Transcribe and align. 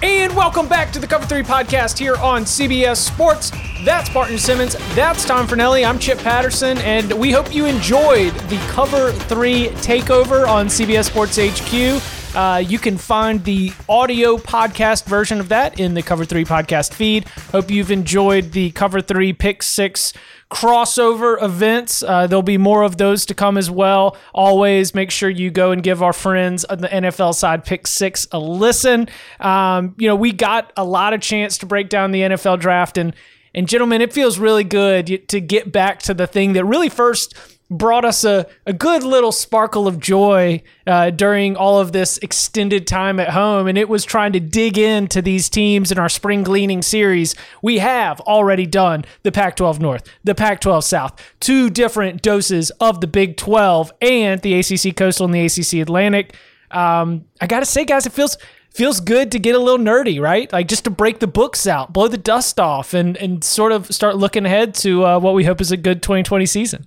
And 0.00 0.34
welcome 0.36 0.68
back 0.68 0.92
to 0.92 1.00
the 1.00 1.08
Cover 1.08 1.26
3 1.26 1.42
podcast 1.42 1.98
here 1.98 2.14
on 2.16 2.44
CBS 2.44 2.98
Sports. 2.98 3.50
That's 3.84 4.08
Barton 4.10 4.38
Simmons. 4.38 4.76
That's 4.94 5.24
Tom 5.24 5.48
Fornelli. 5.48 5.84
I'm 5.88 5.98
Chip 5.98 6.18
Patterson, 6.18 6.78
and 6.78 7.12
we 7.12 7.32
hope 7.32 7.52
you 7.52 7.66
enjoyed 7.66 8.32
the 8.48 8.58
Cover 8.68 9.10
3 9.12 9.68
takeover 9.68 10.46
on 10.46 10.68
CBS 10.68 11.06
Sports 11.06 11.36
HQ. 11.36 12.36
Uh, 12.36 12.58
you 12.58 12.78
can 12.78 12.96
find 12.96 13.42
the 13.42 13.72
audio 13.88 14.36
podcast 14.36 15.04
version 15.06 15.40
of 15.40 15.48
that 15.48 15.80
in 15.80 15.94
the 15.94 16.02
Cover 16.02 16.24
3 16.24 16.44
podcast 16.44 16.94
feed. 16.94 17.26
Hope 17.50 17.68
you've 17.68 17.90
enjoyed 17.90 18.52
the 18.52 18.70
Cover 18.72 19.00
3 19.00 19.32
Pick 19.32 19.62
6 19.64 20.12
crossover 20.50 21.42
events. 21.42 22.02
Uh, 22.02 22.26
there'll 22.26 22.42
be 22.42 22.58
more 22.58 22.82
of 22.82 22.96
those 22.96 23.26
to 23.26 23.34
come 23.34 23.58
as 23.58 23.70
well. 23.70 24.16
Always 24.34 24.94
make 24.94 25.10
sure 25.10 25.28
you 25.28 25.50
go 25.50 25.72
and 25.72 25.82
give 25.82 26.02
our 26.02 26.12
friends 26.12 26.64
on 26.64 26.78
the 26.78 26.88
NFL 26.88 27.34
side 27.34 27.64
Pick 27.64 27.86
6 27.86 28.28
a 28.32 28.38
listen. 28.38 29.08
Um, 29.40 29.94
you 29.98 30.08
know, 30.08 30.16
we 30.16 30.32
got 30.32 30.72
a 30.76 30.84
lot 30.84 31.12
of 31.12 31.20
chance 31.20 31.58
to 31.58 31.66
break 31.66 31.88
down 31.88 32.12
the 32.12 32.20
NFL 32.20 32.60
draft 32.60 32.98
and 32.98 33.14
and 33.54 33.68
gentlemen, 33.68 34.02
it 34.02 34.12
feels 34.12 34.38
really 34.38 34.62
good 34.62 35.26
to 35.28 35.40
get 35.40 35.72
back 35.72 36.00
to 36.02 36.14
the 36.14 36.26
thing 36.26 36.52
that 36.52 36.64
really 36.64 36.90
first 36.90 37.34
brought 37.70 38.04
us 38.04 38.24
a, 38.24 38.46
a 38.64 38.72
good 38.72 39.02
little 39.02 39.32
sparkle 39.32 39.86
of 39.86 40.00
joy 40.00 40.62
uh, 40.86 41.10
during 41.10 41.54
all 41.56 41.78
of 41.78 41.92
this 41.92 42.16
extended 42.18 42.86
time 42.86 43.20
at 43.20 43.30
home. 43.30 43.66
And 43.66 43.76
it 43.76 43.88
was 43.88 44.04
trying 44.04 44.32
to 44.32 44.40
dig 44.40 44.78
into 44.78 45.20
these 45.20 45.48
teams 45.50 45.92
in 45.92 45.98
our 45.98 46.08
spring 46.08 46.42
gleaning 46.42 46.80
series. 46.80 47.34
We 47.62 47.78
have 47.78 48.20
already 48.20 48.66
done 48.66 49.04
the 49.22 49.32
Pac 49.32 49.56
12 49.56 49.80
North, 49.80 50.08
the 50.24 50.34
Pac 50.34 50.60
12 50.60 50.84
South, 50.84 51.34
two 51.40 51.68
different 51.68 52.22
doses 52.22 52.70
of 52.80 53.00
the 53.00 53.06
Big 53.06 53.36
12 53.36 53.92
and 54.00 54.40
the 54.40 54.54
ACC 54.54 54.96
Coastal 54.96 55.26
and 55.26 55.34
the 55.34 55.44
ACC 55.44 55.74
Atlantic. 55.74 56.34
Um, 56.70 57.26
I 57.40 57.46
got 57.46 57.60
to 57.60 57.66
say, 57.66 57.84
guys, 57.84 58.06
it 58.06 58.12
feels 58.12 58.36
feels 58.70 59.00
good 59.00 59.32
to 59.32 59.38
get 59.38 59.54
a 59.54 59.58
little 59.58 59.84
nerdy, 59.84 60.20
right? 60.20 60.52
Like 60.52 60.68
just 60.68 60.84
to 60.84 60.90
break 60.90 61.18
the 61.18 61.26
books 61.26 61.66
out, 61.66 61.92
blow 61.92 62.06
the 62.06 62.18
dust 62.18 62.60
off, 62.60 62.94
and 62.94 63.16
and 63.16 63.42
sort 63.42 63.72
of 63.72 63.86
start 63.92 64.16
looking 64.16 64.46
ahead 64.46 64.74
to 64.76 65.04
uh, 65.04 65.18
what 65.18 65.34
we 65.34 65.44
hope 65.44 65.60
is 65.60 65.72
a 65.72 65.76
good 65.76 66.02
2020 66.02 66.46
season. 66.46 66.86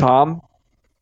Tom? 0.00 0.40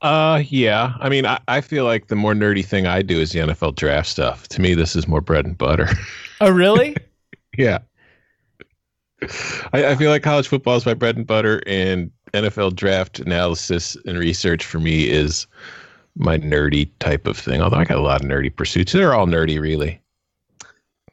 Uh, 0.00 0.42
yeah. 0.48 0.94
I 1.00 1.08
mean, 1.08 1.26
I, 1.26 1.40
I 1.48 1.60
feel 1.60 1.84
like 1.84 2.08
the 2.08 2.16
more 2.16 2.34
nerdy 2.34 2.64
thing 2.64 2.86
I 2.86 3.02
do 3.02 3.18
is 3.20 3.32
the 3.32 3.40
NFL 3.40 3.76
draft 3.76 4.08
stuff. 4.08 4.48
To 4.48 4.60
me, 4.60 4.74
this 4.74 4.94
is 4.94 5.08
more 5.08 5.20
bread 5.20 5.44
and 5.46 5.56
butter. 5.56 5.88
Oh, 6.40 6.50
really? 6.50 6.96
yeah. 7.58 7.78
I, 9.72 9.86
I 9.86 9.96
feel 9.96 10.08
like 10.08 10.22
college 10.22 10.46
football 10.46 10.76
is 10.76 10.86
my 10.86 10.94
bread 10.94 11.16
and 11.16 11.26
butter, 11.26 11.60
and 11.66 12.12
NFL 12.32 12.76
draft 12.76 13.18
analysis 13.18 13.96
and 14.06 14.16
research 14.16 14.64
for 14.64 14.78
me 14.78 15.08
is 15.10 15.48
my 16.14 16.38
nerdy 16.38 16.88
type 17.00 17.26
of 17.26 17.36
thing. 17.36 17.60
Although 17.60 17.78
I 17.78 17.84
got 17.84 17.98
a 17.98 18.02
lot 18.02 18.22
of 18.22 18.30
nerdy 18.30 18.54
pursuits. 18.54 18.92
They're 18.92 19.14
all 19.14 19.26
nerdy, 19.26 19.60
really. 19.60 20.00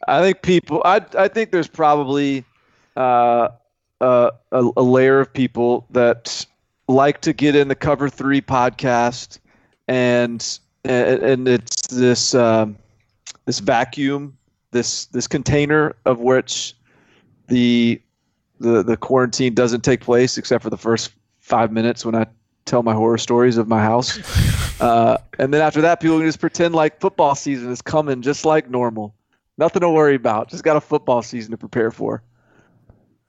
I 0.08 0.22
think 0.22 0.44
people. 0.44 0.84
I 0.86 1.04
I 1.18 1.28
think 1.28 1.50
there's 1.50 1.68
probably 1.68 2.46
uh, 2.96 3.50
uh, 4.00 4.30
a, 4.52 4.70
a 4.78 4.84
layer 4.84 5.20
of 5.20 5.34
people 5.34 5.88
that 5.90 6.46
like 6.88 7.22
to 7.22 7.34
get 7.34 7.56
in 7.56 7.68
the 7.68 7.76
Cover 7.76 8.10
Three 8.10 8.42
podcast, 8.42 9.40
and 9.88 10.60
and, 10.84 11.24
and 11.24 11.48
it's 11.48 11.88
this 11.88 12.36
um, 12.36 12.78
this 13.46 13.60
vacuum, 13.60 14.38
this 14.72 15.06
this 15.08 15.28
container 15.28 15.96
of 16.06 16.20
which 16.20 16.76
the 17.48 18.02
the 18.60 18.84
the 18.84 18.98
quarantine 18.98 19.54
doesn't 19.54 19.82
take 19.82 20.02
place 20.02 20.38
except 20.38 20.64
for 20.64 20.70
the 20.70 20.78
first 20.78 21.12
five 21.40 21.72
minutes 21.72 22.06
when 22.06 22.16
I 22.16 22.26
tell 22.66 22.84
my 22.84 22.94
horror 22.94 23.18
stories 23.18 23.58
of 23.58 23.68
my 23.68 23.82
house. 23.82 24.20
Uh, 24.82 25.18
and 25.40 25.54
then 25.54 25.62
after 25.62 25.80
that, 25.80 26.02
people 26.02 26.18
can 26.18 26.28
just 26.28 26.42
pretend 26.42 26.76
like 26.76 27.00
football 27.00 27.34
season 27.34 27.72
is 27.72 27.82
coming 27.82 28.22
just 28.22 28.44
like 28.44 28.70
normal. 28.70 29.16
Nothing 29.58 29.80
to 29.80 29.90
worry 29.90 30.16
about. 30.16 30.50
Just 30.50 30.66
got 30.66 30.76
a 30.76 30.82
football 30.82 31.22
season 31.22 31.52
to 31.52 31.58
prepare 31.58 31.92
for. 31.92 32.22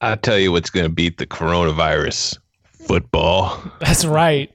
I 0.01 0.17
tell 0.17 0.39
you 0.39 0.51
what's 0.51 0.71
going 0.71 0.87
to 0.87 0.93
beat 0.93 1.19
the 1.19 1.27
coronavirus 1.27 2.39
football. 2.87 3.63
That's 3.81 4.05
right. 4.05 4.51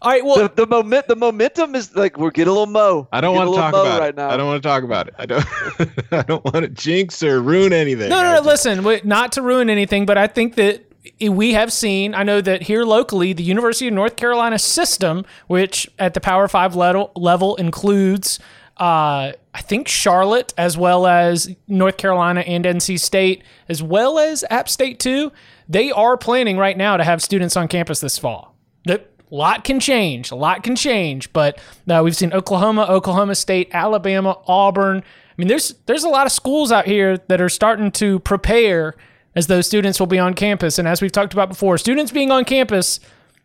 All 0.00 0.12
right. 0.12 0.24
Well, 0.24 0.36
The, 0.48 0.48
the 0.54 0.66
moment 0.66 1.08
the 1.08 1.16
momentum 1.16 1.74
is 1.74 1.94
like 1.96 2.16
we're 2.18 2.30
getting 2.30 2.48
a 2.50 2.52
little 2.52 2.66
mo. 2.66 3.08
I 3.12 3.20
don't 3.20 3.34
want 3.34 3.50
to 3.50 3.56
talk 3.56 3.72
little 3.72 3.84
mo 3.86 3.90
about 3.90 4.00
right 4.00 4.08
it. 4.10 4.16
now. 4.16 4.30
I 4.30 4.36
don't 4.36 4.46
want 4.46 4.62
to 4.62 4.68
talk 4.68 4.82
about 4.84 5.08
it. 5.08 5.14
I 5.18 5.26
don't. 5.26 5.44
I 6.12 6.22
don't 6.22 6.44
want 6.44 6.56
to 6.64 6.68
jinx 6.68 7.22
or 7.22 7.42
ruin 7.42 7.72
anything. 7.72 8.08
no, 8.08 8.16
no, 8.22 8.30
no. 8.30 8.36
just- 8.36 8.46
Listen, 8.46 8.84
wait, 8.84 9.04
not 9.04 9.32
to 9.32 9.42
ruin 9.42 9.68
anything, 9.68 10.06
but 10.06 10.16
I 10.16 10.26
think 10.28 10.54
that 10.54 10.84
we 11.20 11.54
have 11.54 11.72
seen. 11.72 12.14
I 12.14 12.22
know 12.22 12.40
that 12.40 12.62
here 12.62 12.84
locally, 12.84 13.32
the 13.32 13.42
University 13.42 13.88
of 13.88 13.94
North 13.94 14.14
Carolina 14.16 14.58
system, 14.58 15.24
which 15.48 15.88
at 15.98 16.14
the 16.14 16.20
Power 16.20 16.46
Five 16.48 16.76
level 16.76 17.10
level 17.16 17.56
includes. 17.56 18.38
Uh, 18.76 19.32
I 19.52 19.60
think 19.62 19.88
Charlotte, 19.88 20.54
as 20.56 20.78
well 20.78 21.04
as 21.08 21.52
North 21.66 21.96
Carolina 21.96 22.42
and 22.42 22.64
NC 22.64 23.00
State, 23.00 23.42
as 23.68 23.82
well 23.82 24.20
as 24.20 24.44
App 24.50 24.68
State 24.68 25.00
too, 25.00 25.32
they 25.68 25.90
are 25.90 26.16
planning 26.16 26.56
right 26.56 26.76
now 26.76 26.96
to 26.96 27.04
have 27.04 27.22
students 27.22 27.56
on 27.56 27.68
campus 27.68 28.00
this 28.00 28.18
fall. 28.18 28.56
A 29.30 29.34
lot 29.34 29.64
can 29.64 29.78
change. 29.78 30.30
A 30.30 30.34
lot 30.34 30.62
can 30.62 30.74
change, 30.74 31.32
but 31.32 31.58
uh, 31.88 32.00
we've 32.02 32.16
seen 32.16 32.32
Oklahoma, 32.32 32.86
Oklahoma 32.88 33.34
State, 33.34 33.68
Alabama, 33.72 34.38
Auburn. 34.46 34.98
I 34.98 35.34
mean, 35.36 35.48
there's 35.48 35.74
there's 35.86 36.04
a 36.04 36.08
lot 36.08 36.26
of 36.26 36.32
schools 36.32 36.72
out 36.72 36.86
here 36.86 37.18
that 37.28 37.40
are 37.40 37.50
starting 37.50 37.90
to 37.92 38.20
prepare 38.20 38.94
as 39.34 39.46
those 39.46 39.66
students 39.66 40.00
will 40.00 40.06
be 40.06 40.18
on 40.18 40.34
campus. 40.34 40.78
And 40.78 40.88
as 40.88 41.02
we've 41.02 41.12
talked 41.12 41.32
about 41.32 41.48
before, 41.48 41.78
students 41.78 42.10
being 42.10 42.30
on 42.30 42.44
campus 42.44 43.00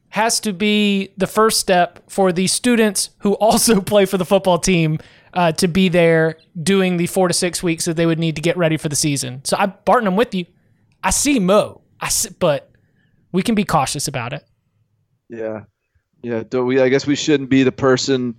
has 0.10 0.40
to 0.40 0.54
be 0.54 1.12
the 1.18 1.28
first 1.28 1.60
step 1.60 2.00
for 2.10 2.32
the 2.32 2.48
students 2.48 3.10
who 3.20 3.34
also 3.34 3.82
play 3.94 4.06
for 4.06 4.18
the 4.18 4.26
football 4.26 4.58
team 4.58 5.00
uh, 5.34 5.52
to 5.52 5.68
be 5.68 5.90
there 5.90 6.38
doing 6.62 6.98
the 6.98 7.08
four 7.08 7.28
to 7.28 7.34
six 7.34 7.62
weeks 7.62 7.86
that 7.86 7.96
they 7.96 8.06
would 8.06 8.20
need 8.20 8.36
to 8.36 8.42
get 8.42 8.56
ready 8.56 8.78
for 8.78 8.90
the 8.90 8.96
season. 8.96 9.42
So 9.44 9.58
I, 9.58 9.66
Barton, 9.66 10.08
I'm 10.08 10.16
with 10.16 10.34
you. 10.34 10.46
I 11.04 11.10
see 11.10 11.40
Mo, 11.40 11.82
I 12.04 12.10
but 12.40 12.72
we 13.32 13.42
can 13.42 13.56
be 13.56 13.64
cautious 13.64 14.08
about 14.08 14.34
it. 14.34 14.44
Yeah, 15.30 15.62
yeah. 16.22 16.44
Don't 16.48 16.68
we? 16.68 16.82
I 16.82 16.90
guess 16.90 17.08
we 17.08 17.16
shouldn't 17.16 17.50
be 17.50 17.64
the 17.64 17.72
person 17.72 18.36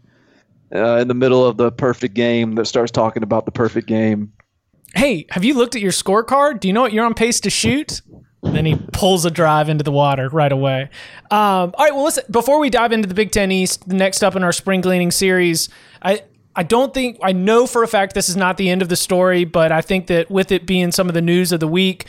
uh, 0.74 0.96
in 0.96 1.08
the 1.08 1.14
middle 1.14 1.44
of 1.44 1.56
the 1.56 1.72
perfect 1.72 2.14
game 2.14 2.54
that 2.56 2.66
starts 2.66 2.92
talking 2.92 3.22
about 3.22 3.46
the 3.46 3.52
perfect 3.52 3.88
game. 3.88 4.32
hey, 4.94 5.26
have 5.30 5.44
you 5.44 5.54
looked 5.54 5.74
at 5.74 5.82
your 5.82 5.92
scorecard? 5.92 6.60
Do 6.60 6.68
you 6.68 6.74
know 6.74 6.82
what 6.82 6.92
you're 6.92 7.06
on 7.06 7.14
pace 7.14 7.40
to 7.40 7.50
shoot? 7.50 8.00
then 8.52 8.66
he 8.66 8.76
pulls 8.92 9.24
a 9.24 9.30
drive 9.30 9.68
into 9.68 9.82
the 9.82 9.90
water 9.92 10.28
right 10.28 10.52
away. 10.52 10.82
Um, 11.30 11.72
all 11.74 11.74
right, 11.78 11.94
well, 11.94 12.04
listen, 12.04 12.24
before 12.30 12.58
we 12.58 12.70
dive 12.70 12.92
into 12.92 13.08
the 13.08 13.14
Big 13.14 13.30
Ten 13.30 13.50
East, 13.50 13.88
the 13.88 13.94
next 13.94 14.22
up 14.22 14.36
in 14.36 14.44
our 14.44 14.52
spring 14.52 14.80
gleaning 14.80 15.10
series, 15.10 15.68
I, 16.02 16.22
I 16.54 16.62
don't 16.62 16.92
think, 16.92 17.18
I 17.22 17.32
know 17.32 17.66
for 17.66 17.82
a 17.82 17.88
fact 17.88 18.14
this 18.14 18.28
is 18.28 18.36
not 18.36 18.56
the 18.56 18.68
end 18.68 18.82
of 18.82 18.88
the 18.88 18.96
story, 18.96 19.44
but 19.44 19.72
I 19.72 19.80
think 19.80 20.08
that 20.08 20.30
with 20.30 20.52
it 20.52 20.66
being 20.66 20.92
some 20.92 21.08
of 21.08 21.14
the 21.14 21.22
news 21.22 21.52
of 21.52 21.60
the 21.60 21.68
week, 21.68 22.06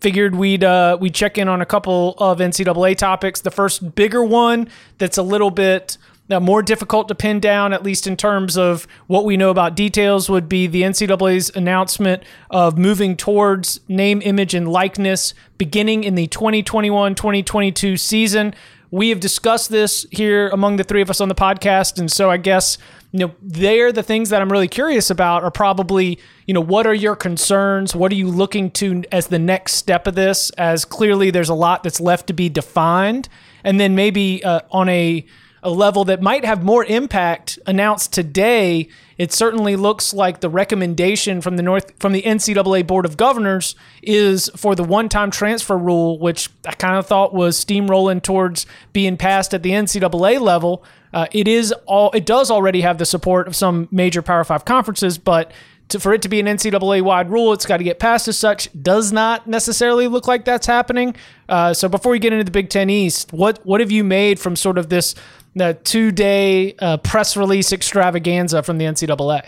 figured 0.00 0.34
we'd 0.34 0.64
uh, 0.64 0.96
we'd 1.00 1.14
check 1.14 1.38
in 1.38 1.48
on 1.48 1.60
a 1.60 1.66
couple 1.66 2.14
of 2.18 2.38
NCAA 2.38 2.96
topics. 2.96 3.40
The 3.40 3.50
first 3.50 3.94
bigger 3.94 4.22
one 4.22 4.68
that's 4.98 5.18
a 5.18 5.22
little 5.22 5.50
bit 5.50 5.98
uh, 6.30 6.40
more 6.40 6.62
difficult 6.62 7.08
to 7.08 7.14
pin 7.14 7.40
down, 7.40 7.72
at 7.72 7.82
least 7.82 8.06
in 8.06 8.16
terms 8.16 8.56
of 8.56 8.86
what 9.06 9.24
we 9.24 9.36
know 9.36 9.50
about 9.50 9.74
details, 9.74 10.28
would 10.28 10.48
be 10.48 10.66
the 10.66 10.82
NCAA's 10.82 11.50
announcement 11.56 12.22
of 12.50 12.76
moving 12.76 13.16
towards 13.16 13.80
name, 13.88 14.20
image, 14.22 14.54
and 14.54 14.68
likeness 14.68 15.34
beginning 15.56 16.04
in 16.04 16.14
the 16.14 16.26
2021 16.26 17.14
2022 17.14 17.96
season. 17.96 18.54
We 18.90 19.10
have 19.10 19.20
discussed 19.20 19.70
this 19.70 20.06
here 20.10 20.48
among 20.48 20.76
the 20.76 20.84
three 20.84 21.02
of 21.02 21.10
us 21.10 21.20
on 21.20 21.28
the 21.28 21.34
podcast, 21.34 21.98
and 21.98 22.10
so 22.10 22.30
I 22.30 22.38
guess 22.38 22.78
you 23.12 23.20
know, 23.20 23.34
they're 23.40 23.90
the 23.90 24.02
things 24.02 24.30
that 24.30 24.42
I'm 24.42 24.52
really 24.52 24.68
curious 24.68 25.08
about 25.08 25.42
are 25.42 25.50
probably, 25.50 26.18
you 26.46 26.52
know, 26.52 26.60
what 26.60 26.86
are 26.86 26.94
your 26.94 27.16
concerns? 27.16 27.96
What 27.96 28.12
are 28.12 28.16
you 28.16 28.28
looking 28.28 28.70
to 28.72 29.02
as 29.10 29.28
the 29.28 29.38
next 29.38 29.74
step 29.74 30.06
of 30.06 30.14
this? 30.14 30.50
As 30.50 30.84
clearly 30.84 31.30
there's 31.30 31.48
a 31.48 31.54
lot 31.54 31.82
that's 31.82 32.00
left 32.00 32.26
to 32.26 32.34
be 32.34 32.50
defined. 32.50 33.28
And 33.64 33.80
then 33.80 33.94
maybe 33.94 34.44
uh, 34.44 34.60
on 34.70 34.90
a, 34.90 35.24
a 35.62 35.70
level 35.70 36.04
that 36.04 36.20
might 36.20 36.44
have 36.44 36.62
more 36.62 36.84
impact 36.84 37.58
announced 37.66 38.12
today, 38.12 38.88
it 39.16 39.32
certainly 39.32 39.74
looks 39.74 40.12
like 40.12 40.40
the 40.40 40.50
recommendation 40.50 41.40
from 41.40 41.56
the 41.56 41.62
North 41.62 41.92
from 41.98 42.12
the 42.12 42.22
NCAA 42.22 42.86
Board 42.86 43.04
of 43.04 43.16
Governors 43.16 43.74
is 44.02 44.50
for 44.54 44.74
the 44.74 44.84
one-time 44.84 45.30
transfer 45.30 45.76
rule, 45.76 46.18
which 46.18 46.50
I 46.66 46.72
kind 46.72 46.96
of 46.96 47.06
thought 47.06 47.34
was 47.34 47.62
steamrolling 47.62 48.22
towards 48.22 48.66
being 48.92 49.16
passed 49.16 49.54
at 49.54 49.62
the 49.62 49.70
NCAA 49.70 50.40
level. 50.40 50.84
Uh, 51.12 51.26
it 51.32 51.48
is 51.48 51.72
all 51.86 52.10
it 52.12 52.26
does 52.26 52.50
already 52.50 52.80
have 52.80 52.98
the 52.98 53.06
support 53.06 53.48
of 53.48 53.56
some 53.56 53.88
major 53.90 54.22
Power 54.22 54.44
Five 54.44 54.64
conferences, 54.64 55.18
but 55.18 55.52
to, 55.88 56.00
for 56.00 56.12
it 56.12 56.22
to 56.22 56.28
be 56.28 56.38
an 56.38 56.46
NCAA 56.46 57.02
wide 57.02 57.30
rule, 57.30 57.52
it's 57.52 57.66
got 57.66 57.78
to 57.78 57.84
get 57.84 57.98
passed 57.98 58.28
as 58.28 58.38
such. 58.38 58.68
Does 58.82 59.12
not 59.12 59.46
necessarily 59.46 60.06
look 60.06 60.26
like 60.26 60.44
that's 60.44 60.66
happening. 60.66 61.16
Uh, 61.48 61.72
so 61.72 61.88
before 61.88 62.12
we 62.12 62.18
get 62.18 62.32
into 62.32 62.44
the 62.44 62.50
Big 62.50 62.68
Ten 62.68 62.90
East, 62.90 63.32
what 63.32 63.64
what 63.64 63.80
have 63.80 63.90
you 63.90 64.04
made 64.04 64.38
from 64.38 64.56
sort 64.56 64.78
of 64.78 64.88
this 64.88 65.14
two 65.84 66.12
day 66.12 66.74
uh, 66.78 66.98
press 66.98 67.36
release 67.36 67.72
extravaganza 67.72 68.62
from 68.62 68.78
the 68.78 68.84
NCAA? 68.84 69.42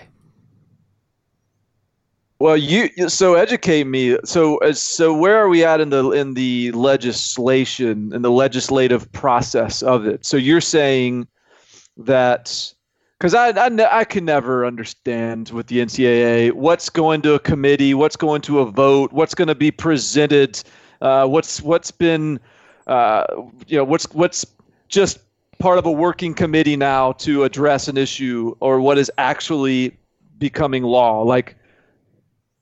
Well, 2.38 2.56
you 2.56 2.88
so 3.10 3.34
educate 3.34 3.84
me. 3.84 4.16
So 4.24 4.58
so 4.72 5.14
where 5.14 5.36
are 5.36 5.50
we 5.50 5.62
at 5.62 5.80
in 5.80 5.90
the 5.90 6.10
in 6.12 6.32
the 6.32 6.72
legislation 6.72 8.14
in 8.14 8.22
the 8.22 8.30
legislative 8.30 9.12
process 9.12 9.82
of 9.82 10.06
it? 10.06 10.24
So 10.24 10.38
you're 10.38 10.62
saying 10.62 11.28
that 12.06 12.72
because 13.18 13.34
I, 13.34 13.48
I 13.50 13.98
I 13.98 14.04
can 14.04 14.24
never 14.24 14.64
understand 14.64 15.50
with 15.50 15.66
the 15.66 15.78
NCAA 15.78 16.52
what's 16.52 16.88
going 16.88 17.22
to 17.22 17.34
a 17.34 17.38
committee, 17.38 17.94
what's 17.94 18.16
going 18.16 18.40
to 18.42 18.60
a 18.60 18.70
vote, 18.70 19.12
what's 19.12 19.34
going 19.34 19.48
to 19.48 19.54
be 19.54 19.70
presented, 19.70 20.62
uh, 21.02 21.26
what's 21.26 21.60
what's 21.60 21.90
been 21.90 22.40
uh, 22.86 23.24
you 23.66 23.76
know 23.76 23.84
what's 23.84 24.12
what's 24.14 24.46
just 24.88 25.18
part 25.58 25.78
of 25.78 25.84
a 25.84 25.92
working 25.92 26.32
committee 26.32 26.76
now 26.76 27.12
to 27.12 27.44
address 27.44 27.86
an 27.88 27.98
issue 27.98 28.56
or 28.60 28.80
what 28.80 28.96
is 28.96 29.12
actually 29.18 29.96
becoming 30.38 30.82
law. 30.82 31.20
Like, 31.22 31.56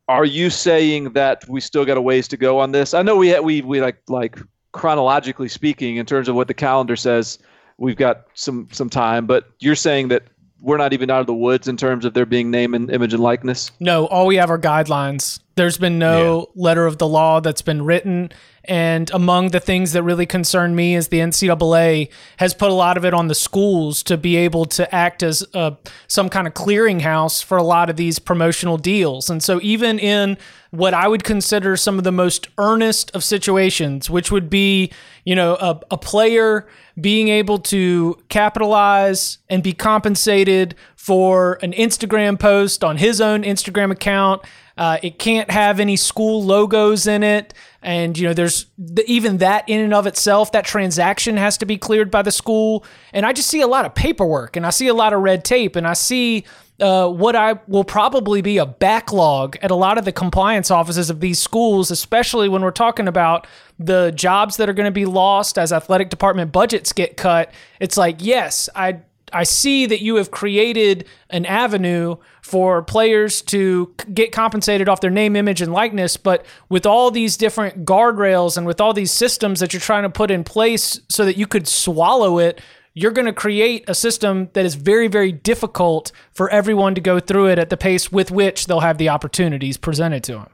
are 0.08 0.24
you 0.24 0.50
saying 0.50 1.12
that 1.12 1.48
we 1.48 1.60
still 1.60 1.84
got 1.84 1.96
a 1.96 2.00
ways 2.02 2.26
to 2.28 2.36
go 2.36 2.58
on 2.58 2.72
this? 2.72 2.94
I 2.94 3.02
know 3.02 3.16
we 3.16 3.38
we 3.38 3.62
we 3.62 3.80
like 3.80 4.02
like 4.08 4.38
chronologically 4.72 5.48
speaking 5.48 5.96
in 5.96 6.04
terms 6.04 6.28
of 6.28 6.34
what 6.34 6.48
the 6.48 6.54
calendar 6.54 6.96
says 6.96 7.38
we've 7.78 7.96
got 7.96 8.26
some 8.34 8.68
some 8.72 8.90
time, 8.90 9.26
but 9.26 9.48
you're 9.60 9.74
saying 9.74 10.08
that 10.08 10.24
we're 10.60 10.76
not 10.76 10.92
even 10.92 11.08
out 11.10 11.20
of 11.20 11.26
the 11.26 11.34
woods 11.34 11.68
in 11.68 11.76
terms 11.76 12.04
of 12.04 12.14
there 12.14 12.26
being 12.26 12.50
name 12.50 12.74
and 12.74 12.90
image 12.90 13.14
and 13.14 13.22
likeness. 13.22 13.70
No, 13.80 14.06
all 14.06 14.26
we 14.26 14.36
have 14.36 14.50
are 14.50 14.58
guidelines. 14.58 15.40
There's 15.58 15.76
been 15.76 15.98
no 15.98 16.38
yeah. 16.38 16.62
letter 16.62 16.86
of 16.86 16.98
the 16.98 17.06
law 17.08 17.40
that's 17.40 17.62
been 17.62 17.84
written. 17.84 18.30
And 18.64 19.10
among 19.10 19.48
the 19.48 19.60
things 19.60 19.92
that 19.92 20.02
really 20.02 20.26
concern 20.26 20.76
me 20.76 20.94
is 20.94 21.08
the 21.08 21.18
NCAA 21.18 22.10
has 22.36 22.54
put 22.54 22.70
a 22.70 22.74
lot 22.74 22.96
of 22.96 23.04
it 23.04 23.14
on 23.14 23.26
the 23.26 23.34
schools 23.34 24.02
to 24.04 24.16
be 24.16 24.36
able 24.36 24.66
to 24.66 24.94
act 24.94 25.22
as 25.22 25.44
a, 25.54 25.76
some 26.06 26.28
kind 26.28 26.46
of 26.46 26.54
clearinghouse 26.54 27.42
for 27.42 27.56
a 27.56 27.62
lot 27.62 27.90
of 27.90 27.96
these 27.96 28.18
promotional 28.18 28.76
deals. 28.76 29.30
And 29.30 29.42
so, 29.42 29.58
even 29.62 29.98
in 29.98 30.38
what 30.70 30.92
I 30.92 31.08
would 31.08 31.24
consider 31.24 31.76
some 31.76 31.96
of 31.96 32.04
the 32.04 32.12
most 32.12 32.48
earnest 32.58 33.10
of 33.16 33.24
situations, 33.24 34.10
which 34.10 34.30
would 34.30 34.50
be, 34.50 34.92
you 35.24 35.34
know, 35.34 35.54
a, 35.54 35.80
a 35.90 35.96
player 35.96 36.68
being 37.00 37.28
able 37.28 37.58
to 37.58 38.18
capitalize 38.28 39.38
and 39.48 39.62
be 39.62 39.72
compensated 39.72 40.74
for 40.94 41.58
an 41.62 41.72
Instagram 41.72 42.38
post 42.38 42.84
on 42.84 42.98
his 42.98 43.18
own 43.20 43.44
Instagram 43.44 43.90
account. 43.90 44.42
Uh, 44.78 44.96
it 45.02 45.18
can't 45.18 45.50
have 45.50 45.80
any 45.80 45.96
school 45.96 46.42
logos 46.42 47.08
in 47.08 47.24
it. 47.24 47.52
And, 47.82 48.16
you 48.16 48.28
know, 48.28 48.32
there's 48.32 48.66
the, 48.78 49.04
even 49.10 49.38
that 49.38 49.68
in 49.68 49.80
and 49.80 49.92
of 49.92 50.06
itself, 50.06 50.52
that 50.52 50.64
transaction 50.64 51.36
has 51.36 51.58
to 51.58 51.66
be 51.66 51.76
cleared 51.76 52.12
by 52.12 52.22
the 52.22 52.30
school. 52.30 52.84
And 53.12 53.26
I 53.26 53.32
just 53.32 53.48
see 53.48 53.60
a 53.60 53.66
lot 53.66 53.84
of 53.84 53.94
paperwork 53.94 54.56
and 54.56 54.64
I 54.64 54.70
see 54.70 54.86
a 54.86 54.94
lot 54.94 55.12
of 55.12 55.20
red 55.20 55.44
tape 55.44 55.74
and 55.74 55.86
I 55.86 55.94
see 55.94 56.44
uh, 56.80 57.08
what 57.08 57.34
I 57.34 57.58
will 57.66 57.82
probably 57.82 58.40
be 58.40 58.58
a 58.58 58.66
backlog 58.66 59.56
at 59.62 59.72
a 59.72 59.74
lot 59.74 59.98
of 59.98 60.04
the 60.04 60.12
compliance 60.12 60.70
offices 60.70 61.10
of 61.10 61.18
these 61.18 61.40
schools, 61.40 61.90
especially 61.90 62.48
when 62.48 62.62
we're 62.62 62.70
talking 62.70 63.08
about 63.08 63.48
the 63.80 64.12
jobs 64.14 64.58
that 64.58 64.68
are 64.68 64.72
going 64.72 64.86
to 64.86 64.92
be 64.92 65.04
lost 65.04 65.58
as 65.58 65.72
athletic 65.72 66.08
department 66.08 66.52
budgets 66.52 66.92
get 66.92 67.16
cut. 67.16 67.50
It's 67.80 67.96
like, 67.96 68.18
yes, 68.20 68.68
I 68.76 69.00
I 69.32 69.44
see 69.44 69.86
that 69.86 70.02
you 70.02 70.16
have 70.16 70.30
created 70.30 71.06
an 71.30 71.46
avenue 71.46 72.16
for 72.42 72.82
players 72.82 73.42
to 73.42 73.94
get 74.12 74.32
compensated 74.32 74.88
off 74.88 75.00
their 75.00 75.10
name, 75.10 75.36
image, 75.36 75.60
and 75.60 75.72
likeness. 75.72 76.16
But 76.16 76.46
with 76.68 76.86
all 76.86 77.10
these 77.10 77.36
different 77.36 77.84
guardrails 77.84 78.56
and 78.56 78.66
with 78.66 78.80
all 78.80 78.92
these 78.92 79.12
systems 79.12 79.60
that 79.60 79.72
you're 79.72 79.80
trying 79.80 80.04
to 80.04 80.10
put 80.10 80.30
in 80.30 80.44
place 80.44 81.00
so 81.08 81.24
that 81.24 81.36
you 81.36 81.46
could 81.46 81.68
swallow 81.68 82.38
it, 82.38 82.60
you're 82.94 83.12
going 83.12 83.26
to 83.26 83.32
create 83.32 83.84
a 83.88 83.94
system 83.94 84.48
that 84.54 84.64
is 84.64 84.74
very, 84.74 85.08
very 85.08 85.30
difficult 85.30 86.10
for 86.32 86.50
everyone 86.50 86.94
to 86.94 87.00
go 87.00 87.20
through 87.20 87.46
it 87.46 87.58
at 87.58 87.70
the 87.70 87.76
pace 87.76 88.10
with 88.10 88.30
which 88.30 88.66
they'll 88.66 88.80
have 88.80 88.98
the 88.98 89.08
opportunities 89.08 89.76
presented 89.76 90.24
to 90.24 90.32
them. 90.32 90.50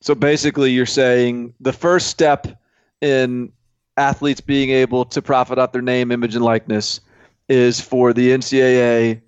So 0.00 0.14
basically, 0.14 0.70
you're 0.70 0.86
saying 0.86 1.54
the 1.60 1.72
first 1.72 2.06
step 2.06 2.46
in 3.00 3.52
athletes 3.96 4.40
being 4.40 4.70
able 4.70 5.04
to 5.04 5.20
profit 5.20 5.58
off 5.58 5.72
their 5.72 5.82
name, 5.82 6.12
image, 6.12 6.34
and 6.34 6.44
likeness 6.44 7.00
is 7.48 7.80
for 7.80 8.12
the 8.12 8.30
NCAA 8.30 9.20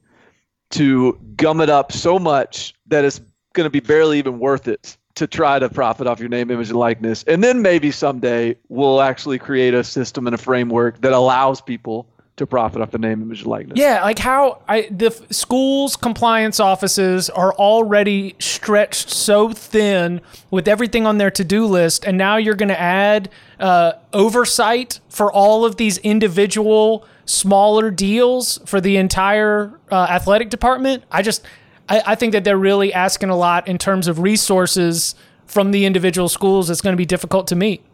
to 0.70 1.19
gum 1.37 1.61
it 1.61 1.70
up 1.70 1.93
so 1.93 2.19
much 2.19 2.75
that 2.87 3.05
it's 3.05 3.20
going 3.52 3.67
to 3.67 3.70
be 3.70 3.81
barely 3.81 4.19
even 4.19 4.38
worth 4.38 4.69
it 4.69 4.96
to 5.17 5.26
try 5.26 5.58
to 5.58 5.69
profit 5.69 6.06
off 6.06 6.20
your 6.20 6.28
name, 6.28 6.50
image, 6.50 6.69
and 6.69 6.78
likeness. 6.78 7.25
And 7.25 7.43
then 7.43 7.62
maybe 7.62 7.90
someday 7.90 8.56
we'll 8.69 9.02
actually 9.02 9.38
create 9.38 9.75
a 9.75 9.82
system 9.82 10.26
and 10.26 10.34
a 10.34 10.38
framework 10.38 11.00
that 11.00 11.12
allows 11.12 11.61
people 11.61 12.06
to 12.37 12.46
profit 12.46 12.81
off 12.81 12.90
the 12.90 12.99
name, 12.99 13.20
image, 13.20 13.40
and 13.40 13.49
likeness. 13.49 13.78
Yeah, 13.78 14.02
like 14.02 14.19
how 14.19 14.62
I 14.67 14.88
the 14.90 15.11
schools 15.31 15.94
compliance 15.94 16.58
offices 16.58 17.28
are 17.28 17.52
already 17.52 18.34
stretched 18.38 19.11
so 19.11 19.50
thin 19.50 20.22
with 20.50 20.67
everything 20.67 21.05
on 21.05 21.19
their 21.19 21.31
to 21.32 21.44
do 21.44 21.67
list, 21.67 22.05
and 22.06 22.17
now 22.17 22.38
you're 22.38 22.55
going 22.55 22.70
to 22.70 22.81
add 22.81 23.28
uh, 23.58 23.93
oversight 24.14 25.00
for 25.11 25.31
all 25.31 25.67
of 25.67 25.76
these 25.76 25.99
individual 25.99 27.06
smaller 27.31 27.91
deals 27.91 28.59
for 28.67 28.81
the 28.81 28.97
entire 28.97 29.79
uh, 29.91 30.06
athletic 30.11 30.50
department. 30.50 31.05
I 31.11 31.23
just 31.23 31.44
I, 31.88 32.03
I 32.06 32.15
think 32.15 32.32
that 32.32 32.44
they're 32.44 32.59
really 32.59 32.93
asking 32.93 33.31
a 33.31 33.37
lot 33.37 33.69
in 33.69 33.79
terms 33.79 34.09
of 34.09 34.19
resources 34.19 35.15
from 35.46 35.70
the 35.70 35.84
individual 35.84 36.29
schools. 36.29 36.70
It's 36.70 36.81
going 36.81 36.93
to 36.93 36.99
be 36.99 37.06
difficult 37.06 37.46
to 37.49 37.56
meet 37.56 37.84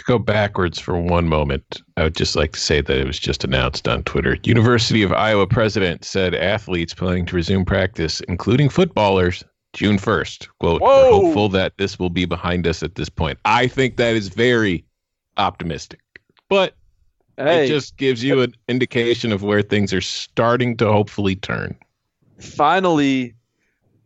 to 0.00 0.04
go 0.04 0.18
backwards 0.18 0.78
for 0.78 0.98
one 0.98 1.28
moment, 1.28 1.82
I 1.96 2.04
would 2.04 2.16
just 2.16 2.34
like 2.34 2.52
to 2.52 2.60
say 2.60 2.80
that 2.80 2.96
it 2.96 3.06
was 3.06 3.18
just 3.18 3.44
announced 3.44 3.86
on 3.86 4.02
Twitter. 4.04 4.38
University 4.44 5.02
of 5.02 5.12
Iowa 5.12 5.46
president 5.46 6.04
said 6.04 6.34
athletes 6.34 6.94
planning 6.94 7.26
to 7.26 7.36
resume 7.36 7.66
practice, 7.66 8.20
including 8.22 8.70
footballers, 8.70 9.44
June 9.74 9.98
1st. 9.98 10.48
Quote, 10.58 10.80
Whoa. 10.80 10.88
we're 10.88 11.22
hopeful 11.22 11.48
that 11.50 11.76
this 11.76 11.98
will 11.98 12.08
be 12.08 12.24
behind 12.24 12.66
us 12.66 12.82
at 12.82 12.94
this 12.94 13.10
point. 13.10 13.38
I 13.44 13.66
think 13.66 13.96
that 13.96 14.16
is 14.16 14.28
very 14.28 14.86
optimistic. 15.36 16.00
But 16.48 16.74
hey. 17.46 17.64
it 17.64 17.68
just 17.68 17.96
gives 17.96 18.22
you 18.22 18.40
an 18.40 18.54
indication 18.68 19.32
of 19.32 19.42
where 19.42 19.62
things 19.62 19.92
are 19.92 20.00
starting 20.00 20.76
to 20.78 20.86
hopefully 20.86 21.36
turn. 21.36 21.76
Finally, 22.38 23.34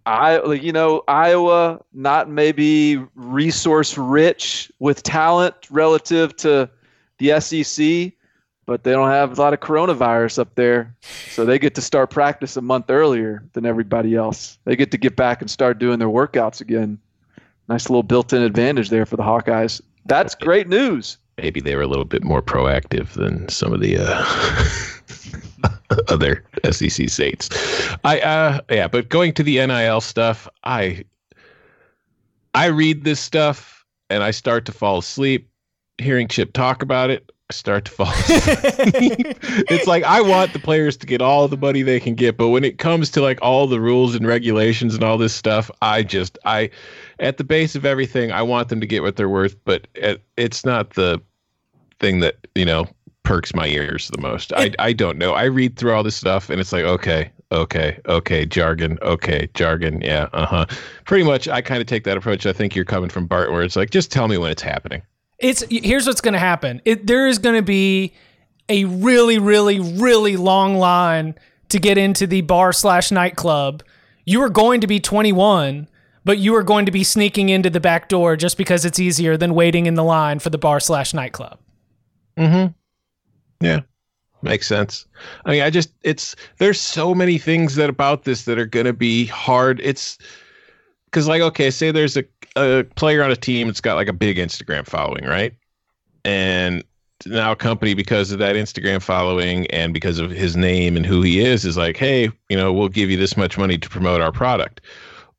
I 0.07 0.39
like 0.39 0.63
you 0.63 0.73
know 0.73 1.03
Iowa 1.09 1.81
not 1.93 2.29
maybe 2.29 3.03
resource 3.15 3.97
rich 3.97 4.71
with 4.79 5.03
talent 5.03 5.55
relative 5.71 6.37
to 6.39 6.69
the 7.19 7.41
SEC, 7.41 8.13
but 8.67 8.85
they 8.85 8.93
don't 8.93 9.11
have 9.11 9.39
a 9.39 9.41
lot 9.41 9.55
of 9.55 9.61
coronavirus 9.61 10.39
up 10.39 10.55
there, 10.57 10.95
so 11.31 11.45
they 11.45 11.59
get 11.59 11.75
to 11.77 11.81
start 11.81 12.11
practice 12.11 12.57
a 12.57 12.63
month 12.63 12.91
earlier 12.91 13.45
than 13.53 13.65
everybody 13.65 14.15
else. 14.15 14.59
They 14.65 14.77
get 14.77 14.91
to 14.91 14.99
get 14.99 15.17
back 15.17 15.41
and 15.41 15.51
start 15.51 15.79
doing 15.79 15.99
their 15.99 16.09
workouts 16.09 16.61
again. 16.61 16.99
Nice 17.69 17.89
little 17.89 18.03
built-in 18.03 18.43
advantage 18.43 18.91
there 18.91 19.07
for 19.07 19.17
the 19.17 19.23
Hawkeyes. 19.23 19.81
That's 20.05 20.35
great 20.35 20.69
news. 20.69 21.17
Maybe 21.39 21.61
they 21.61 21.75
were 21.75 21.83
a 21.83 21.87
little 21.87 22.05
bit 22.05 22.25
more 22.25 22.43
proactive 22.43 23.11
than 23.11 23.49
some 23.49 23.73
of 23.73 23.81
the. 23.81 23.99
Uh... 23.99 24.25
other 26.09 26.45
SEC 26.71 27.09
states. 27.09 27.49
I 28.05 28.21
uh 28.21 28.61
yeah, 28.71 28.89
but 28.89 29.09
going 29.09 29.33
to 29.35 29.43
the 29.43 29.65
NIL 29.67 30.01
stuff, 30.01 30.49
I 30.65 31.05
I 32.55 32.67
read 32.67 33.05
this 33.05 33.21
stuff 33.21 33.85
and 34.11 34.23
I 34.23 34.31
start 34.31 34.65
to 34.67 34.73
fall 34.73 34.99
asleep 34.99 35.49
hearing 35.99 36.29
Chip 36.29 36.53
talk 36.53 36.83
about 36.83 37.11
it. 37.11 37.31
Start 37.55 37.85
to 37.87 37.93
fall 37.93 38.13
it's 38.29 39.87
like 39.87 40.05
I 40.05 40.21
want 40.21 40.53
the 40.53 40.59
players 40.59 40.97
to 40.99 41.07
get 41.07 41.21
all 41.21 41.49
the 41.49 41.57
money 41.57 41.83
they 41.83 42.01
can 42.01 42.15
get, 42.15 42.37
but 42.37 42.49
when 42.49 42.65
it 42.65 42.79
comes 42.79 43.11
to 43.11 43.21
like 43.21 43.39
all 43.43 43.67
the 43.67 43.81
rules 43.81 44.15
and 44.15 44.27
regulations 44.27 44.95
and 44.95 45.05
all 45.05 45.19
this 45.19 45.35
stuff, 45.35 45.71
I 45.83 46.03
just 46.03 46.39
I 46.45 46.71
at 47.19 47.37
the 47.37 47.45
base 47.45 47.75
of 47.75 47.85
everything, 47.85 48.33
I 48.33 48.43
want 48.43 48.69
them 48.69 48.81
to 48.81 48.87
get 48.87 49.03
what 49.03 49.17
they're 49.17 49.29
worth, 49.29 49.57
but 49.65 49.87
it, 49.95 50.23
it's 50.37 50.65
not 50.65 50.91
the 50.95 51.21
thing 52.01 52.21
that, 52.21 52.37
you 52.55 52.65
know, 52.65 52.87
perks 53.23 53.55
my 53.55 53.67
ears 53.67 54.11
the 54.15 54.21
most. 54.21 54.53
I 54.53 54.73
I 54.79 54.93
don't 54.93 55.17
know. 55.19 55.33
I 55.33 55.45
read 55.45 55.77
through 55.77 55.95
all 55.95 56.03
this 56.03 56.17
stuff 56.17 56.51
and 56.51 56.61
it's 56.61 56.73
like, 56.73 56.85
okay, 56.85 57.31
okay, 57.53 57.99
okay, 58.07 58.45
jargon, 58.47 58.99
okay, 59.03 59.49
jargon, 59.55 60.01
yeah, 60.01 60.29
uh 60.33 60.47
huh. 60.47 60.67
Pretty 61.05 61.25
much, 61.25 61.49
I 61.49 61.63
kind 61.63 61.81
of 61.81 61.87
take 61.87 62.05
that 62.05 62.17
approach. 62.17 62.47
I 62.47 62.53
think 62.53 62.75
you're 62.75 62.85
coming 62.85 63.09
from 63.09 63.27
Bart, 63.27 63.53
where 63.53 63.63
it's 63.63 63.77
like, 63.77 63.91
just 63.91 64.13
tell 64.13 64.29
me 64.29 64.39
when 64.39 64.51
it's 64.51 64.63
happening. 64.63 65.03
It's 65.45 65.63
here's 65.69 66.07
what's 66.07 66.23
going 66.23 66.33
to 66.33 66.39
happen. 66.39 66.81
It, 66.87 67.07
there 67.07 67.29
is 67.29 67.37
going 67.39 67.57
to 67.57 67.63
be 67.63 68.15
a 68.71 68.87
really, 68.87 69.39
really, 69.39 69.79
really 69.79 70.39
long 70.39 70.77
line 70.77 71.35
to 71.69 71.79
get 71.79 71.99
into 71.99 72.27
the 72.27 72.41
bar 72.41 72.73
slash 72.73 73.11
nightclub. 73.11 73.83
You 74.25 74.41
are 74.41 74.49
going 74.49 74.81
to 74.81 74.87
be 74.87 75.01
21, 75.01 75.87
but 76.25 76.39
you 76.39 76.55
are 76.55 76.63
going 76.63 76.87
to 76.87 76.93
be 76.93 77.05
sneaking 77.05 77.51
into 77.51 77.69
the 77.69 77.79
back 77.79 78.09
door 78.09 78.37
just 78.37 78.57
because 78.57 78.87
it's 78.87 78.99
easier 78.99 79.37
than 79.37 79.55
waiting 79.55 79.85
in 79.85 79.97
the 79.97 80.03
line 80.03 80.39
for 80.39 80.49
the 80.49 80.57
bar 80.57 80.81
slash 80.81 81.13
nightclub. 81.13 81.59
Mm-hmm. 82.39 82.73
Yeah. 83.63 83.81
Makes 84.41 84.67
sense. 84.67 85.05
I 85.45 85.51
mean, 85.51 85.63
I 85.63 85.69
just 85.69 85.91
it's 86.03 86.37
there's 86.57 86.81
so 86.81 87.15
many 87.15 87.37
things 87.37 87.75
that 87.75 87.91
about 87.91 88.25
this 88.25 88.47
that 88.47 88.59
are 88.59 88.65
gonna 88.65 88.95
be 88.95 89.27
hard. 89.27 89.79
It's 89.85 90.17
because 91.15 91.29
like 91.29 91.43
okay, 91.43 91.71
say 91.71 91.93
there's 91.93 92.17
a, 92.17 92.25
a 92.57 92.83
player 92.97 93.23
on 93.23 93.31
a 93.31 93.37
team 93.37 93.69
that's 93.69 93.81
got 93.81 93.95
like 93.95 94.09
a 94.09 94.13
big 94.13 94.37
Instagram 94.37 94.85
following, 94.85 95.25
right? 95.25 95.55
And 96.25 96.83
now 97.25 97.53
a 97.53 97.57
company 97.57 97.95
because 97.95 98.33
of 98.33 98.41
that 98.41 98.57
Instagram 98.57 99.01
following 99.01 99.69
and 99.69 99.95
because 99.95 100.19
of 100.19 100.33
his 100.33 100.57
name 100.57 100.97
and 100.97 101.07
who 101.07 101.23
he 101.23 101.39
is 101.39 101.65
is 101.65 101.77
like, 101.77 101.97
hey, 101.97 102.33
you 102.49 102.57
know, 102.57 102.73
we'll 102.73 102.89
give 102.89 103.11
you 103.11 103.17
this 103.17 103.37
much 103.37 103.57
money 103.57 103.79
to 103.79 103.89
promote 103.89 104.21
our 104.21 104.33
product. 104.33 104.81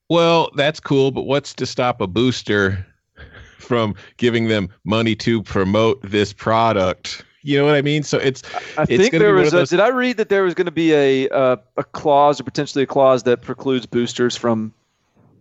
Well, 0.09 0.49
that's 0.55 0.79
cool, 0.79 1.11
but 1.11 1.23
what's 1.23 1.53
to 1.55 1.65
stop 1.65 1.99
a 1.99 2.07
booster 2.07 2.85
from 3.59 3.95
giving 4.15 4.47
them 4.47 4.69
money 4.85 5.13
to 5.17 5.43
promote 5.43 6.01
this 6.09 6.31
product? 6.31 7.25
You 7.41 7.57
know 7.57 7.65
what 7.65 7.75
I 7.75 7.81
mean? 7.81 8.03
So 8.03 8.17
it's. 8.17 8.43
I 8.77 8.83
it's 8.83 8.95
think 8.95 9.11
there 9.11 9.33
was. 9.33 9.53
A, 9.53 9.65
did 9.65 9.81
I 9.81 9.89
read 9.89 10.15
that 10.17 10.29
there 10.29 10.43
was 10.43 10.53
going 10.53 10.65
to 10.65 10.71
be 10.71 10.93
a 10.93 11.27
uh, 11.29 11.57
a 11.75 11.83
clause 11.83 12.39
or 12.39 12.45
potentially 12.45 12.85
a 12.85 12.87
clause 12.87 13.23
that 13.23 13.41
precludes 13.41 13.85
boosters 13.85 14.37
from 14.37 14.73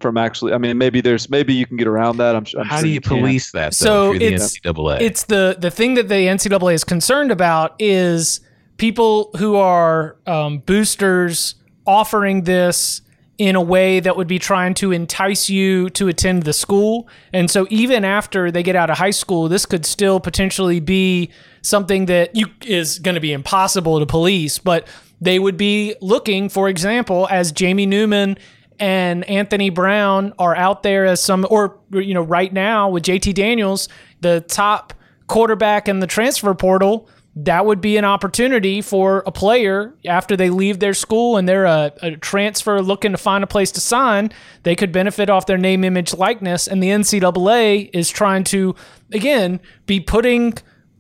from 0.01 0.17
actually? 0.17 0.53
I 0.53 0.59
mean, 0.59 0.77
maybe 0.79 1.01
there's 1.01 1.29
maybe 1.31 1.55
you 1.55 1.67
can 1.67 1.77
get 1.77 1.87
around 1.87 2.17
that. 2.19 2.35
I'm, 2.37 2.47
su- 2.47 2.59
I'm 2.59 2.67
How 2.67 2.77
sure 2.77 2.83
do 2.85 2.89
you 2.91 3.01
can. 3.01 3.19
police 3.19 3.53
that? 3.53 3.75
So 3.75 3.85
Though, 3.85 4.15
if 4.15 4.21
you're 4.21 4.31
the 4.31 4.35
it's- 4.35 4.59
NCAA. 4.59 5.01
It's 5.01 5.25
the 5.25 5.57
the 5.59 5.71
thing 5.71 5.95
that 5.95 6.09
the 6.09 6.15
NCAA 6.15 6.75
is 6.75 6.85
concerned 6.85 7.31
about 7.31 7.75
is 7.79 8.41
people 8.77 9.31
who 9.39 9.57
are 9.57 10.17
um, 10.27 10.59
boosters 10.59 11.55
offering 11.87 12.43
this 12.43 13.01
in 13.37 13.57
a 13.57 13.61
way 13.61 13.99
that 13.99 14.17
would 14.17 14.29
be 14.29 14.39
trying 14.39 14.73
to 14.75 14.93
entice 14.93 15.51
you 15.51 15.91
to 15.91 16.07
attend 16.07 16.45
the 16.45 16.53
school. 16.53 17.09
And 17.33 17.51
so 17.51 17.67
even 17.69 18.05
after 18.05 18.51
they 18.53 18.63
get 18.63 18.77
out 18.77 18.91
of 18.91 18.99
high 18.99 19.11
school, 19.11 19.49
this 19.49 19.67
could 19.67 19.85
still 19.85 20.21
potentially 20.21 20.79
be 20.79 21.31
something 21.61 22.07
that 22.07 22.35
you 22.37 22.47
is 22.65 23.01
going 23.01 23.17
to 23.17 23.21
be 23.21 23.33
impossible 23.33 23.99
to 23.99 24.07
police, 24.07 24.59
but 24.61 24.87
they 25.21 25.41
would 25.41 25.57
be 25.57 25.97
looking, 26.01 26.49
for 26.49 26.69
example, 26.69 27.27
as 27.31 27.51
Jamie 27.51 27.87
Newman 27.87 28.39
and 28.79 29.25
Anthony 29.25 29.71
Brown 29.71 30.33
are 30.39 30.55
out 30.57 30.83
there 30.83 31.07
as 31.07 31.23
some, 31.23 31.47
or 31.51 31.79
you 31.93 32.15
know, 32.15 32.23
right 32.23 32.53
now 32.53 32.89
with 32.89 33.05
JT 33.05 33.35
Daniels, 33.35 33.89
the 34.21 34.41
top 34.41 34.95
quarterback 35.27 35.89
in 35.89 36.01
the 36.01 36.07
transfer 36.07 36.55
portal. 36.55 37.09
That 37.37 37.67
would 37.67 37.81
be 37.81 37.97
an 37.97 38.05
opportunity 38.05 38.81
for 38.81 39.25
a 39.27 39.33
player 39.33 39.93
after 40.05 40.37
they 40.37 40.51
leave 40.51 40.79
their 40.79 40.95
school 40.95 41.37
and 41.37 41.49
they're 41.49 41.65
a, 41.65 41.93
a 42.01 42.13
transfer 42.13 42.81
looking 42.81 43.11
to 43.11 43.19
find 43.19 43.43
a 43.43 43.47
place 43.49 43.73
to 43.73 43.81
sign. 43.81 44.31
They 44.63 44.77
could 44.77 44.93
benefit 44.93 45.29
off 45.29 45.47
their 45.47 45.59
name, 45.59 45.83
image, 45.83 46.15
likeness, 46.15 46.69
and 46.69 46.81
the 46.81 46.91
NCAA 46.91 47.91
is 47.93 48.09
trying 48.09 48.45
to 48.45 48.77
again 49.13 49.61
be 49.87 49.99
putting 49.99 50.55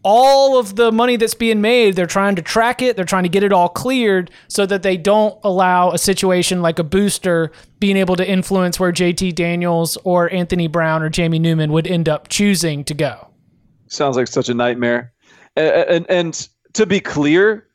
all 0.05 0.59
of 0.59 0.77
the 0.77 0.93
money 0.93 1.17
that's 1.17 1.35
being 1.35 1.61
made, 1.61 1.97
they're 1.97 2.07
trying 2.07 2.37
to 2.37 2.43
track 2.43 2.83
it, 2.83 2.95
they're 2.95 3.05
trying 3.05 3.23
to 3.23 3.29
get 3.29 3.43
it 3.43 3.53
all 3.53 3.71
cleared 3.71 4.31
so 4.49 4.67
that 4.67 4.83
they 4.83 4.97
don't 4.97 5.39
allow 5.43 5.91
a 5.91 5.99
situation 5.99 6.61
like 6.63 6.79
a 6.79 6.85
booster 6.85 7.51
being 7.81 7.97
able 7.97 8.15
to 8.17 8.29
influence 8.29 8.79
where 8.79 8.93
JT 8.93 9.35
Daniels 9.35 9.97
or 10.05 10.31
Anthony 10.33 10.69
Brown 10.69 11.03
or 11.03 11.09
Jamie 11.09 11.39
Newman 11.39 11.73
would 11.73 11.87
end 11.87 12.09
up 12.09 12.29
choosing 12.29 12.85
to 12.85 12.95
go. 12.95 13.29
Sounds 13.89 14.17
like 14.17 14.29
such 14.29 14.49
a 14.49 14.55
nightmare. 14.55 15.13
And, 15.57 15.89
and 15.89 16.11
and 16.11 16.49
to 16.75 16.85
be 16.85 17.01
clear, 17.01 17.69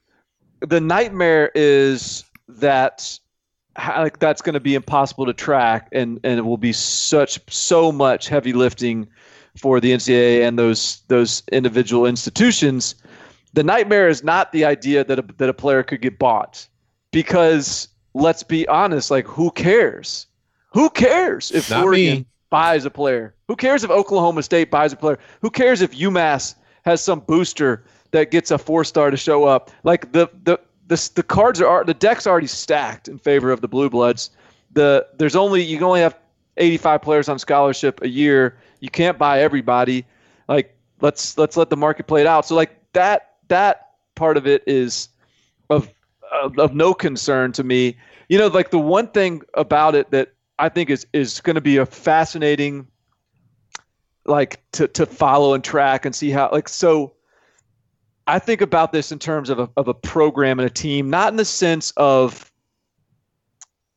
the 0.59 0.81
nightmare 0.81 1.51
is 1.55 2.25
that 2.48 3.19
like 3.77 4.19
that's 4.19 4.41
going 4.41 4.53
to 4.53 4.59
be 4.59 4.75
impossible 4.75 5.25
to 5.25 5.33
track, 5.33 5.88
and 5.91 6.19
and 6.24 6.38
it 6.38 6.41
will 6.43 6.57
be 6.57 6.74
such 6.74 7.39
so 7.50 7.91
much 7.91 8.27
heavy 8.27 8.53
lifting 8.53 9.07
for 9.59 9.79
the 9.79 9.91
NCAA 9.91 10.47
and 10.47 10.57
those 10.57 11.01
those 11.07 11.43
individual 11.51 12.05
institutions. 12.05 12.95
The 13.53 13.63
nightmare 13.63 14.07
is 14.07 14.23
not 14.23 14.51
the 14.51 14.63
idea 14.63 15.03
that 15.03 15.19
a, 15.19 15.25
that 15.37 15.49
a 15.49 15.53
player 15.53 15.83
could 15.83 16.01
get 16.01 16.17
bought, 16.17 16.67
because 17.11 17.89
let's 18.13 18.43
be 18.43 18.67
honest, 18.67 19.11
like 19.11 19.27
who 19.27 19.51
cares? 19.51 20.27
Who 20.71 20.89
cares 20.89 21.51
if 21.51 21.69
Not 21.69 21.83
Oregon 21.83 22.19
me. 22.19 22.25
buys 22.49 22.85
a 22.85 22.91
player? 22.91 23.33
Who 23.47 23.55
cares 23.55 23.83
if 23.83 23.89
Oklahoma 23.89 24.43
State 24.43 24.69
buys 24.69 24.93
a 24.93 24.95
player? 24.95 25.17
Who 25.41 25.49
cares 25.49 25.81
if 25.81 25.91
UMass 25.97 26.55
has 26.85 27.01
some 27.01 27.19
booster 27.21 27.83
that 28.11 28.31
gets 28.31 28.51
a 28.51 28.57
four 28.57 28.83
star 28.83 29.11
to 29.11 29.17
show 29.17 29.45
up? 29.45 29.71
Like 29.83 30.11
the 30.11 30.29
the 30.43 30.59
the, 30.87 31.11
the 31.15 31.23
cards 31.23 31.61
are 31.61 31.83
the 31.83 31.93
deck's 31.93 32.25
already 32.25 32.47
stacked 32.47 33.07
in 33.07 33.17
favor 33.17 33.51
of 33.51 33.61
the 33.61 33.67
Blue 33.67 33.89
Bloods. 33.89 34.29
The 34.71 35.05
there's 35.17 35.35
only 35.35 35.63
you 35.63 35.77
can 35.77 35.85
only 35.85 36.01
have 36.01 36.17
85 36.57 37.01
players 37.01 37.29
on 37.29 37.39
scholarship 37.39 38.01
a 38.01 38.09
year. 38.09 38.57
You 38.79 38.89
can't 38.89 39.17
buy 39.17 39.41
everybody. 39.41 40.05
Like 40.48 40.75
let's 41.01 41.38
let's 41.38 41.57
let 41.57 41.69
the 41.69 41.77
market 41.77 42.07
play 42.07 42.21
it 42.21 42.27
out. 42.27 42.45
So 42.45 42.55
like 42.55 42.79
that 42.93 43.36
that 43.48 43.91
part 44.15 44.38
of 44.38 44.48
it 44.48 44.63
is 44.67 45.09
of 45.69 45.93
of, 46.31 46.57
of 46.57 46.74
no 46.74 46.93
concern 46.93 47.51
to 47.53 47.63
me. 47.63 47.98
You 48.27 48.38
know, 48.38 48.48
like 48.48 48.71
the 48.71 48.79
one 48.79 49.07
thing 49.07 49.41
about 49.55 49.95
it 49.95 50.12
that 50.12 50.33
I 50.57 50.69
think 50.69 50.89
is 50.89 51.05
is 51.13 51.41
going 51.41 51.55
to 51.55 51.62
be 51.62 51.77
a 51.77 51.86
fascinating 51.86 52.88
like 54.25 54.62
to 54.74 54.88
to 54.89 55.05
follow 55.05 55.53
and 55.53 55.63
track 55.63 56.05
and 56.05 56.15
see 56.15 56.29
how 56.29 56.50
like 56.51 56.69
so 56.69 57.13
I 58.29 58.38
think 58.38 58.62
about 58.62 58.91
this 58.91 59.12
in 59.12 59.17
terms 59.17 59.50
of 59.50 59.57
a, 59.57 59.69
of 59.75 59.88
a 59.88 59.93
program 59.93 60.59
and 60.59 60.67
a 60.67 60.69
team, 60.69 61.09
not 61.09 61.33
in 61.33 61.38
the 61.38 61.45
sense 61.45 61.91
of, 61.98 62.51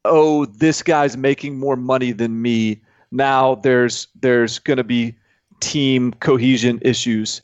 oh, 0.07 0.47
this 0.47 0.83
guy's 0.83 1.19
making 1.19 1.59
more 1.59 1.77
money 1.77 2.13
than 2.13 2.41
me. 2.41 2.81
Now 3.13 3.55
there's 3.57 4.09
there's 4.21 4.59
going 4.59 4.79
to 4.79 4.85
be 4.85 5.15
team 5.61 6.13
cohesion 6.15 6.81
issues. 6.83 7.43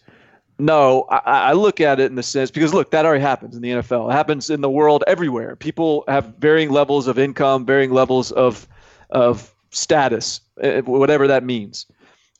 No, 0.58 1.06
I, 1.08 1.20
I 1.24 1.52
look 1.52 1.80
at 1.80 2.00
it 2.00 2.06
in 2.06 2.16
the 2.16 2.22
sense 2.22 2.50
because 2.50 2.74
look, 2.74 2.90
that 2.90 3.04
already 3.06 3.22
happens 3.22 3.54
in 3.54 3.62
the 3.62 3.70
NFL. 3.70 4.10
It 4.10 4.12
happens 4.14 4.50
in 4.50 4.60
the 4.60 4.70
world 4.70 5.04
everywhere. 5.06 5.54
People 5.54 6.02
have 6.08 6.34
varying 6.38 6.70
levels 6.70 7.06
of 7.06 7.16
income, 7.18 7.64
varying 7.64 7.92
levels 7.92 8.32
of 8.32 8.66
of 9.10 9.54
status, 9.70 10.40
eh, 10.60 10.80
whatever 10.80 11.28
that 11.28 11.44
means, 11.44 11.86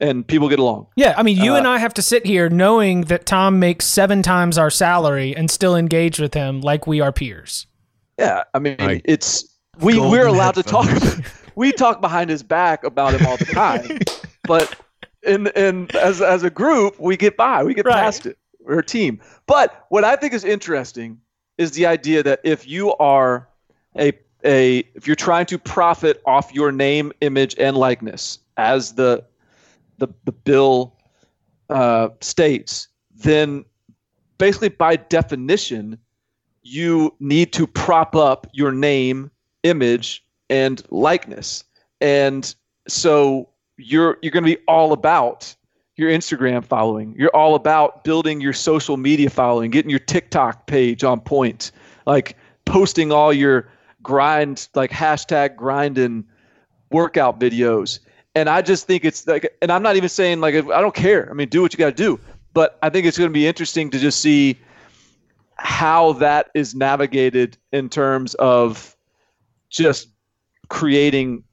and 0.01 0.27
people 0.27 0.49
get 0.49 0.59
along. 0.59 0.87
Yeah, 0.97 1.15
I 1.17 1.23
mean, 1.23 1.37
you 1.37 1.53
Uh, 1.53 1.59
and 1.59 1.69
I 1.69 1.79
have 1.79 1.95
to 1.95 2.03
sit 2.03 2.27
here 2.27 2.49
knowing 2.49 3.03
that 3.03 3.25
Tom 3.27 3.61
makes 3.61 3.85
seven 3.87 4.23
times 4.23 4.59
our 4.59 4.71
salary 4.71 5.37
and 5.37 5.49
still 5.51 5.77
engage 5.77 6.19
with 6.19 6.35
him 6.35 6.61
like 6.61 6.87
we 6.89 7.01
are 7.01 7.13
peers. 7.13 7.67
Yeah, 8.19 8.43
I 8.53 8.59
mean, 8.59 8.77
Like, 8.81 9.03
it's 9.05 9.45
we 9.81 9.93
golden 9.95 10.11
we're 10.11 10.27
allowed 10.27 10.57
to 10.57 10.63
talk. 10.65 10.87
headphones. 10.87 11.23
we 11.59 11.73
talk 11.73 12.01
behind 12.01 12.31
his 12.31 12.45
back 12.45 12.85
about 12.85 13.15
him 13.15 13.27
all 13.27 13.37
the 13.37 13.45
time, 13.47 13.99
but 14.45 14.77
in 15.25 15.49
in 15.49 15.89
as 15.97 16.23
as 16.23 16.45
a 16.45 16.51
group, 16.51 17.01
we 17.01 17.17
get 17.17 17.37
by. 17.37 17.65
We 17.65 17.75
get 17.75 17.85
Right. 17.85 17.95
past 18.01 18.27
it. 18.27 18.39
We're 18.61 18.79
a 18.79 18.85
team. 18.85 19.21
But 19.47 19.87
what 19.89 20.05
I 20.05 20.15
think 20.15 20.35
is 20.35 20.45
interesting 20.45 21.21
is 21.57 21.73
the 21.73 21.85
idea 21.87 22.23
that 22.23 22.41
if 22.45 22.69
you 22.69 22.95
are 22.97 23.49
a 23.99 24.13
a 24.45 24.85
if 24.95 25.09
you're 25.09 25.17
trying 25.17 25.47
to 25.47 25.59
profit 25.59 26.23
off 26.25 26.55
your 26.55 26.71
name, 26.71 27.11
image, 27.23 27.57
and 27.59 27.77
likeness, 27.77 28.39
as 28.57 28.95
the 28.95 29.25
the 29.99 30.07
the 30.27 30.33
bill 30.33 30.95
uh, 31.71 32.11
states, 32.21 32.87
then 33.17 33.65
basically 34.39 34.69
by 34.69 34.95
definition, 34.95 35.99
you 36.63 37.13
need 37.19 37.53
to 37.55 37.67
prop 37.67 38.15
up 38.15 38.47
your 38.53 38.71
name, 38.71 39.33
image, 39.65 40.25
and 40.51 40.83
likeness. 40.91 41.65
And 42.01 42.55
so 42.87 43.49
you're 43.77 44.19
you're 44.23 44.33
going 44.33 44.45
to 44.45 44.57
be 44.57 44.63
all 44.67 44.93
about 44.93 45.55
your 45.97 46.11
Instagram 46.11 46.65
following. 46.65 47.15
You're 47.19 47.35
all 47.35 47.55
about 47.55 48.05
building 48.05 48.41
your 48.41 48.53
social 48.53 48.97
media 48.97 49.29
following, 49.29 49.71
getting 49.71 49.91
your 49.91 49.99
TikTok 49.99 50.67
page 50.67 51.03
on 51.03 51.21
point, 51.21 51.73
like 52.07 52.37
posting 52.65 53.11
all 53.11 53.33
your 53.33 53.69
grind, 54.03 54.69
like 54.75 54.91
hashtag 54.91 55.57
grinding 55.57 56.25
workout 56.91 57.41
videos. 57.41 57.99
And 58.35 58.49
I 58.49 58.63
just 58.63 58.87
think 58.87 59.05
it's 59.05 59.27
like, 59.27 59.53
and 59.61 59.73
I'm 59.73 59.83
not 59.83 59.97
even 59.97 60.09
saying 60.09 60.41
like, 60.41 60.55
I 60.55 60.81
don't 60.81 60.95
care. 60.95 61.29
I 61.29 61.35
mean, 61.35 61.49
do 61.49 61.63
what 61.63 61.73
you 61.73 61.79
got 61.79 61.97
to 61.97 62.03
do. 62.03 62.21
But 62.55 62.79
I 62.83 62.91
think 62.91 63.07
it's 63.07 63.19
going 63.19 63.31
to 63.31 63.35
be 63.35 63.47
interesting 63.47 63.91
to 63.91 63.99
just 63.99 64.21
see 64.21 64.57
how 65.57 66.13
that 66.15 66.51
is 66.55 66.75
navigated 66.75 67.59
in 67.73 67.89
terms 67.89 68.35
of 68.35 68.97
just 69.71 70.09
creating 70.69 71.45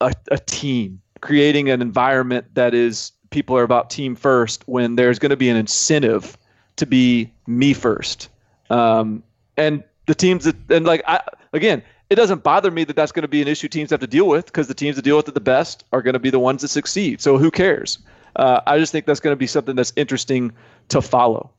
a, 0.00 0.12
a 0.30 0.38
team, 0.38 1.00
creating 1.20 1.70
an 1.70 1.82
environment 1.82 2.46
that 2.54 2.74
is 2.74 3.12
people 3.30 3.56
are 3.56 3.62
about 3.62 3.90
team 3.90 4.14
first 4.14 4.66
when 4.68 4.96
there's 4.96 5.18
going 5.18 5.30
to 5.30 5.36
be 5.36 5.48
an 5.48 5.56
incentive 5.56 6.36
to 6.76 6.86
be 6.86 7.32
me 7.46 7.72
first. 7.72 8.28
Um, 8.70 9.22
and 9.56 9.82
the 10.06 10.14
teams 10.14 10.44
that 10.44 10.56
and 10.70 10.86
like 10.86 11.02
I 11.06 11.20
again, 11.52 11.82
it 12.10 12.16
doesn't 12.16 12.42
bother 12.42 12.70
me 12.70 12.84
that 12.84 12.96
that's 12.96 13.12
going 13.12 13.22
to 13.22 13.28
be 13.28 13.42
an 13.42 13.48
issue 13.48 13.68
teams 13.68 13.90
have 13.90 14.00
to 14.00 14.06
deal 14.06 14.28
with 14.28 14.46
because 14.46 14.68
the 14.68 14.74
teams 14.74 14.96
that 14.96 15.02
deal 15.02 15.16
with 15.16 15.28
it 15.28 15.34
the 15.34 15.40
best 15.40 15.84
are 15.92 16.02
going 16.02 16.14
to 16.14 16.20
be 16.20 16.30
the 16.30 16.38
ones 16.38 16.62
that 16.62 16.68
succeed. 16.68 17.20
So 17.20 17.38
who 17.38 17.50
cares? 17.50 17.98
Uh, 18.36 18.60
I 18.66 18.78
just 18.78 18.92
think 18.92 19.06
that's 19.06 19.20
going 19.20 19.32
to 19.32 19.38
be 19.38 19.46
something 19.46 19.76
that's 19.76 19.92
interesting 19.96 20.52
to 20.88 21.02
follow. 21.02 21.50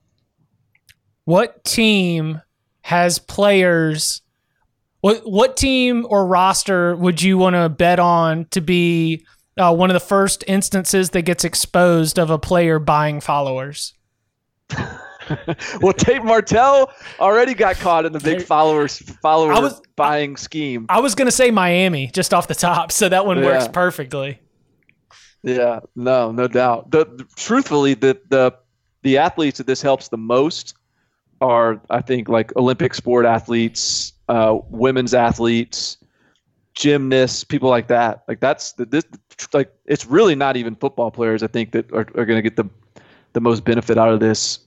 What 1.25 1.63
team 1.63 2.41
has 2.81 3.19
players? 3.19 4.21
What 5.03 5.29
what 5.29 5.57
team 5.57 6.07
or 6.09 6.25
roster 6.25 6.95
would 6.95 7.21
you 7.21 7.37
want 7.37 7.57
to 7.57 7.67
bet 7.67 7.99
on 7.99 8.45
to 8.51 8.61
be 8.61 9.25
uh, 9.57 9.75
one 9.75 9.89
of 9.89 9.95
the 9.95 9.99
first 9.99 10.45
instances 10.47 11.09
that 11.09 11.23
gets 11.23 11.43
exposed 11.43 12.17
of 12.17 12.29
a 12.29 12.39
player 12.39 12.79
buying 12.79 13.19
followers? 13.19 13.93
well, 15.81 15.91
Tate 15.91 16.23
Martell 16.23 16.89
already 17.19 17.53
got 17.53 17.75
caught 17.75 18.05
in 18.05 18.13
the 18.13 18.19
big 18.21 18.43
followers 18.43 18.99
follower 19.21 19.49
was- 19.49 19.81
buying 19.97 20.37
scheme. 20.37 20.85
I 20.87 21.01
was 21.01 21.15
going 21.15 21.25
to 21.27 21.33
say 21.33 21.51
Miami 21.51 22.07
just 22.07 22.33
off 22.33 22.47
the 22.47 22.55
top, 22.55 22.89
so 22.89 23.09
that 23.09 23.25
one 23.25 23.41
works 23.41 23.67
perfectly. 23.67 24.39
Yeah, 25.43 25.81
no, 25.97 26.31
no 26.31 26.47
doubt. 26.47 26.91
The, 26.91 27.03
the- 27.03 27.27
truthfully, 27.35 27.93
the 27.93 28.17
the 28.29 28.53
the 29.01 29.17
athletes 29.17 29.57
that 29.57 29.67
this 29.67 29.81
helps 29.81 30.07
the 30.07 30.17
most 30.17 30.75
are, 31.41 31.81
I 31.89 31.99
think, 31.99 32.29
like 32.29 32.55
Olympic 32.55 32.93
sport 32.93 33.25
athletes, 33.25 34.12
uh, 34.29 34.57
women's 34.69 35.13
athletes, 35.13 35.97
gymnasts, 36.75 37.43
people 37.43 37.69
like 37.69 37.87
that. 37.87 38.23
Like 38.27 38.39
that's 38.39 38.73
the, 38.73 38.85
this 38.85 39.03
like 39.53 39.73
it's 39.85 40.05
really 40.05 40.35
not 40.35 40.57
even 40.57 40.75
football 40.75 41.11
players. 41.11 41.43
I 41.43 41.47
think 41.47 41.71
that 41.71 41.91
are, 41.91 42.07
are 42.15 42.25
going 42.25 42.37
to 42.37 42.41
get 42.41 42.55
the 42.55 42.65
the 43.33 43.41
most 43.41 43.63
benefit 43.65 43.97
out 43.97 44.09
of 44.09 44.19
this 44.19 44.59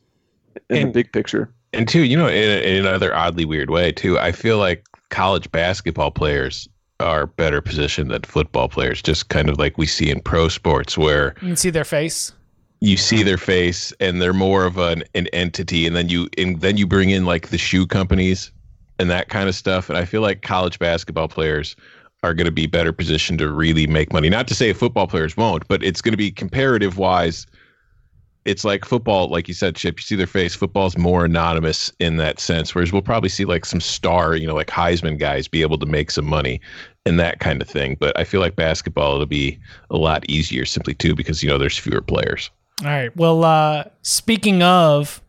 in 0.71 0.89
the 0.89 0.93
big 0.93 1.13
picture. 1.13 1.53
And 1.73 1.89
two, 1.89 2.03
you 2.05 2.17
know, 2.17 2.29
in, 2.29 2.63
in 2.63 2.87
another 2.87 3.15
oddly 3.15 3.45
weird 3.45 3.71
way, 3.71 3.93
too, 3.93 4.19
I 4.19 4.33
feel 4.33 4.59
like 4.59 4.85
college 5.11 5.51
basketball 5.53 6.11
players 6.11 6.69
are 7.01 7.27
better 7.27 7.61
positioned 7.61 8.11
than 8.11 8.23
football 8.23 8.69
players, 8.69 9.03
just 9.03 9.29
kind 9.29 9.49
of 9.51 9.59
like 9.59 9.77
we 9.77 9.87
see 9.87 10.11
in 10.11 10.21
pro 10.21 10.49
sports 10.49 10.97
where 10.97 11.35
You 11.43 11.49
can 11.49 11.57
see 11.57 11.71
their 11.71 11.85
face. 11.85 12.33
you 12.81 12.97
see 12.97 13.23
their 13.23 13.37
face 13.37 13.93
and 14.01 14.21
they're 14.23 14.33
more 14.33 14.65
of 14.65 14.79
an, 14.79 15.05
an 15.15 15.27
entity 15.29 15.87
and 15.87 15.95
then 15.95 16.09
you 16.09 16.29
and 16.39 16.61
then 16.61 16.77
you 16.79 16.87
bring 16.87 17.11
in 17.11 17.25
like 17.27 17.49
the 17.49 17.59
shoe 17.59 17.87
companies 17.87 18.51
and 18.99 19.11
that 19.11 19.29
kind 19.29 19.49
of 19.49 19.55
stuff. 19.55 19.89
And 19.89 19.99
i 19.99 20.05
feel 20.05 20.23
like 20.23 20.43
college 20.43 20.79
basketball 20.79 21.29
players 21.29 21.77
are 22.23 22.35
going 22.35 22.47
to 22.47 22.53
be 22.53 22.67
better 22.67 22.93
positioned 22.93 23.39
to 23.39 23.51
really 23.51 23.87
make 23.87 24.13
money. 24.13 24.29
Not 24.29 24.49
to 24.49 24.55
say 24.55 24.73
football 24.73 25.07
players 25.07 25.37
won't 25.37 25.67
but 25.69 25.83
it's 25.83 26.01
going 26.01 26.13
to 26.13 26.19
be 26.19 26.31
comparative 26.31 26.99
wise 26.99 27.47
it's 28.45 28.65
like 28.65 28.85
football 28.85 29.29
like 29.29 29.49
you 29.49 29.55
said 29.55 29.75
chip 29.75 29.99
you 29.99 30.03
see 30.03 30.15
their 30.15 30.27
face 30.27 30.55
football's 30.55 30.97
more 30.97 31.25
anonymous 31.25 31.91
in 31.99 32.17
that 32.17 32.39
sense 32.39 32.77
whereas 32.77 32.93
we'll 32.93 33.03
probably 33.03 33.29
see 33.29 33.45
like 33.45 33.65
some 33.65 33.81
star 33.81 34.37
you 34.37 34.47
know 34.47 34.55
like 34.55 34.69
heisman 34.69 35.19
guys 35.19 35.49
be 35.49 35.63
able 35.63 35.77
to 35.77 35.85
make 35.85 36.13
some 36.13 36.25
money 36.25 36.61
and 37.07 37.21
that 37.21 37.39
kind 37.39 37.63
of 37.63 37.69
thing. 37.69 37.97
But 37.99 38.19
i 38.19 38.25
feel 38.25 38.41
like 38.41 38.57
basketball 38.57 39.15
it'll 39.15 39.27
be 39.27 39.59
a 39.91 39.97
lot 39.97 40.29
easier 40.29 40.67
simply 40.67 40.93
too 40.93 41.15
because 41.15 41.43
you 41.43 41.49
know 41.49 41.57
there's 41.57 41.79
fewer 41.79 42.03
players. 42.03 42.51
All 42.83 42.91
right. 42.91 43.17
Well, 43.17 43.43
uh, 43.43 43.85
speaking 44.03 44.63
of 44.63 45.23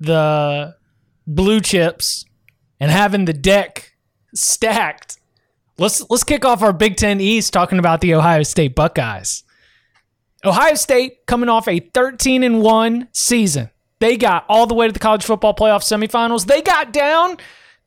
the 0.00 0.74
blue 1.26 1.60
chips 1.60 2.24
and 2.80 2.90
having 2.90 3.26
the 3.26 3.32
deck 3.32 3.94
stacked, 4.34 5.18
let's 5.78 6.08
let's 6.10 6.24
kick 6.24 6.44
off 6.44 6.62
our 6.62 6.72
Big 6.72 6.96
Ten 6.96 7.20
East 7.20 7.52
talking 7.52 7.78
about 7.78 8.00
the 8.00 8.14
Ohio 8.14 8.42
State 8.42 8.74
Buckeyes. 8.74 9.44
Ohio 10.44 10.74
State 10.74 11.26
coming 11.26 11.50
off 11.50 11.68
a 11.68 11.80
13 11.80 12.42
and 12.42 12.62
1 12.62 13.08
season. 13.12 13.68
They 13.98 14.16
got 14.16 14.46
all 14.48 14.66
the 14.66 14.74
way 14.74 14.86
to 14.86 14.92
the 14.92 14.98
college 14.98 15.24
football 15.24 15.54
playoff 15.54 15.82
semifinals. 15.82 16.46
They 16.46 16.62
got 16.62 16.92
down 16.92 17.36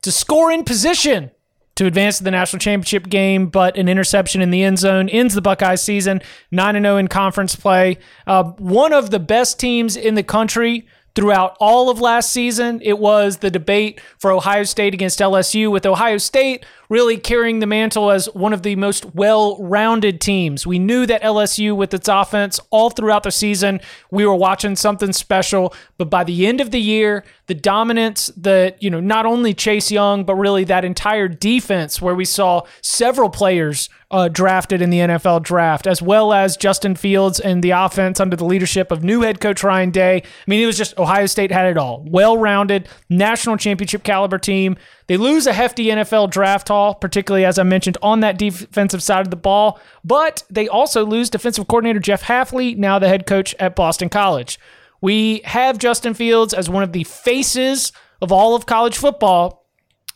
to 0.02 0.12
score 0.12 0.52
in 0.52 0.62
position 0.62 1.32
to 1.74 1.86
advance 1.86 2.18
to 2.18 2.24
the 2.24 2.30
national 2.30 2.60
championship 2.60 3.08
game, 3.08 3.48
but 3.48 3.76
an 3.76 3.88
interception 3.88 4.40
in 4.40 4.50
the 4.50 4.62
end 4.62 4.78
zone 4.78 5.08
ends 5.08 5.34
the 5.34 5.42
Buckeyes 5.42 5.82
season 5.82 6.22
9 6.52 6.80
0 6.80 6.96
in 6.98 7.08
conference 7.08 7.56
play. 7.56 7.98
Uh, 8.26 8.44
one 8.44 8.92
of 8.92 9.10
the 9.10 9.18
best 9.18 9.58
teams 9.58 9.96
in 9.96 10.14
the 10.14 10.22
country 10.22 10.86
throughout 11.14 11.56
all 11.60 11.90
of 11.90 12.00
last 12.00 12.32
season. 12.32 12.80
It 12.82 12.98
was 12.98 13.38
the 13.38 13.50
debate 13.50 14.00
for 14.18 14.32
Ohio 14.32 14.64
State 14.64 14.94
against 14.94 15.20
LSU, 15.20 15.70
with 15.70 15.86
Ohio 15.86 16.18
State 16.18 16.64
really 16.88 17.16
carrying 17.16 17.60
the 17.60 17.66
mantle 17.66 18.10
as 18.10 18.26
one 18.34 18.52
of 18.52 18.62
the 18.62 18.76
most 18.76 19.14
well 19.14 19.56
rounded 19.60 20.20
teams. 20.20 20.66
We 20.66 20.78
knew 20.78 21.06
that 21.06 21.22
LSU, 21.22 21.74
with 21.74 21.94
its 21.94 22.08
offense 22.08 22.60
all 22.70 22.90
throughout 22.90 23.22
the 23.22 23.30
season, 23.30 23.80
we 24.10 24.26
were 24.26 24.34
watching 24.34 24.76
something 24.76 25.12
special. 25.12 25.74
But 25.98 26.10
by 26.10 26.24
the 26.24 26.46
end 26.46 26.60
of 26.60 26.70
the 26.70 26.80
year, 26.80 27.24
the 27.46 27.54
dominance 27.54 28.28
that, 28.36 28.82
you 28.82 28.90
know, 28.90 29.00
not 29.00 29.26
only 29.26 29.54
Chase 29.54 29.90
Young, 29.90 30.24
but 30.24 30.34
really 30.34 30.64
that 30.64 30.84
entire 30.84 31.28
defense 31.28 32.00
where 32.00 32.14
we 32.14 32.24
saw 32.24 32.62
several 32.80 33.30
players 33.30 33.88
uh, 34.14 34.28
drafted 34.28 34.80
in 34.80 34.90
the 34.90 35.00
NFL 35.00 35.42
draft, 35.42 35.88
as 35.88 36.00
well 36.00 36.32
as 36.32 36.56
Justin 36.56 36.94
Fields 36.94 37.40
and 37.40 37.64
the 37.64 37.72
offense 37.72 38.20
under 38.20 38.36
the 38.36 38.44
leadership 38.44 38.92
of 38.92 39.02
new 39.02 39.22
head 39.22 39.40
coach 39.40 39.64
Ryan 39.64 39.90
Day. 39.90 40.18
I 40.18 40.44
mean, 40.46 40.62
it 40.62 40.66
was 40.66 40.78
just 40.78 40.96
Ohio 40.96 41.26
State 41.26 41.50
had 41.50 41.66
it 41.66 41.76
all. 41.76 42.04
Well 42.06 42.38
rounded, 42.38 42.88
national 43.10 43.56
championship 43.56 44.04
caliber 44.04 44.38
team. 44.38 44.76
They 45.08 45.16
lose 45.16 45.48
a 45.48 45.52
hefty 45.52 45.86
NFL 45.86 46.30
draft 46.30 46.68
haul, 46.68 46.94
particularly 46.94 47.44
as 47.44 47.58
I 47.58 47.64
mentioned 47.64 47.98
on 48.02 48.20
that 48.20 48.38
defensive 48.38 49.02
side 49.02 49.26
of 49.26 49.30
the 49.30 49.36
ball, 49.36 49.80
but 50.04 50.44
they 50.48 50.68
also 50.68 51.04
lose 51.04 51.28
defensive 51.28 51.66
coordinator 51.66 51.98
Jeff 51.98 52.22
Hafley, 52.22 52.76
now 52.76 53.00
the 53.00 53.08
head 53.08 53.26
coach 53.26 53.52
at 53.58 53.74
Boston 53.74 54.08
College. 54.08 54.60
We 55.00 55.40
have 55.44 55.76
Justin 55.78 56.14
Fields 56.14 56.54
as 56.54 56.70
one 56.70 56.84
of 56.84 56.92
the 56.92 57.02
faces 57.02 57.92
of 58.22 58.30
all 58.30 58.54
of 58.54 58.64
college 58.64 58.96
football. 58.96 59.63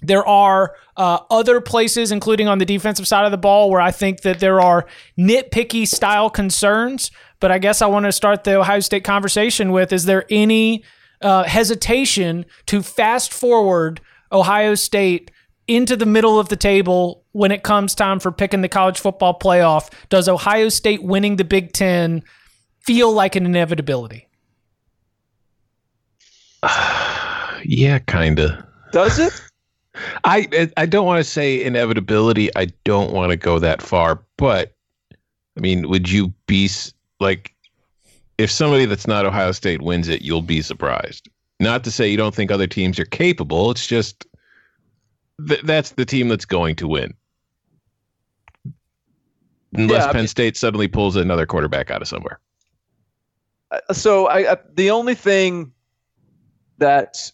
There 0.00 0.26
are 0.26 0.74
uh, 0.96 1.18
other 1.30 1.60
places, 1.60 2.12
including 2.12 2.46
on 2.46 2.58
the 2.58 2.64
defensive 2.64 3.08
side 3.08 3.24
of 3.24 3.30
the 3.32 3.38
ball, 3.38 3.70
where 3.70 3.80
I 3.80 3.90
think 3.90 4.20
that 4.20 4.38
there 4.38 4.60
are 4.60 4.86
nitpicky 5.18 5.88
style 5.88 6.30
concerns. 6.30 7.10
But 7.40 7.50
I 7.50 7.58
guess 7.58 7.82
I 7.82 7.86
want 7.86 8.06
to 8.06 8.12
start 8.12 8.44
the 8.44 8.58
Ohio 8.60 8.80
State 8.80 9.04
conversation 9.04 9.72
with 9.72 9.92
is 9.92 10.04
there 10.04 10.24
any 10.30 10.84
uh, 11.20 11.44
hesitation 11.44 12.46
to 12.66 12.82
fast 12.82 13.32
forward 13.32 14.00
Ohio 14.30 14.74
State 14.74 15.30
into 15.66 15.96
the 15.96 16.06
middle 16.06 16.38
of 16.38 16.48
the 16.48 16.56
table 16.56 17.24
when 17.32 17.50
it 17.52 17.62
comes 17.62 17.94
time 17.94 18.20
for 18.20 18.32
picking 18.32 18.62
the 18.62 18.68
college 18.68 19.00
football 19.00 19.38
playoff? 19.38 19.92
Does 20.08 20.28
Ohio 20.28 20.68
State 20.68 21.02
winning 21.02 21.36
the 21.36 21.44
Big 21.44 21.72
Ten 21.72 22.22
feel 22.80 23.12
like 23.12 23.36
an 23.36 23.46
inevitability? 23.46 24.28
Yeah, 27.64 27.98
kind 27.98 28.38
of. 28.38 28.52
Does 28.92 29.18
it? 29.18 29.47
I 30.24 30.70
I 30.76 30.86
don't 30.86 31.06
want 31.06 31.18
to 31.24 31.30
say 31.30 31.62
inevitability. 31.62 32.54
I 32.56 32.66
don't 32.84 33.12
want 33.12 33.30
to 33.30 33.36
go 33.36 33.58
that 33.58 33.82
far, 33.82 34.22
but 34.36 34.74
I 35.56 35.60
mean, 35.60 35.88
would 35.88 36.10
you 36.10 36.32
be 36.46 36.68
like 37.20 37.54
if 38.38 38.50
somebody 38.50 38.84
that's 38.84 39.06
not 39.06 39.26
Ohio 39.26 39.52
State 39.52 39.82
wins 39.82 40.08
it, 40.08 40.22
you'll 40.22 40.42
be 40.42 40.62
surprised. 40.62 41.28
Not 41.60 41.82
to 41.84 41.90
say 41.90 42.08
you 42.08 42.16
don't 42.16 42.34
think 42.34 42.50
other 42.50 42.68
teams 42.68 42.98
are 43.00 43.04
capable. 43.04 43.70
It's 43.72 43.86
just 43.86 44.24
th- 45.48 45.62
that's 45.62 45.90
the 45.90 46.04
team 46.04 46.28
that's 46.28 46.44
going 46.44 46.76
to 46.76 46.86
win. 46.86 47.14
Unless 49.74 50.04
Yeah, 50.06 50.12
Penn 50.12 50.20
mean- 50.22 50.28
State 50.28 50.56
suddenly 50.56 50.88
pulls 50.88 51.16
another 51.16 51.46
quarterback 51.46 51.90
out 51.90 52.00
of 52.00 52.08
somewhere. 52.08 52.38
Uh, 53.70 53.92
so 53.92 54.26
I, 54.28 54.52
I 54.52 54.56
the 54.74 54.90
only 54.90 55.14
thing 55.14 55.72
that 56.78 57.30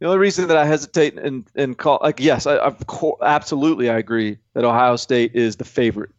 the 0.00 0.06
only 0.06 0.18
reason 0.18 0.48
that 0.48 0.56
I 0.56 0.64
hesitate 0.66 1.16
and 1.18 1.44
and 1.54 1.78
call 1.78 1.98
like 2.02 2.18
yes, 2.20 2.46
I, 2.46 2.70
course, 2.86 3.20
absolutely 3.22 3.88
I 3.88 3.98
agree 3.98 4.38
that 4.54 4.64
Ohio 4.64 4.96
State 4.96 5.34
is 5.34 5.56
the 5.56 5.64
favorite. 5.64 6.10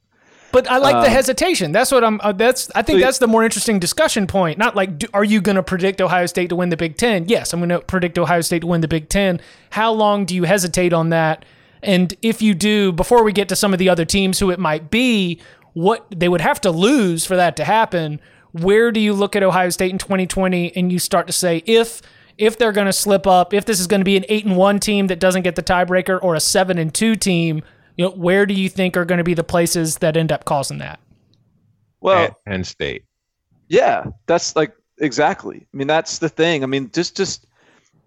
But 0.54 0.70
I 0.70 0.80
like 0.80 0.96
the 0.96 1.08
Um, 1.08 1.14
hesitation. 1.14 1.72
That's 1.72 1.92
what 1.92 2.04
I'm. 2.04 2.20
Uh, 2.22 2.34
that's 2.34 2.70
I 2.76 2.82
think 2.82 3.00
So- 3.00 3.06
that's 3.06 3.20
the 3.20 3.28
more 3.28 3.44
interesting 3.44 3.80
discussion 3.80 4.28
point. 4.28 4.58
Not 4.58 4.76
like, 4.76 4.98
do, 5.00 5.08
are 5.14 5.24
you 5.24 5.40
going 5.42 5.56
to 5.56 5.64
predict 5.64 6.02
Ohio 6.02 6.26
State 6.26 6.50
to 6.50 6.56
win 6.58 6.70
the 6.70 6.76
Big 6.78 6.98
Ten? 6.98 7.26
Yes, 7.28 7.54
I'm 7.54 7.60
going 7.62 7.70
to 7.70 7.80
predict 7.80 8.20
Ohio 8.20 8.42
State 8.42 8.60
to 8.62 8.68
win 8.68 8.82
the 8.82 8.88
Big 8.90 9.08
Ten. 9.08 9.40
How 9.70 9.92
long 9.94 10.26
do 10.26 10.36
you 10.36 10.44
hesitate 10.44 10.92
on 10.92 11.10
that? 11.10 11.46
And 11.82 12.14
if 12.22 12.42
you 12.42 12.54
do, 12.54 12.92
before 12.92 13.24
we 13.24 13.32
get 13.32 13.48
to 13.50 13.56
some 13.56 13.72
of 13.74 13.80
the 13.80 13.88
other 13.90 14.04
teams 14.06 14.40
who 14.40 14.52
it 14.52 14.60
might 14.60 14.92
be, 14.92 15.40
what 15.74 16.06
they 16.14 16.28
would 16.28 16.42
have 16.42 16.60
to 16.62 16.70
lose 16.72 17.26
for 17.26 17.38
that 17.38 17.56
to 17.56 17.64
happen. 17.64 18.20
Where 18.52 18.92
do 18.92 19.00
you 19.00 19.14
look 19.14 19.38
at 19.38 19.44
Ohio 19.44 19.70
State 19.70 19.92
in 19.92 19.98
2020 19.98 20.76
and 20.76 20.92
you 20.92 21.00
start 21.00 21.28
to 21.28 21.34
say 21.34 21.64
if 21.66 22.02
if 22.38 22.58
they're 22.58 22.72
going 22.72 22.88
to 22.88 22.94
slip 22.94 23.28
up, 23.28 23.54
if 23.54 23.66
this 23.66 23.80
is 23.80 23.88
going 23.88 24.02
to 24.02 24.06
be 24.06 24.18
an 24.18 24.26
eight 24.30 24.46
and 24.46 24.58
one 24.58 24.80
team 24.80 25.08
that 25.08 25.20
doesn't 25.20 25.44
get 25.44 25.56
the 25.56 25.64
tiebreaker 25.64 26.20
or 26.22 26.36
a 26.36 26.40
seven 26.40 26.78
and 26.78 26.94
two 26.94 27.16
team, 27.16 27.64
you 27.98 28.06
know, 28.06 28.12
where 28.12 28.46
do 28.46 28.54
you 28.54 28.70
think 28.70 28.98
are 28.98 29.06
going 29.06 29.18
to 29.18 29.24
be 29.24 29.34
the 29.34 29.44
places 29.44 29.98
that 29.98 30.18
end 30.18 30.32
up 30.32 30.46
causing 30.46 30.78
that? 30.80 31.00
Well, 32.00 32.26
At 32.26 32.46
Penn 32.46 32.64
State. 32.64 33.06
Yeah, 33.68 34.06
that's 34.26 34.56
like 34.56 34.74
exactly. 35.00 35.68
I 35.74 35.78
mean, 35.78 35.88
that's 35.88 36.20
the 36.20 36.30
thing. 36.30 36.64
I 36.64 36.66
mean, 36.66 36.90
just 36.94 37.16
just 37.16 37.46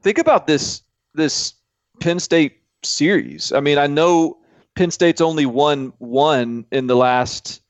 think 0.03 0.19
about 0.19 0.47
this 0.47 0.83
this 1.15 1.55
Penn 2.01 2.19
State 2.19 2.59
series. 2.83 3.53
I 3.53 3.61
mean, 3.61 3.79
I 3.79 3.87
know 3.87 4.39
Penn 4.75 4.91
State's 4.91 5.21
only 5.21 5.47
won 5.47 5.93
one 5.99 6.67
in 6.73 6.87
the 6.87 6.97
last 6.97 7.63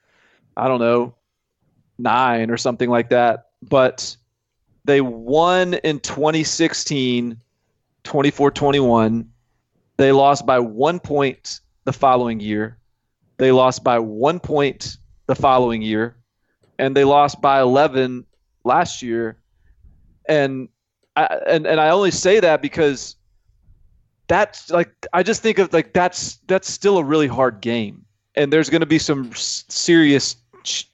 I 0.57 0.69
don't 0.69 0.81
know, 0.81 1.15
9 1.99 2.51
or 2.51 2.57
something 2.57 2.89
like 2.89 3.11
that, 3.11 3.47
but 3.63 4.17
They 4.85 5.01
won 5.01 5.75
in 5.75 6.01
2016, 6.01 7.41
24 8.03 8.51
21. 8.51 9.31
They 9.97 10.13
lost 10.13 10.45
by 10.45 10.59
one 10.59 11.01
point 11.01 11.61
the 11.85 11.93
following 11.93 12.41
year. 12.41 12.79
They 13.39 13.53
lost 13.53 13.83
by 13.83 13.99
one 13.99 14.41
point 14.41 14.99
the 15.27 15.35
following 15.35 15.83
year. 15.83 16.17
And 16.79 16.97
they 16.97 17.05
lost 17.05 17.41
by 17.41 17.61
11 17.61 18.27
last 18.65 19.03
year. 19.03 19.39
And 20.29 20.69
I, 21.17 21.25
and, 21.47 21.67
and 21.67 21.81
I 21.81 21.91
only 21.91 22.11
say 22.11 22.41
that 22.41 22.61
because 22.61 23.17
that's 24.27 24.71
like 24.71 25.07
I 25.13 25.23
just 25.23 25.43
think 25.43 25.59
of 25.59 25.73
like 25.73 25.93
that's 25.93 26.37
that's 26.47 26.71
still 26.71 26.99
a 26.99 27.05
really 27.05 27.27
hard 27.27 27.61
game, 27.61 28.05
and 28.35 28.53
there's 28.53 28.71
going 28.71 28.81
to 28.81 28.87
be 28.87 28.99
some 28.99 29.31
serious 29.35 30.37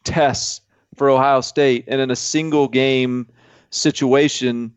tests 0.04 0.62
for 0.96 1.08
Ohio 1.08 1.40
State, 1.40 1.84
and 1.86 2.00
in 2.00 2.10
a 2.10 2.16
single 2.16 2.68
game 2.68 3.28
situation, 3.70 4.72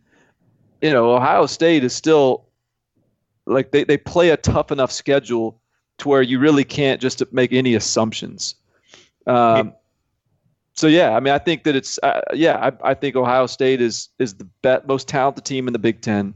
you 0.82 0.92
know, 0.92 1.14
Ohio 1.14 1.46
State 1.46 1.84
is 1.84 1.94
still 1.94 2.46
like 3.46 3.72
they, 3.72 3.84
they 3.84 3.98
play 3.98 4.30
a 4.30 4.38
tough 4.38 4.72
enough 4.72 4.92
schedule 4.92 5.60
to 6.00 6.10
where 6.10 6.22
you 6.22 6.40
really 6.40 6.64
can't 6.64 7.02
just 7.02 7.22
make 7.32 7.54
any 7.54 7.76
assumptions. 7.76 8.56
Um, 9.28 9.74
so 10.76 10.88
yeah, 10.88 11.16
I 11.16 11.20
mean, 11.20 11.34
I 11.34 11.38
think 11.38 11.64
that 11.64 11.76
it's 11.76 12.00
uh, 12.02 12.22
yeah, 12.34 12.58
I, 12.58 12.92
I 12.92 12.94
think 12.94 13.16
Ohio 13.16 13.46
State 13.46 13.82
is 13.82 14.10
is 14.20 14.34
the 14.36 14.46
bet, 14.62 14.88
most 14.88 15.08
talented 15.08 15.46
team 15.46 15.68
in 15.68 15.74
the 15.74 15.80
Big 15.80 16.02
Ten, 16.02 16.34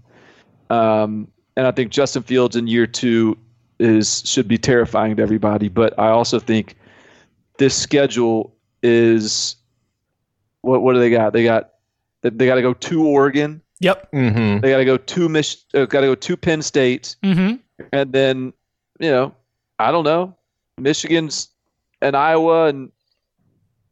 um, 0.69 1.27
and 1.55 1.65
I 1.65 1.71
think 1.71 1.91
Justin 1.91 2.23
Fields 2.23 2.55
in 2.55 2.67
year 2.67 2.85
two 2.85 3.37
is 3.79 4.21
should 4.25 4.47
be 4.47 4.57
terrifying 4.57 5.15
to 5.15 5.23
everybody. 5.23 5.69
But 5.69 5.97
I 5.97 6.09
also 6.09 6.39
think 6.39 6.75
this 7.57 7.75
schedule 7.75 8.55
is 8.83 9.55
what 10.61 10.81
what 10.81 10.93
do 10.93 10.99
they 10.99 11.09
got? 11.09 11.33
They 11.33 11.43
got 11.43 11.71
they 12.29 12.45
got 12.45 12.55
to 12.55 12.61
go 12.61 12.73
to 12.73 13.05
Oregon. 13.05 13.61
Yep. 13.79 14.11
Mm-hmm. 14.11 14.59
They 14.61 14.71
got 14.71 14.77
to 14.77 14.85
go 14.85 14.97
to 14.97 15.29
Mich- 15.29 15.63
uh, 15.73 15.85
got 15.85 16.01
to 16.01 16.07
go 16.07 16.15
to 16.15 16.37
Penn 16.37 16.61
State, 16.61 17.15
Mm-hmm. 17.23 17.55
and 17.93 18.11
then 18.13 18.53
you 18.99 19.11
know, 19.11 19.33
I 19.79 19.91
don't 19.91 20.03
know, 20.03 20.35
Michigan's 20.79 21.49
and 22.01 22.15
Iowa, 22.15 22.67
and 22.67 22.91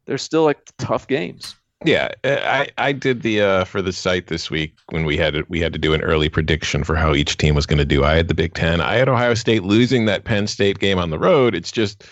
they're 0.06 0.18
still 0.18 0.44
like 0.44 0.60
tough 0.78 1.08
games. 1.08 1.56
Yeah, 1.84 2.10
I 2.24 2.70
I 2.80 2.92
did 2.94 3.22
the 3.22 3.42
uh, 3.42 3.64
for 3.66 3.82
the 3.82 3.92
site 3.94 4.26
this 4.28 4.50
week 4.50 4.74
when 4.90 5.06
we 5.06 5.18
had 5.18 5.34
to, 5.36 5.46
we 5.50 5.60
had 5.60 5.74
to 5.74 5.78
do 5.80 5.94
an 5.94 6.02
early 6.02 6.30
prediction 6.30 6.84
for 6.84 6.96
how 6.96 7.14
each 7.14 7.38
team 7.38 7.54
was 7.54 7.68
going 7.68 7.78
to 7.78 7.86
do. 7.86 8.04
I 8.04 8.16
had 8.16 8.28
the 8.28 8.34
Big 8.34 8.56
Ten. 8.56 8.82
I 8.82 8.96
had 8.96 9.08
Ohio 9.08 9.36
State 9.36 9.62
losing 9.64 10.06
that 10.06 10.24
Penn 10.24 10.48
State 10.48 10.80
game 10.80 10.98
on 10.98 11.12
the 11.12 11.20
road. 11.20 11.54
It's 11.54 11.72
just 11.72 12.04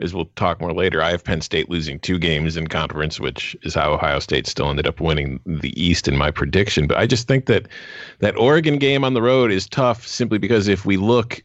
as 0.00 0.14
we'll 0.14 0.30
talk 0.36 0.60
more 0.60 0.72
later. 0.72 1.02
I 1.02 1.10
have 1.10 1.24
Penn 1.24 1.40
State 1.40 1.68
losing 1.70 1.98
two 1.98 2.18
games 2.18 2.56
in 2.56 2.66
conference, 2.66 3.18
which 3.18 3.56
is 3.62 3.74
how 3.74 3.92
Ohio 3.92 4.18
State 4.18 4.46
still 4.46 4.70
ended 4.70 4.86
up 4.86 5.00
winning 5.00 5.40
the 5.46 5.80
East 5.80 6.08
in 6.08 6.16
my 6.16 6.30
prediction. 6.30 6.86
But 6.86 6.98
I 6.98 7.06
just 7.06 7.28
think 7.28 7.46
that 7.46 7.66
that 8.20 8.36
Oregon 8.36 8.78
game 8.78 9.04
on 9.04 9.14
the 9.14 9.22
road 9.22 9.50
is 9.50 9.68
tough 9.68 10.06
simply 10.06 10.38
because 10.38 10.68
if 10.68 10.84
we 10.84 10.96
look 10.96 11.42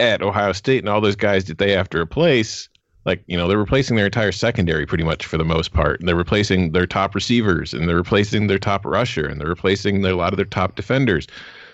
at 0.00 0.22
Ohio 0.22 0.52
State 0.52 0.80
and 0.80 0.88
all 0.88 1.00
those 1.00 1.16
guys 1.16 1.44
that 1.44 1.58
they 1.58 1.72
have 1.72 1.88
to 1.90 1.98
replace 1.98 2.68
like 3.04 3.22
you 3.26 3.36
know 3.36 3.48
they're 3.48 3.58
replacing 3.58 3.96
their 3.96 4.06
entire 4.06 4.32
secondary 4.32 4.86
pretty 4.86 5.04
much 5.04 5.26
for 5.26 5.36
the 5.38 5.44
most 5.44 5.72
part 5.72 5.98
and 5.98 6.08
they're 6.08 6.16
replacing 6.16 6.72
their 6.72 6.86
top 6.86 7.14
receivers 7.14 7.74
and 7.74 7.88
they're 7.88 7.96
replacing 7.96 8.46
their 8.46 8.58
top 8.58 8.84
rusher 8.84 9.26
and 9.26 9.40
they're 9.40 9.48
replacing 9.48 10.02
their, 10.02 10.12
a 10.12 10.16
lot 10.16 10.32
of 10.32 10.36
their 10.36 10.46
top 10.46 10.74
defenders 10.76 11.26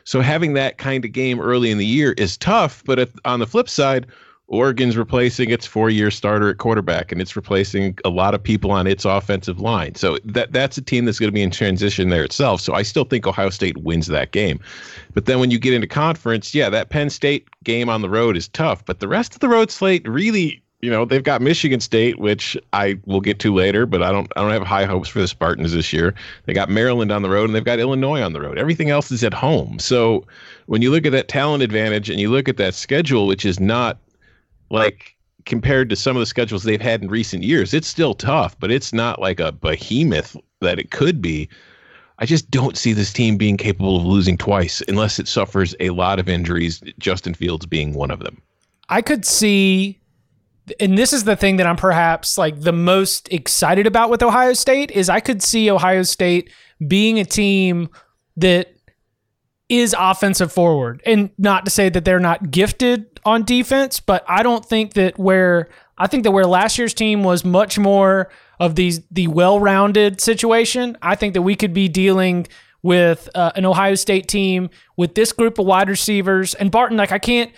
so 0.04 0.20
having 0.20 0.54
that 0.54 0.78
kind 0.78 1.04
of 1.04 1.12
game 1.12 1.40
early 1.40 1.70
in 1.70 1.78
the 1.78 1.86
year 1.86 2.12
is 2.12 2.36
tough 2.36 2.82
but 2.84 3.10
on 3.24 3.40
the 3.40 3.46
flip 3.46 3.68
side 3.68 4.06
oregon's 4.48 4.96
replacing 4.96 5.50
its 5.50 5.66
four-year 5.66 6.10
starter 6.10 6.48
at 6.50 6.58
quarterback 6.58 7.12
and 7.12 7.20
it's 7.20 7.36
replacing 7.36 7.96
a 8.04 8.08
lot 8.08 8.34
of 8.34 8.42
people 8.42 8.70
on 8.70 8.86
its 8.86 9.04
offensive 9.04 9.60
line 9.60 9.94
so 9.94 10.18
that 10.24 10.52
that's 10.52 10.76
a 10.78 10.82
team 10.82 11.04
that's 11.04 11.18
going 11.18 11.28
to 11.28 11.32
be 11.32 11.42
in 11.42 11.50
transition 11.50 12.08
there 12.08 12.24
itself 12.24 12.60
so 12.60 12.74
i 12.74 12.82
still 12.82 13.04
think 13.04 13.26
ohio 13.26 13.50
state 13.50 13.76
wins 13.78 14.06
that 14.06 14.32
game 14.32 14.58
but 15.14 15.26
then 15.26 15.38
when 15.38 15.50
you 15.50 15.58
get 15.58 15.74
into 15.74 15.86
conference 15.86 16.54
yeah 16.54 16.68
that 16.70 16.88
penn 16.90 17.10
state 17.10 17.46
game 17.64 17.88
on 17.88 18.02
the 18.02 18.10
road 18.10 18.36
is 18.36 18.48
tough 18.48 18.84
but 18.84 19.00
the 19.00 19.08
rest 19.08 19.34
of 19.34 19.40
the 19.40 19.48
road 19.48 19.70
slate 19.70 20.06
really 20.08 20.62
you 20.80 20.90
know 20.90 21.04
they've 21.04 21.24
got 21.24 21.42
Michigan 21.42 21.80
State, 21.80 22.18
which 22.18 22.56
I 22.72 22.98
will 23.04 23.20
get 23.20 23.40
to 23.40 23.52
later, 23.52 23.84
but 23.84 24.02
I 24.02 24.12
don't 24.12 24.32
I 24.36 24.42
don't 24.42 24.52
have 24.52 24.62
high 24.62 24.84
hopes 24.84 25.08
for 25.08 25.18
the 25.18 25.26
Spartans 25.26 25.72
this 25.72 25.92
year. 25.92 26.14
They 26.46 26.52
got 26.52 26.70
Maryland 26.70 27.10
on 27.10 27.22
the 27.22 27.30
road 27.30 27.44
and 27.46 27.54
they've 27.54 27.64
got 27.64 27.80
Illinois 27.80 28.22
on 28.22 28.32
the 28.32 28.40
road. 28.40 28.58
Everything 28.58 28.90
else 28.90 29.10
is 29.10 29.24
at 29.24 29.34
home. 29.34 29.78
So 29.78 30.24
when 30.66 30.82
you 30.82 30.90
look 30.90 31.04
at 31.04 31.12
that 31.12 31.28
talent 31.28 31.62
advantage 31.62 32.08
and 32.10 32.20
you 32.20 32.30
look 32.30 32.48
at 32.48 32.58
that 32.58 32.74
schedule, 32.74 33.26
which 33.26 33.44
is 33.44 33.58
not 33.58 33.98
like 34.70 35.16
compared 35.46 35.88
to 35.90 35.96
some 35.96 36.16
of 36.16 36.20
the 36.20 36.26
schedules 36.26 36.62
they've 36.62 36.80
had 36.80 37.02
in 37.02 37.08
recent 37.08 37.42
years, 37.42 37.72
it's 37.72 37.88
still 37.88 38.14
tough, 38.14 38.58
but 38.58 38.70
it's 38.70 38.92
not 38.92 39.20
like 39.20 39.40
a 39.40 39.52
behemoth 39.52 40.36
that 40.60 40.78
it 40.78 40.90
could 40.90 41.22
be. 41.22 41.48
I 42.18 42.26
just 42.26 42.50
don't 42.50 42.76
see 42.76 42.92
this 42.92 43.12
team 43.12 43.36
being 43.36 43.56
capable 43.56 43.96
of 43.96 44.04
losing 44.04 44.36
twice 44.36 44.82
unless 44.88 45.18
it 45.18 45.28
suffers 45.28 45.74
a 45.80 45.90
lot 45.90 46.18
of 46.18 46.28
injuries, 46.28 46.82
Justin 46.98 47.34
Fields 47.34 47.64
being 47.64 47.94
one 47.94 48.10
of 48.10 48.20
them. 48.20 48.42
I 48.88 49.02
could 49.02 49.24
see 49.24 49.98
and 50.80 50.98
this 50.98 51.12
is 51.12 51.24
the 51.24 51.36
thing 51.36 51.56
that 51.56 51.66
I'm 51.66 51.76
perhaps 51.76 52.36
like 52.36 52.60
the 52.60 52.72
most 52.72 53.32
excited 53.32 53.86
about 53.86 54.10
with 54.10 54.22
Ohio 54.22 54.52
State 54.52 54.90
is 54.90 55.08
I 55.08 55.20
could 55.20 55.42
see 55.42 55.70
Ohio 55.70 56.02
State 56.02 56.50
being 56.86 57.18
a 57.18 57.24
team 57.24 57.88
that 58.36 58.74
is 59.68 59.94
offensive 59.98 60.52
forward. 60.52 61.02
And 61.04 61.30
not 61.36 61.64
to 61.64 61.70
say 61.70 61.88
that 61.88 62.04
they're 62.04 62.18
not 62.18 62.50
gifted 62.50 63.20
on 63.24 63.44
defense, 63.44 64.00
but 64.00 64.24
I 64.26 64.42
don't 64.42 64.64
think 64.64 64.94
that 64.94 65.18
where 65.18 65.68
I 65.98 66.06
think 66.06 66.24
that 66.24 66.30
where 66.30 66.46
last 66.46 66.78
year's 66.78 66.94
team 66.94 67.22
was 67.22 67.44
much 67.44 67.78
more 67.78 68.30
of 68.60 68.74
these 68.76 69.00
the 69.10 69.26
well-rounded 69.26 70.20
situation, 70.20 70.96
I 71.02 71.14
think 71.14 71.34
that 71.34 71.42
we 71.42 71.54
could 71.54 71.74
be 71.74 71.88
dealing 71.88 72.46
with 72.82 73.28
uh, 73.34 73.52
an 73.56 73.64
Ohio 73.64 73.94
State 73.94 74.28
team 74.28 74.70
with 74.96 75.14
this 75.14 75.32
group 75.32 75.58
of 75.58 75.66
wide 75.66 75.88
receivers 75.88 76.54
and 76.54 76.70
Barton 76.70 76.96
like 76.96 77.12
I 77.12 77.18
can't 77.18 77.50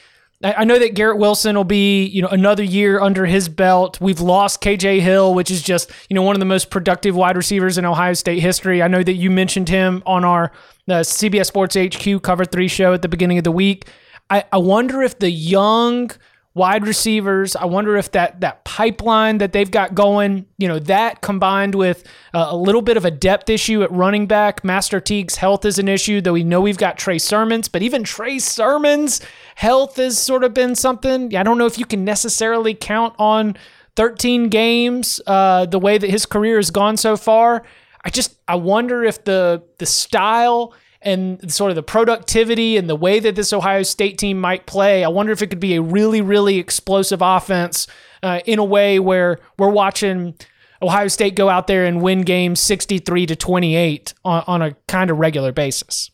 I 0.43 0.65
know 0.65 0.79
that 0.79 0.95
Garrett 0.95 1.19
Wilson 1.19 1.55
will 1.55 1.65
be, 1.65 2.07
you 2.07 2.23
know, 2.23 2.29
another 2.29 2.63
year 2.63 2.99
under 2.99 3.27
his 3.27 3.51
belt. 3.51 4.01
We've 4.01 4.21
lost 4.21 4.63
KJ 4.63 5.01
Hill, 5.01 5.35
which 5.35 5.51
is 5.51 5.61
just, 5.61 5.91
you 6.09 6.15
know, 6.15 6.23
one 6.23 6.35
of 6.35 6.41
the 6.41 6.47
most 6.47 6.71
productive 6.71 7.15
wide 7.15 7.37
receivers 7.37 7.77
in 7.77 7.85
Ohio 7.85 8.15
State 8.15 8.39
history. 8.41 8.83
I 8.83 8.89
know 8.89 9.03
that 9.03 9.13
you 9.13 9.29
mentioned 9.29 9.69
him 9.69 10.03
on 10.07 10.25
our 10.25 10.51
uh, 10.91 11.01
CBS 11.01 11.47
Sports 11.47 11.77
HQ 11.77 12.23
Cover 12.23 12.45
3 12.45 12.69
show 12.69 12.93
at 12.93 13.03
the 13.03 13.09
beginning 13.09 13.39
of 13.39 13.45
the 13.45 13.53
week. 13.53 13.89
I, 14.29 14.45
I 14.53 14.59
wonder 14.59 15.03
if 15.03 15.19
the 15.19 15.31
young 15.31 16.11
wide 16.55 16.85
receivers, 16.85 17.55
I 17.55 17.65
wonder 17.67 17.97
if 17.97 18.11
that 18.13 18.41
that 18.41 18.65
pipeline 18.65 19.39
that 19.39 19.53
they've 19.53 19.71
got 19.71 19.95
going, 19.95 20.47
you 20.59 20.67
know, 20.67 20.79
that 20.81 21.21
combined 21.21 21.75
with 21.75 22.05
uh, 22.35 22.49
a 22.51 22.57
little 22.57 22.83
bit 22.83 22.97
of 22.97 23.05
a 23.05 23.11
depth 23.11 23.49
issue 23.49 23.83
at 23.83 23.91
running 23.93 24.27
back, 24.27 24.65
Master 24.65 25.01
Teague's 25.01 25.37
health 25.37 25.65
is 25.65 25.79
an 25.79 25.89
issue, 25.89 26.21
though 26.21 26.33
we 26.33 26.45
know 26.45 26.61
we've 26.61 26.79
got 26.79 26.99
Trey 26.99 27.19
Sermons, 27.19 27.69
but 27.69 27.83
even 27.83 28.03
Trey 28.03 28.39
Sermons' 28.39 29.21
health 29.55 29.97
has 29.97 30.19
sort 30.19 30.43
of 30.45 30.53
been 30.53 30.75
something. 30.75 31.35
I 31.37 31.43
don't 31.43 31.59
know 31.59 31.67
if 31.67 31.79
you 31.79 31.87
can 31.87 32.05
necessarily 32.05 32.75
count 32.75 33.15
on 33.19 33.57
13 33.97 34.49
games 34.49 35.21
uh, 35.27 35.67
the 35.67 35.79
way 35.79 35.99
that 35.99 36.11
his 36.11 36.27
career 36.27 36.57
has 36.57 36.71
gone 36.71 36.97
so 36.97 37.17
far. 37.17 37.63
I 38.05 38.11
just 38.11 38.37
I 38.49 38.57
wonder 38.57 39.05
if 39.05 39.25
the 39.25 39.63
the 39.79 39.87
style 39.87 40.75
and 41.03 41.51
sort 41.51 41.71
of 41.71 41.77
the 41.77 41.83
productivity 41.83 42.77
and 42.77 42.89
the 42.89 42.97
way 42.97 43.21
that 43.21 43.35
this 43.35 43.53
Ohio 43.53 43.83
State 43.83 44.19
team 44.19 44.41
might 44.41 44.67
play, 44.67 45.03
I 45.03 45.09
wonder 45.09 45.33
if 45.33 45.41
it 45.41 45.47
could 45.47 45.61
be 45.61 45.75
a 45.75 45.83
really, 45.83 46.21
really 46.21 46.59
explosive 46.59 47.23
offense 47.23 47.87
uh, 48.23 48.41
in 48.45 48.59
a 48.59 48.65
way 48.65 48.99
where 48.99 49.39
we're 49.59 49.71
watching 49.71 50.35
Ohio 50.83 51.09
State 51.09 51.35
go 51.35 51.49
out 51.49 51.67
there 51.67 51.87
and 51.87 52.03
win 52.03 52.21
games 52.23 52.61
63 52.61 53.27
to 53.27 53.37
28 53.37 54.15
on, 54.25 54.45
on 54.47 54.63
a 54.63 54.73
kind 54.89 55.11
of 55.11 55.19
regular 55.19 55.53
basis. 55.53 56.11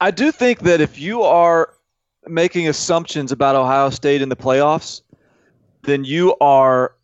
I 0.00 0.10
do 0.10 0.30
think 0.30 0.60
that 0.60 0.80
if 0.80 0.98
you 0.98 1.22
are 1.22 1.74
making 2.26 2.68
assumptions 2.68 3.32
about 3.32 3.56
Ohio 3.56 3.90
State 3.90 4.22
in 4.22 4.28
the 4.28 4.36
playoffs, 4.36 5.02
then 5.82 6.04
you 6.04 6.36
are 6.40 6.94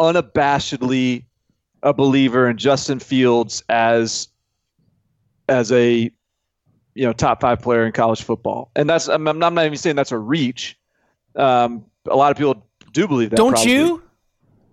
unabashedly 0.00 1.25
a 1.86 1.94
believer 1.94 2.50
in 2.50 2.58
Justin 2.58 2.98
Fields 2.98 3.62
as 3.68 4.28
as 5.48 5.70
a 5.70 6.10
you 6.94 7.04
know 7.06 7.12
top 7.12 7.40
five 7.40 7.62
player 7.62 7.86
in 7.86 7.92
college 7.92 8.22
football, 8.22 8.72
and 8.74 8.90
that's 8.90 9.08
I'm, 9.08 9.26
I'm 9.28 9.38
not 9.38 9.64
even 9.64 9.78
saying 9.78 9.94
that's 9.94 10.12
a 10.12 10.18
reach. 10.18 10.76
Um, 11.36 11.84
a 12.06 12.16
lot 12.16 12.32
of 12.32 12.36
people 12.36 12.66
do 12.92 13.06
believe 13.06 13.30
that. 13.30 13.36
Don't 13.36 13.52
probably. 13.52 13.72
you? 13.72 14.02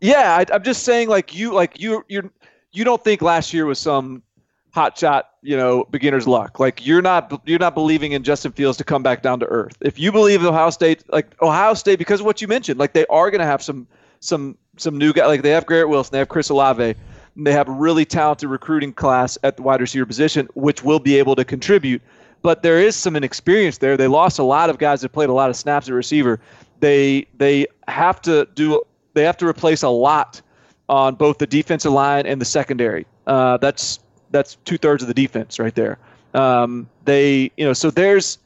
Yeah, 0.01 0.37
I, 0.37 0.53
I'm 0.53 0.63
just 0.63 0.83
saying 0.83 1.07
like 1.07 1.35
you 1.35 1.53
like 1.53 1.79
you 1.79 2.03
you're 2.07 2.31
you 2.71 2.83
don't 2.83 3.03
think 3.03 3.21
last 3.21 3.53
year 3.53 3.67
was 3.67 3.77
some 3.77 4.23
hot 4.71 4.97
shot 4.97 5.29
you 5.43 5.55
know 5.55 5.85
beginner's 5.91 6.27
luck. 6.27 6.59
Like 6.59 6.83
you're 6.83 7.03
not 7.03 7.43
you're 7.45 7.59
not 7.59 7.75
believing 7.75 8.13
in 8.13 8.23
Justin 8.23 8.53
Fields 8.53 8.79
to 8.79 8.83
come 8.83 9.03
back 9.03 9.21
down 9.21 9.39
to 9.41 9.45
earth. 9.45 9.77
If 9.81 9.99
you 9.99 10.11
believe 10.11 10.43
Ohio 10.43 10.71
State 10.71 11.03
like 11.09 11.39
Ohio 11.43 11.75
State 11.75 11.99
because 11.99 12.21
of 12.21 12.25
what 12.25 12.41
you 12.41 12.47
mentioned, 12.47 12.79
like 12.79 12.93
they 12.93 13.05
are 13.05 13.29
going 13.29 13.39
to 13.39 13.45
have 13.45 13.61
some 13.61 13.85
some 14.19 14.57
some 14.77 14.97
new 14.97 15.13
guys. 15.13 15.27
Like 15.27 15.41
they 15.41 15.51
have 15.51 15.65
Garrett 15.65 15.89
Wilson, 15.89 16.11
they 16.11 16.19
have 16.19 16.29
Chris 16.29 16.49
Olave. 16.49 16.95
They 17.35 17.51
have 17.51 17.67
a 17.67 17.71
really 17.71 18.05
talented 18.05 18.49
recruiting 18.49 18.93
class 18.93 19.37
at 19.43 19.57
the 19.57 19.63
wide 19.63 19.81
receiver 19.81 20.05
position, 20.05 20.47
which 20.53 20.83
will 20.83 20.99
be 20.99 21.17
able 21.17 21.35
to 21.35 21.43
contribute. 21.43 22.01
But 22.43 22.61
there 22.61 22.79
is 22.79 22.95
some 22.95 23.15
inexperience 23.15 23.79
there. 23.79 23.97
They 23.97 24.07
lost 24.07 24.37
a 24.37 24.43
lot 24.43 24.69
of 24.69 24.77
guys 24.77 25.01
that 25.01 25.09
played 25.09 25.29
a 25.29 25.33
lot 25.33 25.49
of 25.49 25.55
snaps 25.55 25.87
at 25.87 25.93
receiver. 25.93 26.39
They 26.79 27.25
they 27.37 27.65
have 27.87 28.21
to 28.23 28.47
do 28.53 28.81
they 29.13 29.23
have 29.23 29.37
to 29.37 29.47
replace 29.47 29.83
a 29.83 29.89
lot 29.89 30.41
on 30.89 31.15
both 31.15 31.37
the 31.37 31.47
defensive 31.47 31.91
line 31.91 32.25
and 32.25 32.39
the 32.39 32.45
secondary. 32.45 33.05
Uh, 33.25 33.57
that's 33.57 33.99
that's 34.31 34.55
two 34.65 34.77
thirds 34.77 35.01
of 35.01 35.07
the 35.07 35.13
defense 35.13 35.59
right 35.59 35.75
there. 35.75 35.97
Um, 36.33 36.89
they, 37.05 37.51
you 37.57 37.65
know, 37.65 37.73
so 37.73 37.89
there's 37.89 38.39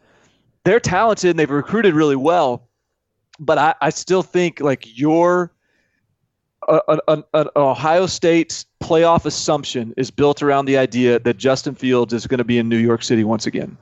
they're 0.63 0.79
talented 0.79 1.31
and 1.31 1.39
they've 1.39 1.49
recruited 1.49 1.93
really 1.93 2.15
well, 2.15 2.67
but 3.39 3.57
I, 3.57 3.73
I 3.81 3.89
still 3.89 4.21
think 4.21 4.59
like 4.59 4.97
your 4.97 5.51
an, 6.67 6.99
an, 7.07 7.23
an 7.33 7.47
Ohio 7.55 8.05
State 8.05 8.65
playoff 8.81 9.25
assumption 9.25 9.93
is 9.97 10.11
built 10.11 10.41
around 10.41 10.65
the 10.65 10.77
idea 10.77 11.19
that 11.19 11.37
Justin 11.37 11.75
Fields 11.75 12.13
is 12.13 12.27
going 12.27 12.37
to 12.37 12.43
be 12.43 12.57
in 12.57 12.69
New 12.69 12.77
York 12.77 13.03
City 13.03 13.23
once 13.23 13.47
again, 13.47 13.77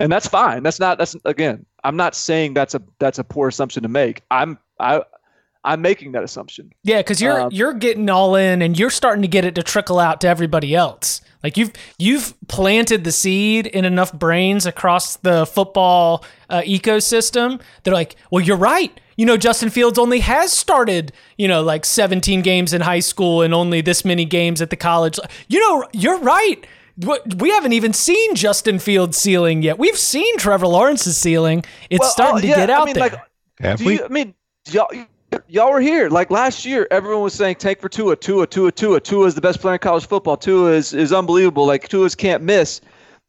and 0.00 0.10
that's 0.12 0.28
fine. 0.28 0.62
That's 0.62 0.80
not 0.80 0.98
that's 0.98 1.16
again. 1.24 1.64
I'm 1.84 1.96
not 1.96 2.14
saying 2.14 2.54
that's 2.54 2.74
a 2.74 2.82
that's 2.98 3.18
a 3.18 3.24
poor 3.24 3.48
assumption 3.48 3.82
to 3.82 3.88
make. 3.88 4.22
I'm 4.30 4.58
I 4.78 5.02
I'm 5.64 5.80
making 5.80 6.12
that 6.12 6.24
assumption. 6.24 6.72
Yeah, 6.82 6.98
because 6.98 7.20
you're 7.20 7.40
Um, 7.42 7.52
you're 7.52 7.72
getting 7.72 8.10
all 8.10 8.34
in, 8.34 8.62
and 8.62 8.78
you're 8.78 8.90
starting 8.90 9.22
to 9.22 9.28
get 9.28 9.44
it 9.44 9.54
to 9.54 9.62
trickle 9.62 9.98
out 9.98 10.20
to 10.22 10.28
everybody 10.28 10.74
else. 10.74 11.20
Like 11.42 11.56
you've 11.56 11.72
you've 11.98 12.34
planted 12.48 13.04
the 13.04 13.12
seed 13.12 13.66
in 13.66 13.84
enough 13.84 14.12
brains 14.12 14.66
across 14.66 15.16
the 15.16 15.46
football 15.46 16.24
uh, 16.48 16.62
ecosystem. 16.62 17.60
They're 17.82 17.94
like, 17.94 18.16
well, 18.30 18.44
you're 18.44 18.56
right. 18.56 18.98
You 19.16 19.26
know, 19.26 19.36
Justin 19.36 19.70
Fields 19.70 19.98
only 19.98 20.20
has 20.20 20.52
started, 20.52 21.12
you 21.36 21.48
know, 21.48 21.62
like 21.62 21.84
17 21.84 22.42
games 22.42 22.72
in 22.72 22.80
high 22.80 23.00
school 23.00 23.42
and 23.42 23.52
only 23.54 23.80
this 23.80 24.04
many 24.04 24.24
games 24.24 24.62
at 24.62 24.70
the 24.70 24.76
college. 24.76 25.18
You 25.48 25.60
know, 25.60 25.86
you're 25.92 26.18
right. 26.18 26.64
We 27.36 27.50
haven't 27.50 27.72
even 27.72 27.92
seen 27.92 28.34
Justin 28.34 28.78
Fields' 28.78 29.16
ceiling 29.16 29.62
yet. 29.62 29.78
We've 29.78 29.98
seen 29.98 30.36
Trevor 30.38 30.66
Lawrence's 30.66 31.16
ceiling. 31.16 31.64
It's 31.90 32.00
Well, 32.00 32.10
starting 32.10 32.36
uh, 32.38 32.40
to 32.42 32.46
yeah, 32.48 32.56
get 32.56 32.70
I 32.70 32.74
out 32.74 32.84
mean, 32.86 32.94
there. 32.94 33.02
like, 33.10 33.20
Have 33.60 33.78
Do 33.78 33.84
we? 33.86 33.94
you, 33.98 34.04
I 34.04 34.08
mean, 34.08 34.34
y'all, 34.70 34.88
y'all 35.48 35.72
were 35.72 35.80
here. 35.80 36.08
Like 36.10 36.30
last 36.30 36.64
year, 36.64 36.86
everyone 36.90 37.22
was 37.22 37.34
saying 37.34 37.56
tank 37.56 37.80
for 37.80 37.88
Tua, 37.88 38.16
Tua, 38.16 38.46
Tua, 38.46 38.70
Tua. 38.70 39.00
Tua 39.00 39.26
is 39.26 39.34
the 39.34 39.40
best 39.40 39.60
player 39.60 39.74
in 39.74 39.78
college 39.80 40.06
football. 40.06 40.36
Tua 40.36 40.72
is, 40.72 40.92
is 40.92 41.12
unbelievable. 41.12 41.66
Like 41.66 41.88
Tua's 41.88 42.14
can't 42.14 42.42
miss. 42.42 42.80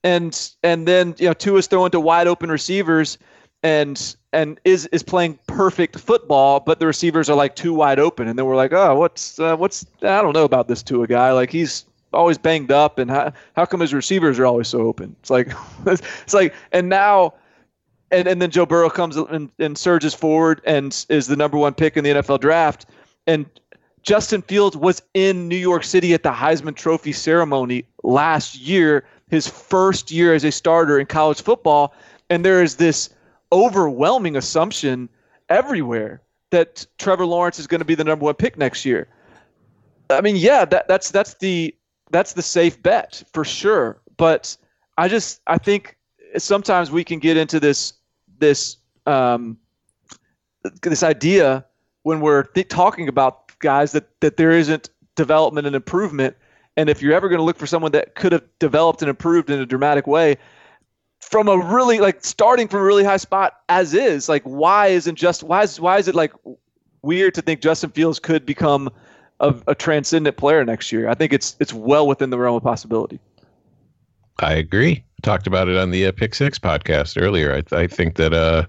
And 0.03 0.37
and 0.63 0.85
then 0.85 1.15
you 1.17 1.27
know 1.27 1.33
Tua's 1.33 1.67
throwing 1.67 1.91
to 1.91 1.99
wide 1.99 2.27
open 2.27 2.51
receivers, 2.51 3.17
and 3.63 4.15
and 4.33 4.59
is 4.65 4.85
is 4.87 5.01
playing 5.01 5.39
perfect 5.47 5.97
football, 5.97 6.59
but 6.59 6.79
the 6.79 6.87
receivers 6.87 7.29
are 7.29 7.35
like 7.35 7.55
too 7.55 7.73
wide 7.73 7.99
open. 7.99 8.27
And 8.27 8.37
then 8.37 8.45
we're 8.45 8.55
like, 8.55 8.73
oh, 8.73 8.95
what's 8.95 9.39
uh, 9.39 9.55
what's 9.55 9.85
I 10.01 10.21
don't 10.21 10.33
know 10.33 10.43
about 10.43 10.67
this 10.67 10.83
Tua 10.83 11.07
guy. 11.07 11.31
Like 11.31 11.51
he's 11.51 11.85
always 12.11 12.37
banged 12.37 12.71
up, 12.71 12.99
and 12.99 13.09
how 13.09 13.31
how 13.55 13.65
come 13.65 13.79
his 13.79 13.93
receivers 13.93 14.37
are 14.37 14.45
always 14.45 14.67
so 14.67 14.81
open? 14.81 15.15
It's 15.21 15.29
like 15.29 15.51
it's 15.85 16.33
like 16.33 16.53
and 16.71 16.89
now 16.89 17.33
and, 18.11 18.27
and 18.27 18.41
then 18.41 18.51
Joe 18.51 18.65
Burrow 18.65 18.89
comes 18.89 19.17
and, 19.17 19.49
and 19.57 19.77
surges 19.77 20.13
forward 20.13 20.61
and 20.65 21.05
is 21.09 21.27
the 21.27 21.35
number 21.35 21.57
one 21.57 21.73
pick 21.73 21.97
in 21.97 22.03
the 22.03 22.11
NFL 22.11 22.41
draft. 22.41 22.85
And 23.25 23.45
Justin 24.03 24.41
Fields 24.41 24.77
was 24.77 25.01
in 25.13 25.47
New 25.47 25.57
York 25.57 25.83
City 25.83 26.13
at 26.13 26.23
the 26.23 26.31
Heisman 26.31 26.75
Trophy 26.75 27.13
ceremony 27.13 27.85
last 28.03 28.59
year, 28.59 29.05
his 29.29 29.47
first 29.47 30.11
year 30.11 30.33
as 30.33 30.43
a 30.43 30.51
starter 30.51 30.99
in 30.99 31.07
college 31.07 31.41
football. 31.41 31.93
And 32.29 32.45
there 32.45 32.61
is 32.61 32.75
this 32.75 33.09
overwhelming 33.53 34.35
assumption 34.35 35.07
everywhere 35.47 36.21
that 36.49 36.85
Trevor 36.97 37.25
Lawrence 37.25 37.59
is 37.59 37.67
going 37.67 37.79
to 37.79 37.85
be 37.85 37.95
the 37.95 38.03
number 38.03 38.25
one 38.25 38.33
pick 38.33 38.57
next 38.57 38.83
year. 38.83 39.07
I 40.09 40.21
mean, 40.21 40.35
yeah, 40.35 40.65
that, 40.65 40.87
that's 40.87 41.11
that's 41.11 41.35
the 41.35 41.73
that's 42.11 42.33
the 42.33 42.41
safe 42.41 42.81
bet 42.81 43.23
for 43.33 43.45
sure. 43.45 44.01
But 44.17 44.57
I 44.97 45.07
just 45.07 45.41
I 45.47 45.57
think 45.57 45.97
sometimes 46.37 46.91
we 46.91 47.03
can 47.03 47.19
get 47.19 47.37
into 47.37 47.59
this 47.59 47.93
this 48.39 48.77
um, 49.05 49.57
this 50.81 51.03
idea 51.03 51.65
when 52.03 52.19
we're 52.19 52.43
th- 52.43 52.67
talking 52.67 53.07
about 53.07 53.57
guys 53.59 53.91
that 53.93 54.19
that 54.19 54.37
there 54.37 54.51
isn't 54.51 54.89
development 55.15 55.67
and 55.67 55.75
improvement. 55.75 56.35
And 56.75 56.89
if 56.89 57.01
you're 57.01 57.13
ever 57.13 57.29
going 57.29 57.39
to 57.39 57.45
look 57.45 57.57
for 57.57 57.67
someone 57.67 57.91
that 57.91 58.15
could 58.15 58.31
have 58.31 58.43
developed 58.57 59.03
and 59.03 59.09
improved 59.09 59.51
in 59.51 59.59
a 59.59 59.65
dramatic 59.65 60.07
way, 60.07 60.37
from 61.29 61.47
a 61.47 61.57
really 61.57 61.99
like 61.99 62.23
starting 62.23 62.67
from 62.67 62.81
a 62.81 62.83
really 62.83 63.03
high 63.03 63.17
spot 63.17 63.59
as 63.69 63.93
is, 63.93 64.29
like 64.29 64.43
why 64.43 64.87
isn't 64.87 65.15
just 65.15 65.43
why 65.43 65.63
is 65.63 65.79
why 65.79 65.97
is 65.97 66.07
it 66.07 66.15
like 66.15 66.33
weird 67.01 67.33
to 67.35 67.41
think 67.41 67.61
Justin 67.61 67.91
Fields 67.91 68.19
could 68.19 68.45
become 68.45 68.89
a, 69.39 69.55
a 69.67 69.75
transcendent 69.75 70.37
player 70.37 70.63
next 70.63 70.91
year? 70.91 71.09
I 71.09 71.15
think 71.15 71.33
it's 71.33 71.55
it's 71.59 71.73
well 71.73 72.07
within 72.07 72.29
the 72.29 72.37
realm 72.37 72.55
of 72.55 72.63
possibility. 72.63 73.19
I 74.39 74.53
agree. 74.53 75.03
Talked 75.21 75.47
about 75.47 75.69
it 75.69 75.77
on 75.77 75.91
the 75.91 76.07
uh, 76.07 76.11
Pick 76.11 76.35
Six 76.35 76.59
podcast 76.59 77.21
earlier. 77.21 77.61
I, 77.71 77.75
I 77.75 77.87
think 77.87 78.15
that 78.15 78.33
uh, 78.33 78.65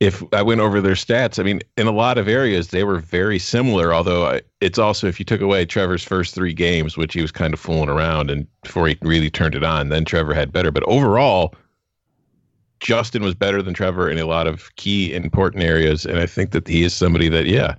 if 0.00 0.22
I 0.32 0.40
went 0.42 0.60
over 0.62 0.80
their 0.80 0.94
stats, 0.94 1.38
I 1.38 1.42
mean, 1.42 1.60
in 1.76 1.86
a 1.86 1.92
lot 1.92 2.16
of 2.16 2.26
areas 2.26 2.68
they 2.68 2.84
were 2.84 2.98
very 2.98 3.38
similar. 3.38 3.92
Although 3.92 4.26
I, 4.26 4.40
it's 4.60 4.78
also 4.78 5.06
if 5.06 5.18
you 5.18 5.24
took 5.26 5.42
away 5.42 5.66
Trevor's 5.66 6.02
first 6.02 6.34
three 6.34 6.54
games, 6.54 6.96
which 6.96 7.12
he 7.12 7.20
was 7.20 7.30
kind 7.30 7.52
of 7.52 7.60
fooling 7.60 7.90
around, 7.90 8.30
and 8.30 8.46
before 8.62 8.88
he 8.88 8.96
really 9.02 9.30
turned 9.30 9.54
it 9.54 9.62
on, 9.62 9.90
then 9.90 10.06
Trevor 10.06 10.32
had 10.32 10.52
better. 10.52 10.70
But 10.70 10.84
overall, 10.84 11.54
Justin 12.80 13.22
was 13.22 13.34
better 13.34 13.62
than 13.62 13.74
Trevor 13.74 14.08
in 14.08 14.18
a 14.18 14.24
lot 14.24 14.46
of 14.46 14.74
key 14.76 15.12
important 15.14 15.62
areas, 15.62 16.06
and 16.06 16.18
I 16.18 16.24
think 16.26 16.52
that 16.52 16.66
he 16.66 16.82
is 16.82 16.94
somebody 16.94 17.28
that 17.28 17.46
yeah. 17.46 17.74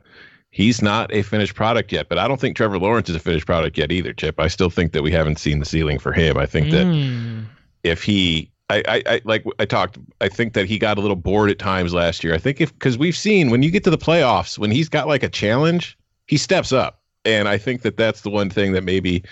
He's 0.54 0.82
not 0.82 1.14
a 1.14 1.22
finished 1.22 1.56
product 1.56 1.94
yet, 1.94 2.10
but 2.10 2.18
I 2.18 2.28
don't 2.28 2.38
think 2.38 2.58
Trevor 2.58 2.78
Lawrence 2.78 3.08
is 3.08 3.16
a 3.16 3.20
finished 3.20 3.46
product 3.46 3.78
yet 3.78 3.90
either, 3.90 4.12
Chip. 4.12 4.38
I 4.38 4.50
still 4.50 4.70
think 4.70 4.92
that 4.92 5.02
we 5.02 5.10
haven't 5.10 5.40
seen 5.40 5.60
the 5.60 5.66
ceiling 5.66 5.98
for 5.98 6.12
him. 6.12 6.38
I 6.38 6.46
think 6.46 6.72
that 6.72 6.86
Mm. 6.86 7.46
if 7.84 8.04
he 8.04 8.52
I, 8.88 9.04
I, 9.06 9.22
like 9.26 9.44
I 9.60 9.66
talked 9.66 9.98
I 10.22 10.30
think 10.30 10.54
that 10.54 10.66
he 10.66 10.78
got 10.80 10.98
a 10.98 11.02
little 11.02 11.16
bored 11.16 11.50
at 11.50 11.60
times 11.60 11.94
last 11.94 12.24
year. 12.24 12.34
I 12.34 12.38
think 12.38 12.62
if 12.62 12.74
because 12.74 12.98
we've 12.98 13.16
seen 13.16 13.50
when 13.50 13.64
you 13.64 13.72
get 13.72 13.84
to 13.86 13.90
the 13.90 13.98
playoffs 13.98 14.58
when 14.58 14.72
he's 14.72 14.90
got 14.90 15.08
like 15.08 15.24
a 15.24 15.30
challenge, 15.30 15.98
he 16.28 16.38
steps 16.38 16.72
up. 16.72 17.02
And 17.26 17.48
I 17.48 17.58
think 17.58 17.82
that 17.84 17.98
that's 17.98 18.22
the 18.22 18.30
one 18.30 18.50
thing 18.50 18.72
that 18.74 18.84
maybe 18.84 19.24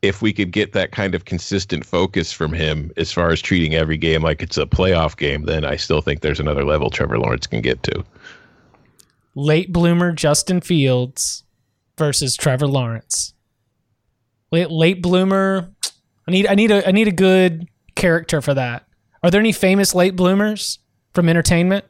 if 0.00 0.22
we 0.22 0.32
could 0.32 0.52
get 0.52 0.72
that 0.72 0.92
kind 0.92 1.14
of 1.14 1.24
consistent 1.24 1.84
focus 1.84 2.32
from 2.32 2.52
him 2.52 2.92
as 2.96 3.12
far 3.12 3.30
as 3.30 3.40
treating 3.40 3.74
every 3.74 3.96
game 3.98 4.22
like 4.22 4.42
it's 4.42 4.56
a 4.56 4.64
playoff 4.64 5.16
game, 5.16 5.42
then 5.42 5.64
I 5.64 5.76
still 5.76 6.00
think 6.00 6.20
there's 6.20 6.40
another 6.40 6.64
level 6.64 6.88
Trevor 6.88 7.18
Lawrence 7.18 7.46
can 7.46 7.60
get 7.60 7.82
to. 7.82 8.04
late 9.34 9.72
bloomer 9.72 10.12
Justin 10.12 10.60
Fields 10.60 11.44
versus 11.96 12.36
Trevor 12.36 12.68
Lawrence. 12.68 13.34
Late, 14.52 14.70
late 14.70 15.02
bloomer. 15.02 15.70
I 16.26 16.30
need 16.30 16.46
I 16.46 16.54
need 16.54 16.70
a 16.70 16.86
I 16.86 16.92
need 16.92 17.08
a 17.08 17.12
good 17.12 17.68
character 17.98 18.40
for 18.40 18.54
that. 18.54 18.86
Are 19.22 19.30
there 19.30 19.40
any 19.40 19.52
famous 19.52 19.94
late 19.94 20.16
bloomers 20.16 20.78
from 21.12 21.28
entertainment? 21.28 21.84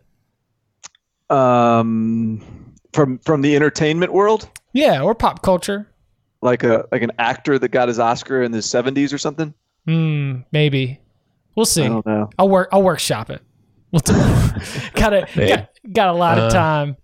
Um, 1.31 2.75
from 2.93 3.19
from 3.19 3.43
the 3.43 3.55
entertainment 3.55 4.13
world, 4.13 4.49
Yeah, 4.73 5.03
or 5.03 5.15
pop 5.15 5.43
culture. 5.43 5.87
like 6.41 6.63
a 6.65 6.87
like 6.91 7.03
an 7.03 7.13
actor 7.19 7.59
that 7.59 7.69
got 7.69 7.89
his 7.89 7.99
Oscar 7.99 8.43
in 8.43 8.51
the 8.53 8.59
'70s 8.59 9.13
or 9.13 9.19
something. 9.19 9.53
Hmm, 9.87 10.37
maybe. 10.53 10.99
We'll 11.55 11.67
see. 11.67 11.85
I 11.85 11.89
don't 11.89 12.07
know. 12.07 12.31
I'll 12.39 12.49
work 12.49 12.69
I'll 12.73 12.83
workshop 12.83 13.29
it. 13.31 13.43
We'll 13.93 14.01
do 14.01 14.13
got, 14.95 15.13
a, 15.15 15.27
Hey. 15.27 15.49
got 15.49 15.71
got 15.93 16.09
a 16.09 16.13
lot 16.13 16.39
of 16.39 16.45
Uh, 16.45 16.51
time. 16.51 16.97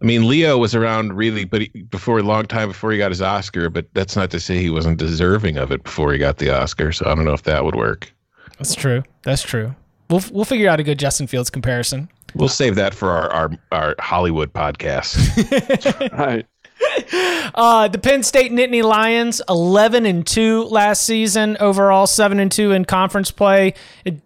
I 0.00 0.04
mean, 0.04 0.28
Leo 0.28 0.58
was 0.58 0.74
around 0.74 1.14
really, 1.14 1.44
but 1.44 1.62
he, 1.62 1.68
before 1.84 2.18
a 2.18 2.22
long 2.22 2.44
time 2.44 2.68
before 2.68 2.92
he 2.92 2.98
got 2.98 3.10
his 3.10 3.22
Oscar. 3.22 3.70
But 3.70 3.86
that's 3.94 4.14
not 4.14 4.30
to 4.30 4.38
say 4.40 4.58
he 4.58 4.70
wasn't 4.70 4.98
deserving 4.98 5.56
of 5.56 5.72
it 5.72 5.82
before 5.84 6.12
he 6.12 6.18
got 6.18 6.36
the 6.38 6.50
Oscar. 6.50 6.92
So 6.92 7.06
I 7.10 7.14
don't 7.14 7.24
know 7.24 7.32
if 7.32 7.44
that 7.44 7.64
would 7.64 7.74
work. 7.74 8.12
That's 8.58 8.74
true. 8.74 9.02
That's 9.22 9.42
true. 9.42 9.74
We'll 10.10 10.22
we'll 10.32 10.44
figure 10.44 10.68
out 10.68 10.80
a 10.80 10.82
good 10.82 10.98
Justin 10.98 11.26
Fields 11.26 11.50
comparison. 11.50 12.08
We'll 12.34 12.48
save 12.48 12.74
that 12.76 12.94
for 12.94 13.10
our 13.10 13.30
our, 13.32 13.50
our 13.72 13.94
Hollywood 13.98 14.52
podcast. 14.52 15.16
Right. 16.12 16.46
Uh, 17.54 17.88
the 17.88 17.98
Penn 17.98 18.22
State 18.22 18.52
Nittany 18.52 18.82
Lions, 18.82 19.40
eleven 19.48 20.04
and 20.04 20.26
two 20.26 20.64
last 20.64 21.04
season 21.04 21.56
overall, 21.58 22.06
seven 22.06 22.38
and 22.38 22.52
two 22.52 22.72
in 22.72 22.84
conference 22.84 23.30
play. 23.30 23.74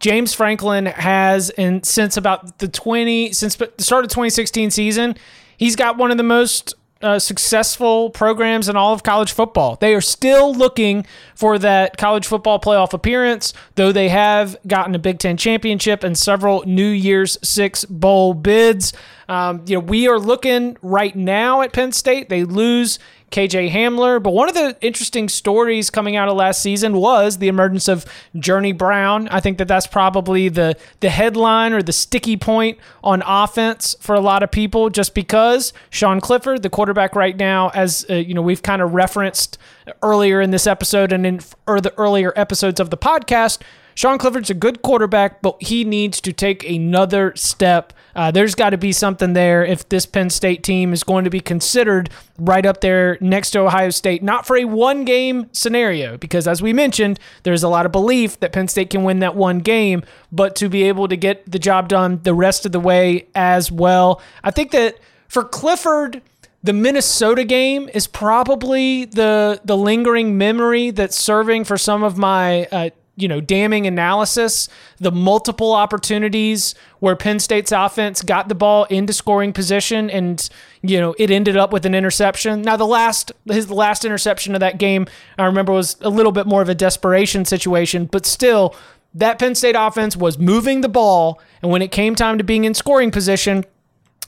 James 0.01 0.35
Franklin 0.35 0.87
has, 0.87 1.51
and 1.51 1.85
since 1.87 2.17
about 2.17 2.59
the 2.59 2.67
twenty, 2.69 3.33
since 3.33 3.55
the 3.57 3.71
start 3.79 4.05
of 4.05 4.11
twenty 4.11 4.31
sixteen 4.31 4.71
season, 4.71 5.17
he's 5.59 5.77
got 5.77 5.97
one 5.97 6.11
of 6.11 6.17
the 6.17 6.23
most 6.25 6.75
uh, 7.03 7.19
successful 7.19 8.11
programs 8.11 8.69
in 8.69 8.77
all 8.77 8.93
of 8.93 9.03
college 9.03 9.33
football. 9.33 9.77
They 9.77 9.95
are 9.95 10.01
still 10.01 10.55
looking 10.55 11.07
for 11.35 11.59
that 11.59 11.97
college 11.97 12.27
football 12.27 12.61
playoff 12.61 12.93
appearance, 12.93 13.55
though 13.77 13.93
they 13.93 14.09
have 14.11 14.57
gotten 14.67 14.95
a 14.95 14.99
Big 14.99 15.19
Ten 15.19 15.37
championship 15.37 16.05
and 16.05 16.17
several 16.17 16.63
New 16.67 16.89
Year's 16.89 17.39
Six 17.43 17.85
bowl 17.87 18.35
bids. 18.35 18.93
Um, 19.29 19.63
you 19.67 19.77
know, 19.77 19.81
we 19.81 20.09
are 20.09 20.19
looking 20.19 20.77
right 20.83 21.15
now 21.15 21.63
at 21.63 21.73
Penn 21.73 21.93
State. 21.93 22.29
They 22.29 22.45
lose 22.45 22.99
KJ 23.31 23.71
Hamler. 23.71 24.23
But 24.23 24.33
one 24.33 24.49
of 24.49 24.55
the 24.55 24.77
interesting 24.81 25.29
stories 25.29 25.91
coming 25.91 26.17
out 26.17 26.29
of 26.29 26.37
last 26.37 26.63
season 26.63 26.95
was 26.95 27.39
the 27.39 27.49
emergence 27.49 27.89
of 27.89 28.05
Journey 28.37 28.73
Brown. 28.73 29.29
I 29.29 29.41
think 29.41 29.59
that 29.59 29.69
that's 29.69 29.87
probably 29.87 30.49
the 30.49 30.77
the 31.01 31.11
headline 31.11 31.73
or 31.73 31.83
the 31.83 31.93
sticky 31.93 32.37
point 32.37 32.79
on 33.05 33.23
offense 33.27 33.95
for 34.01 34.15
a 34.15 34.21
lot 34.21 34.43
of 34.43 34.51
people, 34.51 34.91
just 34.91 35.15
because 35.15 35.73
Sean 35.91 36.21
Clifford, 36.21 36.63
the 36.63 36.71
quarterback 36.71 37.15
right 37.15 37.37
now, 37.37 37.71
as 37.71 38.05
uh, 38.11 38.15
you 38.15 38.35
know, 38.35 38.43
we've 38.43 38.63
kind 38.63 38.83
of 38.83 38.95
referenced 38.95 39.59
earlier 40.03 40.41
in 40.41 40.51
this 40.51 40.67
episode 40.67 41.13
and 41.13 41.27
in 41.27 41.41
or 41.67 41.81
the 41.81 41.97
earlier 41.99 42.33
episodes 42.37 42.81
of 42.81 42.91
the 42.91 42.99
podcast. 42.99 43.61
Sean 44.01 44.17
Clifford's 44.17 44.49
a 44.49 44.55
good 44.55 44.81
quarterback, 44.81 45.43
but 45.43 45.63
he 45.63 45.85
needs 45.85 46.23
to 46.23 46.33
take 46.33 46.67
another 46.67 47.35
step. 47.37 47.93
Uh, 48.17 48.31
there's 48.31 48.55
got 48.55 48.71
to 48.71 48.79
be 48.79 48.93
something 48.93 49.35
there 49.35 49.63
if 49.63 49.87
this 49.91 50.07
Penn 50.07 50.31
State 50.31 50.63
team 50.63 50.95
is 50.95 51.05
going 51.05 51.25
to 51.25 51.31
be 51.31 51.41
considered 51.41 52.09
right 52.39 52.65
up 52.65 52.81
there 52.81 53.19
next 53.21 53.51
to 53.51 53.59
Ohio 53.59 53.91
State, 53.91 54.23
not 54.23 54.47
for 54.47 54.57
a 54.57 54.65
one 54.65 55.05
game 55.05 55.51
scenario, 55.53 56.17
because 56.17 56.49
as 56.49 56.63
we 56.63 56.73
mentioned, 56.73 57.21
there's 57.43 57.63
a 57.63 57.69
lot 57.69 57.85
of 57.85 57.93
belief 57.93 58.41
that 58.41 58.55
Penn 58.55 58.69
State 58.69 58.89
can 58.89 59.05
win 59.05 59.19
that 59.19 59.37
one 59.37 59.59
game, 59.59 60.03
but 60.33 60.57
to 60.57 60.71
be 60.71 60.85
able 60.85 61.07
to 61.07 61.17
get 61.17 61.51
the 61.51 61.59
job 61.59 61.91
done 61.91 62.21
the 62.23 62.33
rest 62.33 62.65
of 62.65 62.73
the 62.73 62.81
way 62.81 63.29
as 63.35 63.71
well. 63.71 64.23
I 64.43 64.51
think 64.51 64.71
that 64.71 64.97
for 65.29 65.45
Clifford, 65.45 66.23
the 66.63 66.73
Minnesota 66.73 67.45
game 67.45 67.91
is 67.93 68.07
probably 68.07 69.05
the 69.05 69.61
the 69.63 69.77
lingering 69.77 70.39
memory 70.39 70.91
that's 70.91 71.17
serving 71.17 71.65
for 71.65 71.77
some 71.77 72.03
of 72.03 72.17
my 72.17 72.65
uh, 72.67 72.91
you 73.21 73.29
know 73.29 73.41
damning 73.41 73.87
analysis. 73.87 74.69
The 74.99 75.13
multiple 75.13 75.73
opportunities 75.73 76.75
where 77.01 77.17
Penn 77.17 77.39
State's 77.39 77.73
offense 77.73 78.23
got 78.23 78.49
the 78.49 78.55
ball 78.55 78.85
into 78.85 79.13
scoring 79.13 79.53
position 79.53 80.11
and 80.11 80.49
you 80.83 81.01
know 81.01 81.15
it 81.19 81.31
ended 81.31 81.57
up 81.57 81.73
with 81.73 81.87
an 81.87 81.95
interception. 81.95 82.63
Now 82.63 82.77
the 82.77 82.87
last 82.87 83.33
his 83.47 83.71
last 83.71 84.05
interception 84.05 84.55
of 84.55 84.61
that 84.61 84.79
game 84.79 85.07
I 85.39 85.45
remember 85.45 85.73
was 85.73 85.97
a 86.01 86.11
little 86.11 86.33
bit 86.33 86.47
more 86.47 86.63
of 86.63 86.69
a 86.69 86.75
desperation 86.75 87.45
situation, 87.45 88.07
but 88.07 88.27
still 88.27 88.75
that 89.15 89.39
Penn 89.39 89.55
State 89.55 89.75
offense 89.77 90.17
was 90.17 90.39
moving 90.39 90.81
the 90.83 90.89
ball 90.89 91.41
and 91.63 91.71
when 91.71 91.83
it 91.83 91.91
came 91.91 92.15
time 92.15 92.39
to 92.39 92.45
being 92.45 92.65
in 92.65 92.75
scoring 92.75 93.11
position 93.11 93.65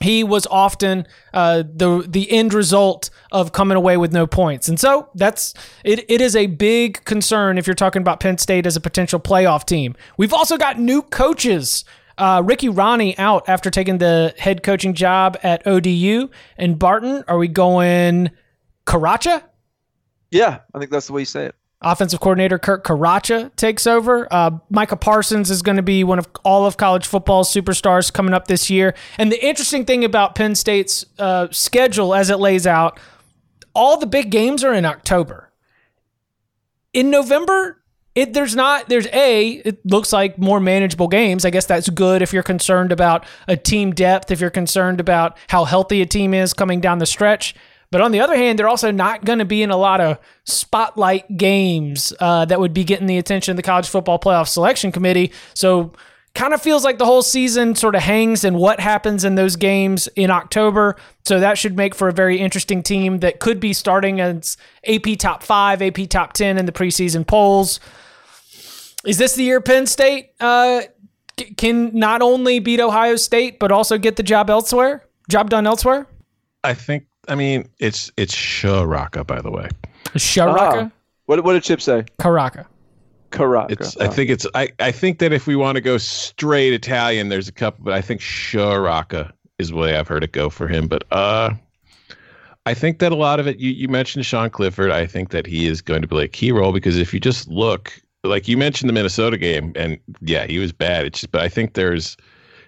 he 0.03 0.25
was 0.25 0.47
often 0.47 1.07
uh, 1.33 1.63
the 1.63 2.05
the 2.09 2.31
end 2.31 2.55
result 2.55 3.11
of 3.31 3.53
coming 3.53 3.77
away 3.77 3.97
with 3.97 4.13
no 4.13 4.27
points, 4.27 4.69
and 4.69 4.79
so 4.79 5.09
that's 5.15 5.55
it. 5.85 6.05
It 6.09 6.21
is 6.21 6.37
a 6.37 6.47
big 6.47 7.05
concern 7.05 7.59
if 7.59 7.67
you're 7.67 7.75
talking 7.75 8.03
about 8.03 8.21
Penn 8.21 8.39
State 8.39 8.67
as 8.67 8.77
a 8.77 8.81
potential 8.81 9.21
playoff 9.21 9.65
team. 9.65 9.95
We've 10.17 10.35
also 10.35 10.57
got 10.57 10.79
new 10.79 11.03
coaches. 11.03 11.85
Uh, 12.19 12.43
Ricky 12.45 12.69
Rahne 12.69 13.19
out 13.19 13.49
after 13.49 13.71
taking 13.71 13.99
the 13.99 14.35
head 14.39 14.63
coaching 14.63 14.93
job 14.95 15.39
at 15.43 15.67
ODU. 15.67 16.29
And 16.59 16.79
Barton, 16.79 17.25
are 17.27 17.39
we 17.39 17.49
going 17.49 18.31
Karacha? 18.87 19.43
Yeah, 20.31 20.61
I 20.75 20.79
think 20.79 20.91
that's 20.91 21.07
the 21.07 21.15
way 21.15 21.23
you 21.23 21.27
say 21.27 21.47
it. 21.47 21.55
Offensive 21.85 22.21
coordinator 22.21 22.59
Kirk 22.59 22.85
Karacha 22.85 23.55
takes 23.57 23.87
over. 23.87 24.27
Uh, 24.33 24.59
Micah 24.71 24.97
Parsons 24.97 25.51
is 25.51 25.63
going 25.63 25.77
to 25.77 25.83
be 25.83 26.05
one 26.05 26.19
of 26.19 26.29
all 26.45 26.67
of 26.67 26.77
college 26.77 27.07
football's 27.07 27.53
superstars 27.53 28.13
coming 28.13 28.35
up 28.35 28.49
this 28.49 28.71
year. 28.71 28.95
And 29.19 29.31
the 29.31 29.45
interesting 29.45 29.85
thing 29.85 30.05
about 30.05 30.35
Penn 30.35 30.55
State's 30.55 31.05
uh, 31.19 31.49
schedule 31.51 32.15
as 32.15 32.31
it 32.31 32.39
lays 32.39 32.67
out, 32.67 32.99
all 33.75 33.99
the 33.99 34.07
big 34.07 34.31
games 34.31 34.65
are 34.65 34.75
in 34.75 34.85
October. 34.85 35.51
In 36.93 37.11
November, 37.11 37.83
it 38.15 38.35
there's 38.35 38.55
not 38.55 38.89
there's 38.89 39.07
a 39.07 39.63
it 39.65 39.85
looks 39.87 40.13
like 40.13 40.39
more 40.39 40.61
manageable 40.61 41.09
games. 41.09 41.45
I 41.45 41.51
guess 41.51 41.65
that's 41.65 41.89
good 41.89 42.21
if 42.21 42.33
you're 42.33 42.43
concerned 42.43 42.93
about 42.93 43.25
a 43.49 43.57
team 43.57 43.93
depth, 43.93 44.31
if 44.31 44.41
you're 44.41 44.51
concerned 44.51 45.01
about 45.01 45.39
how 45.49 45.65
healthy 45.65 46.03
a 46.03 46.07
team 46.07 46.35
is 46.35 46.53
coming 46.53 46.81
down 46.81 46.99
the 46.99 47.07
stretch. 47.07 47.55
But 47.93 48.01
on 48.01 48.11
the 48.11 48.21
other 48.21 48.35
hand, 48.35 48.59
they're 48.59 48.71
also 48.71 48.91
not 48.91 49.23
going 49.23 49.39
to 49.39 49.45
be 49.45 49.63
in 49.63 49.71
a 49.71 49.77
lot 49.77 50.01
of 50.01 50.19
spotlight 50.45 51.37
games 51.37 52.11
uh, 52.21 52.47
that 52.47 52.59
would 52.59 52.73
be 52.73 52.85
getting 52.85 53.07
the 53.07 53.19
attention 53.19 53.53
of 53.53 53.57
the 53.57 53.63
College 53.63 53.87
Football 53.87 54.19
Playoff 54.19 54.49
Selection 54.49 54.91
Committee. 54.91 55.31
So, 55.53 55.93
kind 56.35 56.55
of 56.55 56.63
feels 56.63 56.85
like 56.85 56.97
the 56.97 57.05
whole 57.05 57.21
season 57.21 57.75
sort 57.75 57.95
of 57.95 58.01
hangs 58.01 58.45
in 58.45 58.55
what 58.55 58.81
happens 58.81 59.27
in 59.27 59.35
those 59.35 59.57
games 59.57 60.09
in 60.17 60.31
October. 60.31 60.97
So, 61.27 61.39
that 61.39 61.59
should 61.59 61.77
make 61.77 61.95
for 61.95 62.09
a 62.09 62.13
very 62.13 62.39
interesting 62.39 62.83
team 62.83 63.19
that 63.19 63.41
could 63.41 63.61
be 63.61 63.75
starting 63.75 64.23
as 64.23 64.57
AP 64.89 65.19
top 65.19 65.43
five, 65.43 65.83
AP 65.83 66.09
top 66.09 66.33
10 66.33 66.57
in 66.57 66.65
the 66.65 66.73
preseason 66.73 67.27
polls. 67.27 67.79
Is 69.05 69.19
this 69.19 69.35
the 69.35 69.45
year 69.45 69.61
Penn 69.61 69.85
State 69.85 70.31
uh, 70.41 70.81
can 71.59 71.91
not 71.93 72.23
only 72.23 72.59
beat 72.59 72.81
Ohio 72.81 73.17
State, 73.17 73.59
but 73.59 73.71
also 73.71 73.99
get 73.99 74.17
the 74.17 74.23
job 74.23 74.49
elsewhere? 74.49 75.05
Job 75.29 75.51
done 75.51 75.67
elsewhere? 75.67 76.07
I 76.65 76.73
think 76.73 77.05
I 77.29 77.35
mean, 77.35 77.69
it's 77.79 78.11
it's 78.17 78.35
Sharaka, 78.35 79.27
by 79.27 79.41
the 79.41 79.51
way. 79.51 79.69
Sharaka? 80.15 80.87
Ah. 80.87 80.91
What, 81.27 81.45
what 81.45 81.53
did 81.53 81.63
Chip 81.63 81.81
say? 81.81 82.05
Karaka. 82.19 82.67
Karaka. 83.31 83.71
It's. 83.71 83.97
I 83.97 84.09
think 84.09 84.31
it's. 84.31 84.47
I. 84.55 84.71
I 84.81 84.93
think 84.93 85.19
that 85.21 85.33
if 85.33 85.47
we 85.47 85.57
want 85.57 85.77
to 85.77 85.81
go 85.81 85.99
straight 85.99 86.73
Italian, 86.73 87.29
there's 87.29 87.49
a 87.49 87.53
couple, 87.53 87.85
but 87.85 87.95
I 87.95 88.01
think 88.01 88.21
Sharaka 88.21 89.33
is 89.59 89.71
the 89.71 89.77
way 89.77 89.97
I've 89.97 90.09
heard 90.09 90.25
it 90.25 90.33
go 90.33 90.51
for 90.51 90.69
him. 90.69 90.89
But 90.89 91.05
uh, 91.13 91.55
I 92.67 92.75
think 92.75 92.99
that 92.99 93.13
a 93.13 93.17
lot 93.17 93.41
of 93.41 93.47
it. 93.47 93.59
You 93.59 93.71
you 93.71 93.89
mentioned 93.89 94.27
Sean 94.27 94.51
Clifford. 94.51 94.91
I 94.91 95.07
think 95.07 95.31
that 95.31 95.47
he 95.47 95.67
is 95.67 95.81
going 95.81 96.03
to 96.03 96.09
play 96.09 96.25
a 96.25 96.29
key 96.29 96.53
role 96.53 96.73
because 96.73 96.99
if 96.99 97.15
you 97.15 97.21
just 97.21 97.49
look, 97.49 97.93
like 98.25 98.49
you 98.49 98.57
mentioned 98.57 98.89
the 98.89 98.95
Minnesota 98.95 99.39
game, 99.39 99.73
and 99.77 99.99
yeah, 100.21 100.47
he 100.47 100.59
was 100.59 100.73
bad. 100.73 101.07
It's 101.07 101.21
just, 101.21 101.33
but 101.33 101.41
I 101.41 101.49
think 101.49 101.75
there's 101.75 102.17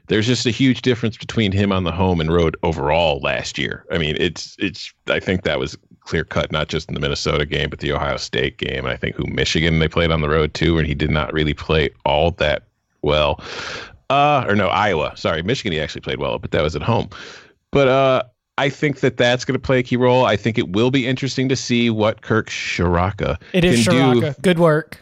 there's 0.08 0.26
just 0.26 0.46
a 0.46 0.50
huge 0.50 0.82
difference 0.82 1.16
between 1.16 1.52
him 1.52 1.72
on 1.72 1.84
the 1.84 1.92
home 1.92 2.20
and 2.20 2.32
road 2.32 2.56
overall 2.62 3.20
last 3.20 3.58
year. 3.58 3.84
I 3.90 3.98
mean, 3.98 4.16
it's 4.18 4.56
it's 4.58 4.92
I 5.08 5.20
think 5.20 5.42
that 5.42 5.58
was 5.58 5.76
clear 6.00 6.24
cut, 6.24 6.52
not 6.52 6.68
just 6.68 6.88
in 6.88 6.94
the 6.94 7.00
Minnesota 7.00 7.46
game, 7.46 7.70
but 7.70 7.78
the 7.78 7.92
Ohio 7.92 8.16
State 8.18 8.58
game. 8.58 8.84
And 8.84 8.88
I 8.88 8.96
think 8.96 9.16
who 9.16 9.24
Michigan 9.26 9.78
they 9.78 9.88
played 9.88 10.10
on 10.10 10.20
the 10.20 10.28
road 10.28 10.54
too, 10.54 10.78
and 10.78 10.86
he 10.86 10.94
did 10.94 11.10
not 11.10 11.32
really 11.32 11.54
play 11.54 11.90
all 12.04 12.32
that 12.32 12.64
well. 13.02 13.42
Uh, 14.10 14.44
or 14.46 14.54
no, 14.54 14.68
Iowa. 14.68 15.14
Sorry, 15.16 15.42
Michigan 15.42 15.72
he 15.72 15.80
actually 15.80 16.02
played 16.02 16.18
well, 16.18 16.38
but 16.38 16.50
that 16.50 16.62
was 16.62 16.76
at 16.76 16.82
home. 16.82 17.08
But 17.70 17.88
uh, 17.88 18.22
I 18.58 18.68
think 18.68 19.00
that 19.00 19.16
that's 19.16 19.44
going 19.44 19.54
to 19.54 19.58
play 19.58 19.78
a 19.78 19.82
key 19.82 19.96
role. 19.96 20.26
I 20.26 20.36
think 20.36 20.58
it 20.58 20.72
will 20.72 20.90
be 20.90 21.06
interesting 21.06 21.48
to 21.48 21.56
see 21.56 21.88
what 21.88 22.20
Kirk 22.20 22.48
Ciarrocca 22.50 23.40
it 23.54 23.64
is 23.64 23.86
do. 23.86 24.34
Good 24.42 24.58
work 24.58 25.00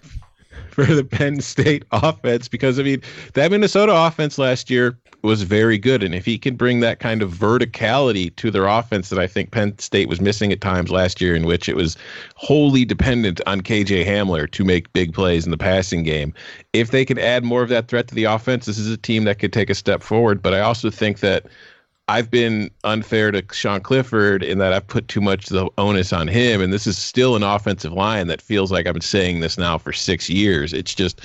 for 0.72 0.84
the 0.84 1.04
Penn 1.04 1.40
State 1.40 1.84
offense 1.92 2.48
because 2.48 2.78
I 2.78 2.82
mean 2.82 3.02
that 3.34 3.50
Minnesota 3.50 3.94
offense 3.94 4.38
last 4.38 4.70
year 4.70 4.98
was 5.22 5.42
very 5.42 5.78
good, 5.78 6.02
and 6.02 6.14
if 6.14 6.24
he 6.24 6.36
can 6.36 6.56
bring 6.56 6.80
that 6.80 6.98
kind 6.98 7.22
of 7.22 7.32
verticality 7.32 8.34
to 8.36 8.50
their 8.50 8.66
offense 8.66 9.08
that 9.08 9.20
I 9.20 9.28
think 9.28 9.52
Penn 9.52 9.78
State 9.78 10.08
was 10.08 10.20
missing 10.20 10.50
at 10.52 10.60
times 10.60 10.90
last 10.90 11.20
year, 11.20 11.36
in 11.36 11.46
which 11.46 11.68
it 11.68 11.76
was 11.76 11.96
wholly 12.34 12.84
dependent 12.84 13.40
on 13.46 13.60
KJ 13.60 14.04
Hamler 14.04 14.50
to 14.50 14.64
make 14.64 14.92
big 14.92 15.12
plays 15.14 15.44
in 15.44 15.52
the 15.52 15.58
passing 15.58 16.02
game, 16.02 16.34
if 16.72 16.90
they 16.90 17.04
can 17.04 17.18
add 17.18 17.44
more 17.44 17.62
of 17.62 17.68
that 17.68 17.86
threat 17.86 18.08
to 18.08 18.14
the 18.14 18.24
offense, 18.24 18.66
this 18.66 18.78
is 18.78 18.90
a 18.90 18.96
team 18.96 19.22
that 19.24 19.38
could 19.38 19.52
take 19.52 19.70
a 19.70 19.74
step 19.74 20.02
forward. 20.02 20.42
But 20.42 20.54
I 20.54 20.60
also 20.60 20.90
think 20.90 21.20
that 21.20 21.46
I've 22.12 22.30
been 22.30 22.70
unfair 22.84 23.30
to 23.30 23.42
Sean 23.52 23.80
Clifford 23.80 24.42
in 24.42 24.58
that 24.58 24.74
I've 24.74 24.86
put 24.86 25.08
too 25.08 25.22
much 25.22 25.46
the 25.46 25.70
onus 25.78 26.12
on 26.12 26.28
him. 26.28 26.60
And 26.60 26.70
this 26.70 26.86
is 26.86 26.98
still 26.98 27.36
an 27.36 27.42
offensive 27.42 27.94
line 27.94 28.26
that 28.26 28.42
feels 28.42 28.70
like 28.70 28.86
I've 28.86 28.92
been 28.92 29.00
saying 29.00 29.40
this 29.40 29.56
now 29.56 29.78
for 29.78 29.94
six 29.94 30.28
years. 30.28 30.74
It's 30.74 30.94
just, 30.94 31.22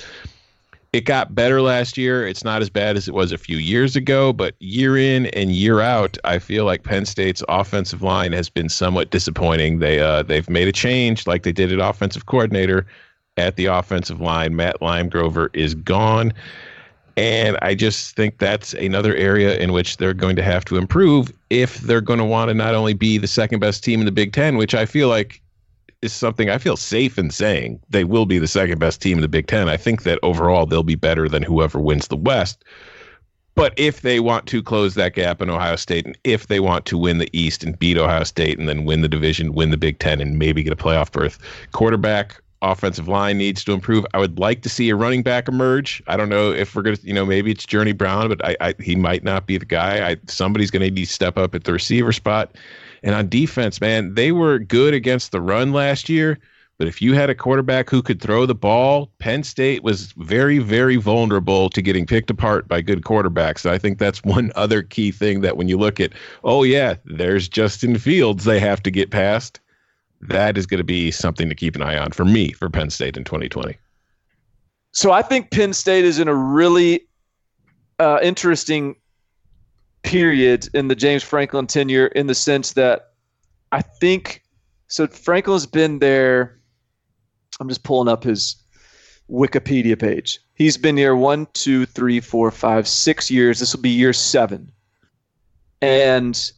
it 0.94 1.02
got 1.02 1.34
better 1.34 1.60
last 1.60 1.98
year. 1.98 2.26
It's 2.26 2.42
not 2.42 2.62
as 2.62 2.70
bad 2.70 2.96
as 2.96 3.06
it 3.06 3.12
was 3.12 3.32
a 3.32 3.36
few 3.36 3.58
years 3.58 3.96
ago, 3.96 4.32
but 4.32 4.54
year 4.60 4.96
in 4.96 5.26
and 5.26 5.52
year 5.52 5.82
out, 5.82 6.16
I 6.24 6.38
feel 6.38 6.64
like 6.64 6.84
Penn 6.84 7.04
State's 7.04 7.44
offensive 7.50 8.00
line 8.00 8.32
has 8.32 8.48
been 8.48 8.70
somewhat 8.70 9.10
disappointing. 9.10 9.80
They 9.80 10.00
uh, 10.00 10.22
they've 10.22 10.48
made 10.48 10.68
a 10.68 10.72
change, 10.72 11.26
like 11.26 11.42
they 11.42 11.52
did 11.52 11.70
at 11.70 11.86
offensive 11.86 12.24
coordinator 12.24 12.86
at 13.36 13.56
the 13.56 13.66
offensive 13.66 14.22
line. 14.22 14.56
Matt 14.56 14.80
Limegrover 14.80 15.50
is 15.52 15.74
gone. 15.74 16.32
And 17.18 17.58
I 17.62 17.74
just 17.74 18.14
think 18.14 18.38
that's 18.38 18.74
another 18.74 19.12
area 19.16 19.58
in 19.58 19.72
which 19.72 19.96
they're 19.96 20.14
going 20.14 20.36
to 20.36 20.42
have 20.42 20.64
to 20.66 20.76
improve 20.76 21.32
if 21.50 21.78
they're 21.78 22.00
going 22.00 22.20
to 22.20 22.24
want 22.24 22.48
to 22.48 22.54
not 22.54 22.76
only 22.76 22.94
be 22.94 23.18
the 23.18 23.26
second 23.26 23.58
best 23.58 23.82
team 23.82 23.98
in 23.98 24.06
the 24.06 24.12
Big 24.12 24.32
Ten, 24.32 24.56
which 24.56 24.72
I 24.72 24.86
feel 24.86 25.08
like 25.08 25.42
is 26.00 26.12
something 26.12 26.48
I 26.48 26.58
feel 26.58 26.76
safe 26.76 27.18
in 27.18 27.30
saying 27.30 27.80
they 27.90 28.04
will 28.04 28.24
be 28.24 28.38
the 28.38 28.46
second 28.46 28.78
best 28.78 29.02
team 29.02 29.18
in 29.18 29.22
the 29.22 29.28
Big 29.28 29.48
Ten. 29.48 29.68
I 29.68 29.76
think 29.76 30.04
that 30.04 30.20
overall 30.22 30.64
they'll 30.64 30.84
be 30.84 30.94
better 30.94 31.28
than 31.28 31.42
whoever 31.42 31.80
wins 31.80 32.06
the 32.06 32.16
West. 32.16 32.62
But 33.56 33.74
if 33.76 34.02
they 34.02 34.20
want 34.20 34.46
to 34.46 34.62
close 34.62 34.94
that 34.94 35.14
gap 35.14 35.42
in 35.42 35.50
Ohio 35.50 35.74
State, 35.74 36.06
and 36.06 36.16
if 36.22 36.46
they 36.46 36.60
want 36.60 36.86
to 36.86 36.96
win 36.96 37.18
the 37.18 37.36
East 37.36 37.64
and 37.64 37.76
beat 37.76 37.98
Ohio 37.98 38.22
State 38.22 38.60
and 38.60 38.68
then 38.68 38.84
win 38.84 39.00
the 39.00 39.08
division, 39.08 39.54
win 39.54 39.72
the 39.72 39.76
Big 39.76 39.98
Ten, 39.98 40.20
and 40.20 40.38
maybe 40.38 40.62
get 40.62 40.72
a 40.72 40.76
playoff 40.76 41.10
berth, 41.10 41.36
quarterback 41.72 42.40
offensive 42.62 43.08
line 43.08 43.38
needs 43.38 43.64
to 43.64 43.72
improve. 43.72 44.04
I 44.14 44.18
would 44.18 44.38
like 44.38 44.62
to 44.62 44.68
see 44.68 44.90
a 44.90 44.96
running 44.96 45.22
back 45.22 45.48
emerge. 45.48 46.02
I 46.06 46.16
don't 46.16 46.28
know 46.28 46.50
if 46.50 46.74
we're 46.74 46.82
gonna, 46.82 46.98
you 47.02 47.14
know, 47.14 47.24
maybe 47.24 47.50
it's 47.50 47.66
Journey 47.66 47.92
Brown, 47.92 48.28
but 48.28 48.44
I, 48.44 48.56
I 48.60 48.74
he 48.80 48.96
might 48.96 49.24
not 49.24 49.46
be 49.46 49.58
the 49.58 49.64
guy. 49.64 50.10
I 50.10 50.16
somebody's 50.26 50.70
gonna 50.70 50.90
need 50.90 50.96
to 50.96 51.06
step 51.06 51.38
up 51.38 51.54
at 51.54 51.64
the 51.64 51.72
receiver 51.72 52.12
spot. 52.12 52.56
And 53.02 53.14
on 53.14 53.28
defense, 53.28 53.80
man, 53.80 54.14
they 54.14 54.32
were 54.32 54.58
good 54.58 54.92
against 54.94 55.30
the 55.30 55.40
run 55.40 55.72
last 55.72 56.08
year. 56.08 56.38
But 56.78 56.86
if 56.86 57.02
you 57.02 57.14
had 57.14 57.28
a 57.28 57.34
quarterback 57.34 57.90
who 57.90 58.02
could 58.02 58.20
throw 58.20 58.46
the 58.46 58.54
ball, 58.54 59.10
Penn 59.18 59.42
State 59.42 59.82
was 59.82 60.12
very, 60.12 60.58
very 60.58 60.94
vulnerable 60.94 61.68
to 61.70 61.82
getting 61.82 62.06
picked 62.06 62.30
apart 62.30 62.68
by 62.68 62.82
good 62.82 63.02
quarterbacks. 63.02 63.66
I 63.68 63.78
think 63.78 63.98
that's 63.98 64.22
one 64.22 64.52
other 64.54 64.82
key 64.82 65.10
thing 65.10 65.40
that 65.40 65.56
when 65.56 65.68
you 65.68 65.76
look 65.76 65.98
at, 65.98 66.12
oh, 66.44 66.62
yeah, 66.62 66.94
there's 67.04 67.48
Justin 67.48 67.98
Fields 67.98 68.44
they 68.44 68.60
have 68.60 68.80
to 68.84 68.92
get 68.92 69.10
past 69.10 69.58
that 70.20 70.58
is 70.58 70.66
going 70.66 70.78
to 70.78 70.84
be 70.84 71.10
something 71.10 71.48
to 71.48 71.54
keep 71.54 71.76
an 71.76 71.82
eye 71.82 71.96
on 71.96 72.10
for 72.10 72.24
me 72.24 72.52
for 72.52 72.68
Penn 72.68 72.90
State 72.90 73.16
in 73.16 73.24
2020. 73.24 73.76
So 74.92 75.12
I 75.12 75.22
think 75.22 75.50
Penn 75.50 75.72
State 75.72 76.04
is 76.04 76.18
in 76.18 76.28
a 76.28 76.34
really 76.34 77.06
uh, 77.98 78.18
interesting 78.22 78.96
period 80.02 80.68
in 80.74 80.88
the 80.88 80.94
James 80.94 81.22
Franklin 81.22 81.66
tenure 81.66 82.06
in 82.08 82.26
the 82.26 82.34
sense 82.34 82.72
that 82.72 83.12
I 83.72 83.82
think 83.82 84.42
so. 84.86 85.06
Franklin's 85.06 85.66
been 85.66 85.98
there. 85.98 86.58
I'm 87.60 87.68
just 87.68 87.82
pulling 87.82 88.08
up 88.08 88.24
his 88.24 88.56
Wikipedia 89.30 89.98
page. 89.98 90.40
He's 90.54 90.76
been 90.76 90.96
here 90.96 91.14
one, 91.14 91.46
two, 91.52 91.86
three, 91.86 92.20
four, 92.20 92.50
five, 92.50 92.88
six 92.88 93.30
years. 93.30 93.60
This 93.60 93.74
will 93.74 93.82
be 93.82 93.90
year 93.90 94.12
seven. 94.12 94.72
And 95.82 96.50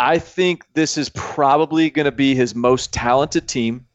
I 0.00 0.18
think 0.18 0.64
this 0.72 0.96
is 0.96 1.10
probably 1.10 1.90
going 1.90 2.06
to 2.06 2.12
be 2.12 2.34
his 2.34 2.54
most 2.54 2.90
talented 2.90 3.46
team. 3.46 3.86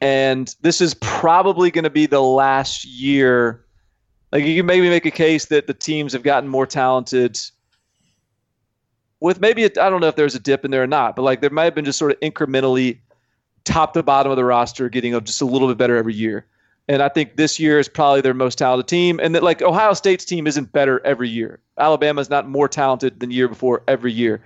And 0.00 0.54
this 0.60 0.80
is 0.80 0.94
probably 0.94 1.70
going 1.70 1.84
to 1.84 1.90
be 1.90 2.06
the 2.06 2.20
last 2.20 2.84
year. 2.84 3.64
Like, 4.32 4.44
you 4.44 4.56
can 4.56 4.66
maybe 4.66 4.88
make 4.88 5.06
a 5.06 5.12
case 5.12 5.44
that 5.46 5.68
the 5.68 5.74
teams 5.74 6.12
have 6.14 6.24
gotten 6.24 6.48
more 6.48 6.66
talented 6.66 7.38
with 9.20 9.40
maybe, 9.40 9.64
I 9.64 9.68
don't 9.68 10.00
know 10.00 10.08
if 10.08 10.16
there's 10.16 10.34
a 10.34 10.40
dip 10.40 10.64
in 10.64 10.72
there 10.72 10.82
or 10.82 10.88
not, 10.88 11.14
but 11.14 11.22
like 11.22 11.40
there 11.40 11.50
might 11.50 11.64
have 11.64 11.76
been 11.76 11.84
just 11.84 11.98
sort 11.98 12.10
of 12.10 12.18
incrementally 12.18 12.98
top 13.62 13.94
to 13.94 14.02
bottom 14.02 14.32
of 14.32 14.36
the 14.36 14.44
roster 14.44 14.88
getting 14.88 15.12
just 15.22 15.40
a 15.40 15.46
little 15.46 15.68
bit 15.68 15.78
better 15.78 15.96
every 15.96 16.14
year. 16.14 16.44
And 16.88 17.00
I 17.00 17.08
think 17.08 17.36
this 17.36 17.60
year 17.60 17.78
is 17.78 17.88
probably 17.88 18.20
their 18.20 18.34
most 18.34 18.58
talented 18.58 18.88
team. 18.88 19.20
And 19.22 19.32
that 19.36 19.44
like 19.44 19.62
Ohio 19.62 19.92
State's 19.92 20.24
team 20.24 20.48
isn't 20.48 20.72
better 20.72 21.00
every 21.06 21.28
year. 21.28 21.60
Alabama's 21.78 22.28
not 22.28 22.48
more 22.48 22.66
talented 22.66 23.20
than 23.20 23.30
year 23.30 23.46
before 23.46 23.84
every 23.86 24.12
year. 24.12 24.42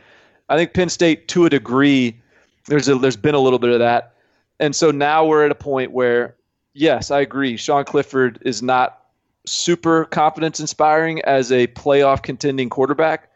I 0.48 0.56
think 0.56 0.74
Penn 0.74 0.88
State, 0.88 1.28
to 1.28 1.44
a 1.44 1.50
degree, 1.50 2.20
there's 2.66 2.88
a, 2.88 2.96
there's 2.96 3.16
been 3.16 3.34
a 3.34 3.40
little 3.40 3.58
bit 3.58 3.70
of 3.70 3.78
that. 3.80 4.14
And 4.60 4.74
so 4.74 4.90
now 4.90 5.24
we're 5.24 5.44
at 5.44 5.50
a 5.50 5.56
point 5.56 5.92
where, 5.92 6.36
yes, 6.72 7.10
I 7.10 7.20
agree. 7.20 7.56
Sean 7.56 7.84
Clifford 7.84 8.38
is 8.42 8.62
not 8.62 9.02
super 9.44 10.04
confidence 10.06 10.60
inspiring 10.60 11.20
as 11.22 11.52
a 11.52 11.66
playoff 11.68 12.22
contending 12.22 12.68
quarterback, 12.68 13.30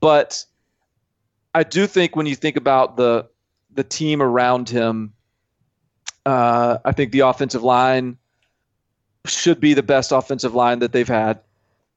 but 0.00 0.44
I 1.54 1.62
do 1.62 1.86
think 1.86 2.16
when 2.16 2.26
you 2.26 2.34
think 2.34 2.56
about 2.56 2.96
the 2.96 3.28
the 3.72 3.84
team 3.84 4.22
around 4.22 4.68
him, 4.68 5.12
uh, 6.26 6.78
I 6.84 6.92
think 6.92 7.10
the 7.12 7.20
offensive 7.20 7.62
line 7.62 8.16
should 9.26 9.60
be 9.60 9.74
the 9.74 9.82
best 9.82 10.12
offensive 10.12 10.54
line 10.54 10.78
that 10.80 10.92
they've 10.92 11.08
had. 11.08 11.40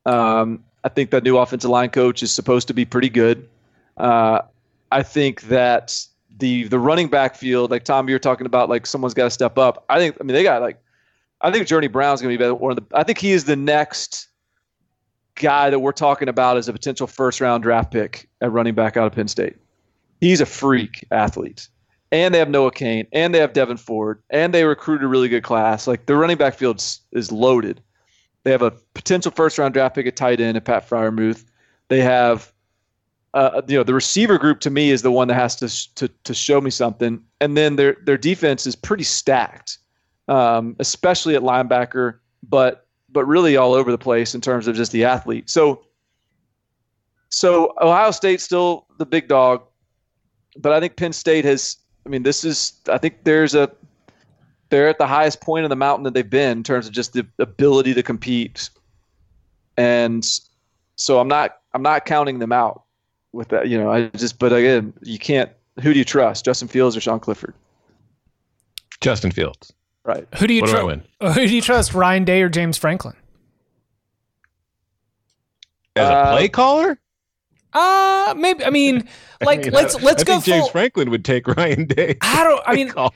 Um, 0.06 0.64
I 0.84 0.90
think 0.90 1.12
that 1.12 1.24
new 1.24 1.38
offensive 1.38 1.70
line 1.70 1.90
coach 1.90 2.24
is 2.24 2.32
supposed 2.32 2.68
to 2.70 2.74
be 2.74 2.86
pretty 2.86 3.10
good. 3.10 3.48
Uh, 3.98 4.42
I 4.92 5.04
think 5.04 5.42
that 5.44 6.00
the 6.38 6.66
the 6.66 6.80
running 6.80 7.08
back 7.08 7.36
field, 7.36 7.72
like 7.72 7.84
Tom, 7.84 8.08
you're 8.10 8.20
talking 8.20 8.46
about, 8.46 8.70
like 8.70 8.86
someone's 8.86 9.14
got 9.14 9.26
to 9.26 9.32
step 9.32 9.58
up. 9.58 9.86
I 9.90 9.98
think. 9.98 10.18
I 10.20 10.24
mean, 10.24 10.34
they 10.34 10.44
got 10.44 10.62
like. 10.62 10.80
I 11.40 11.52
think 11.52 11.68
Journey 11.68 11.88
Brown's 11.88 12.22
going 12.22 12.36
to 12.36 12.44
be 12.44 12.52
one 12.52 12.72
of 12.72 12.78
the. 12.78 12.98
I 12.98 13.04
think 13.04 13.20
he 13.20 13.32
is 13.32 13.46
the 13.46 13.56
next 13.56 14.28
guy 15.36 15.70
that 15.70 15.80
we're 15.80 15.92
talking 15.92 16.30
about 16.30 16.58
as 16.58 16.68
a 16.68 16.74
potential 16.74 17.08
first 17.08 17.42
round 17.42 17.64
draft 17.64 17.92
pick 17.92 18.28
at 18.42 18.52
running 18.52 18.74
back 18.74 18.98
out 18.98 19.08
of 19.08 19.14
Penn 19.14 19.28
State. 19.28 19.56
He's 20.20 20.42
a 20.42 20.46
freak 20.46 21.06
athlete. 21.12 21.68
And 22.12 22.34
they 22.34 22.40
have 22.40 22.50
Noah 22.50 22.72
Cain, 22.72 23.06
and 23.12 23.36
they 23.36 23.40
have 23.40 23.52
Devyn 23.52 23.78
Ford, 23.78 24.22
and 24.30 24.54
they 24.54 24.64
recruited 24.64 25.04
a 25.04 25.08
really 25.08 25.28
good 25.28 25.44
class. 25.44 25.88
Like 25.88 26.06
the 26.06 26.16
running 26.16 26.38
back 26.38 26.56
field 26.56 26.82
is 27.12 27.32
loaded. 27.32 27.82
They 28.44 28.52
have 28.52 28.62
a 28.62 28.72
potential 28.94 29.30
first 29.30 29.58
round 29.58 29.74
draft 29.74 29.94
pick 29.94 30.08
at 30.08 30.16
tight 30.16 30.40
end 30.40 30.56
at 30.56 30.64
Pat 30.64 30.88
Freiermuth. 30.90 31.44
They 31.90 32.00
have, 32.00 32.54
uh, 33.38 33.62
you 33.68 33.78
know, 33.78 33.84
the 33.84 33.94
receiver 33.94 34.40
group 34.40 34.60
to 34.62 34.72
me 34.72 34.90
is 34.90 35.04
the 35.04 35.12
one 35.12 35.28
that 35.28 35.36
has 35.36 35.56
to 35.56 35.94
to 35.94 36.08
to 36.24 36.34
show 36.34 36.60
me 36.60 36.72
something. 36.72 37.22
And 37.40 37.56
then 37.56 37.76
their 37.76 37.98
their 38.04 38.18
defense 38.18 38.66
is 38.66 38.76
pretty 38.76 39.04
stacked, 39.04 39.78
um, 40.28 40.76
especially 40.80 41.36
at 41.36 41.44
linebacker, 41.44 42.16
but 42.42 42.88
but 43.10 43.26
really 43.26 43.56
all 43.56 43.76
over 43.76 43.92
the 43.92 43.98
place 43.98 44.34
in 44.34 44.42
terms 44.42 44.68
of 44.68 44.76
just 44.76 44.92
the 44.92 45.06
athlete. 45.06 45.52
So 45.52 45.86
so 47.30 47.76
Ohio 47.80 48.10
State's 48.10 48.44
still 48.44 48.88
the 48.98 49.06
big 49.06 49.28
dog, 49.28 49.62
but 50.58 50.72
I 50.72 50.80
think 50.80 50.96
Penn 50.96 51.14
State 51.14 51.46
has. 51.46 51.78
I 52.08 52.10
mean, 52.10 52.24
this 52.24 52.44
is. 52.44 52.82
I 52.90 52.98
think 52.98 53.24
there's 53.24 53.54
a 53.54 53.72
they're 54.70 54.90
at 54.90 54.98
the 54.98 55.06
highest 55.06 55.42
point 55.42 55.64
of 55.64 55.70
the 55.70 55.76
mountain 55.76 56.04
that 56.06 56.16
they've 56.16 56.28
been 56.28 56.58
in 56.58 56.64
terms 56.64 56.88
of 56.88 56.92
just 56.92 57.14
the 57.14 57.28
ability 57.38 57.94
to 57.94 58.02
compete. 58.02 58.72
And 59.78 60.28
so 60.96 61.20
I'm 61.20 61.28
not 61.28 61.58
I'm 61.76 61.84
not 61.84 62.06
counting 62.06 62.40
them 62.40 62.52
out 62.52 62.82
with 63.38 63.48
that. 63.50 63.70
You 63.70 63.78
know, 63.78 63.90
I 63.92 64.08
just 64.10 64.38
but 64.40 64.52
again, 64.52 64.92
you 65.02 65.18
can't. 65.20 65.50
Who 65.82 65.94
do 65.94 66.00
you 66.00 66.06
trust, 66.06 66.44
Justin 66.44 66.68
Fields 66.68 66.98
or 66.98 67.02
Sean 67.02 67.20
Clifford? 67.20 67.54
Justin 69.00 69.32
Fields. 69.32 69.72
Right. 70.04 70.28
Who 70.38 70.48
do 70.48 70.54
you 70.54 70.62
What 70.62 70.72
do 70.72 70.78
I 70.78 70.96
trust? 70.96 71.38
Who 71.38 71.48
do 71.48 71.56
you 71.56 71.62
trust, 71.62 71.94
Ryan 71.94 72.24
Day 72.26 72.42
or 72.42 72.50
James 72.50 72.78
Franklin? 72.78 73.16
As 75.96 76.08
a 76.10 76.14
Uh, 76.14 76.32
play 76.36 76.50
caller? 76.50 77.00
Uh 77.74 78.34
maybe. 78.38 78.64
I 78.64 78.70
mean, 78.70 79.08
like 79.42 79.60
I 79.60 79.64
mean, 79.64 79.72
let's 79.74 79.96
I- 79.96 80.00
let's 80.02 80.24
I 80.24 80.26
go 80.26 80.34
think 80.34 80.46
James 80.46 80.64
full. 80.64 80.70
Franklin 80.72 81.10
would 81.12 81.26
take 81.26 81.48
Ryan 81.48 81.86
Day. 81.86 82.18
I 82.22 82.44
don't. 82.44 82.62
I 82.66 82.76
mean, 82.76 82.90
caller. 82.90 83.12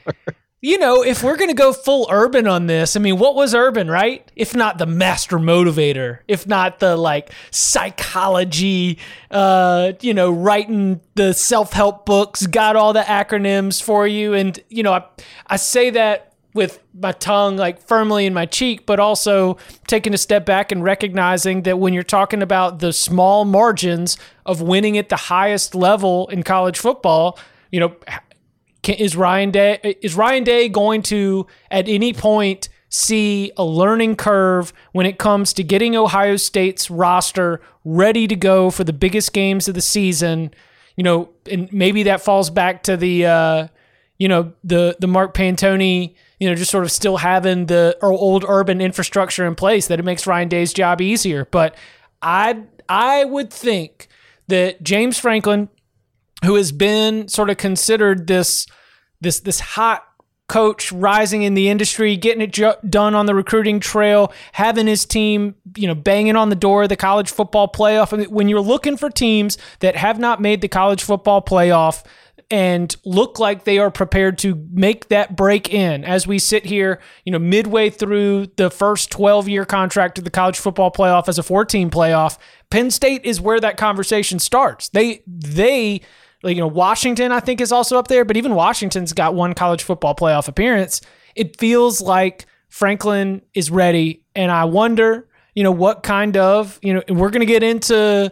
You 0.62 0.78
know, 0.78 1.04
if 1.04 1.24
we're 1.24 1.38
gonna 1.38 1.56
go 1.56 1.74
full 1.74 2.08
urban 2.12 2.48
on 2.48 2.68
this, 2.68 2.96
I 2.96 3.00
mean, 3.00 3.18
what 3.18 3.34
was 3.34 3.56
urban, 3.56 3.90
right? 3.90 4.32
If 4.36 4.56
not 4.56 4.78
the 4.78 4.86
master 4.86 5.40
motivator, 5.40 6.20
if 6.28 6.46
not 6.46 6.80
the 6.80 6.96
like 6.96 7.32
psychology, 7.50 9.00
uh, 9.32 9.94
you 10.02 10.14
know, 10.14 10.30
writing 10.32 11.02
the 11.16 11.34
self 11.34 11.74
help 11.74 12.06
books, 12.06 12.46
got 12.46 12.76
all 12.76 12.94
the 12.94 13.02
acronyms 13.02 13.82
for 13.82 14.06
you, 14.06 14.34
and 14.36 14.60
you 14.70 14.84
know, 14.84 14.94
I 14.94 15.04
I 15.48 15.56
say 15.56 15.90
that 15.90 16.32
with 16.54 16.80
my 16.94 17.14
tongue 17.14 17.58
like 17.58 17.82
firmly 17.88 18.28
in 18.28 18.34
my 18.34 18.46
cheek, 18.46 18.86
but 18.86 19.00
also 19.00 19.58
taking 19.88 20.14
a 20.14 20.18
step 20.18 20.46
back 20.46 20.72
and 20.72 20.84
recognizing 20.84 21.64
that 21.64 21.80
when 21.80 21.94
you're 21.94 22.04
talking 22.04 22.44
about 22.44 22.80
the 22.80 22.94
small 22.94 23.46
margins 23.46 24.18
of 24.46 24.62
winning 24.62 24.98
at 24.98 25.10
the 25.10 25.16
highest 25.16 25.74
level 25.74 26.28
in 26.28 26.44
college 26.44 26.78
football, 26.78 27.40
you 27.72 27.80
know, 27.80 27.96
can, 28.82 28.96
is 28.96 29.16
Ryan 29.16 29.52
Day 29.52 29.98
is 30.02 30.16
Ryan 30.16 30.44
Day 30.44 30.70
going 30.70 31.02
to 31.04 31.48
at 31.70 31.88
any 31.88 32.14
point 32.14 32.70
see 32.90 33.52
a 33.56 33.64
learning 33.64 34.16
curve 34.18 34.74
when 34.92 35.06
it 35.06 35.18
comes 35.18 35.54
to 35.54 35.64
getting 35.64 35.96
Ohio 35.96 36.36
State's 36.36 36.90
roster 36.90 37.62
ready 37.86 38.28
to 38.28 38.36
go 38.36 38.70
for 38.70 38.84
the 38.84 38.94
biggest 38.94 39.34
games 39.34 39.68
of 39.68 39.76
the 39.76 39.82
season? 39.82 40.54
You 40.98 41.04
know, 41.04 41.30
and 41.50 41.72
maybe 41.72 42.04
that 42.04 42.22
falls 42.22 42.50
back 42.50 42.84
to 42.84 42.98
the 42.98 43.26
uh, 43.26 43.68
you 44.18 44.28
know 44.28 44.54
the 44.64 44.96
the 45.00 45.08
Mark 45.08 45.34
Pantoni, 45.34 46.16
you 46.40 46.50
know, 46.50 46.56
just 46.56 46.72
sort 46.72 46.84
of 46.84 46.92
still 46.92 47.18
having 47.18 47.68
the 47.68 47.98
old 48.02 48.46
urban 48.48 48.82
infrastructure 48.82 49.46
in 49.46 49.56
place 49.56 49.88
that 49.88 50.00
it 50.00 50.04
makes 50.04 50.28
Ryan 50.28 50.50
Day's 50.50 50.74
job 50.74 51.02
easier. 51.02 51.46
But 51.46 51.76
I 52.22 52.64
I 52.90 53.26
would 53.26 53.52
think 53.52 54.08
that 54.48 54.84
James 54.84 55.18
Franklin 55.18 55.70
who 56.44 56.56
has 56.56 56.72
been 56.72 57.28
sort 57.28 57.50
of 57.50 57.58
considered 57.58 58.28
this 58.28 58.68
this 59.20 59.40
this 59.40 59.60
hot 59.60 60.06
coach 60.52 60.92
rising 60.92 61.44
in 61.44 61.54
the 61.54 61.70
industry, 61.70 62.18
getting 62.18 62.42
it 62.42 62.90
done 62.90 63.16
on 63.16 63.26
the 63.26 63.34
recruiting 63.34 63.80
trail, 63.80 64.34
having 64.52 64.86
his 64.86 65.06
team, 65.06 65.56
you 65.78 65.88
know, 65.88 65.96
banging 65.96 66.36
on 66.36 66.50
the 66.50 66.58
door 66.58 66.84
of 66.84 66.90
the 66.90 66.98
college 66.98 67.32
football 67.32 67.72
playoff. 67.72 68.12
I 68.12 68.18
mean, 68.18 68.30
when 68.30 68.50
you're 68.50 68.60
looking 68.60 68.98
for 68.98 69.10
teams 69.10 69.58
that 69.80 69.96
have 69.96 70.20
not 70.20 70.42
made 70.42 70.60
the 70.60 70.68
college 70.68 71.04
football 71.04 71.42
playoff 71.42 72.04
and 72.52 72.94
look 73.06 73.40
like 73.40 73.64
they 73.64 73.80
are 73.80 73.90
prepared 73.90 74.38
to 74.40 74.68
make 74.74 75.08
that 75.08 75.38
break 75.38 75.74
in 75.74 76.04
as 76.04 76.28
we 76.28 76.38
sit 76.38 76.66
here, 76.66 77.00
you 77.24 77.32
know, 77.32 77.40
midway 77.40 77.90
through 77.90 78.48
the 78.58 78.70
first 78.70 79.10
12 79.10 79.48
year 79.48 79.64
contract 79.64 80.18
of 80.18 80.26
the 80.26 80.30
college 80.30 80.60
football 80.60 80.92
playoff 80.92 81.30
as 81.30 81.40
a 81.40 81.44
14 81.44 81.90
playoff, 81.90 82.38
Penn 82.70 82.92
State 82.92 83.24
is 83.24 83.40
where 83.40 83.62
that 83.62 83.78
conversation 83.78 84.38
starts. 84.38 84.90
They, 84.90 85.24
they, 85.26 86.02
like, 86.44 86.56
you 86.56 86.62
know, 86.62 86.68
Washington, 86.68 87.32
I 87.32 87.40
think, 87.40 87.62
is 87.62 87.72
also 87.72 87.98
up 87.98 88.08
there, 88.08 88.26
but 88.26 88.38
even 88.38 88.56
Washington's 88.56 89.14
got 89.14 89.36
one 89.36 89.54
college 89.54 89.84
football 89.84 90.16
playoff 90.16 90.48
appearance. 90.48 91.02
It 91.36 91.60
feels 91.60 92.02
like 92.02 92.46
Franklin 92.70 93.42
is 93.54 93.70
ready. 93.70 94.24
And 94.36 94.52
I 94.52 94.66
wonder, 94.66 95.28
you 95.56 95.64
know, 95.64 95.72
what 95.72 96.04
kind 96.04 96.38
of, 96.38 96.80
you 96.82 96.94
know, 96.94 97.04
we're 97.10 97.30
going 97.30 97.42
to 97.42 97.46
get 97.46 97.64
into, 97.64 98.32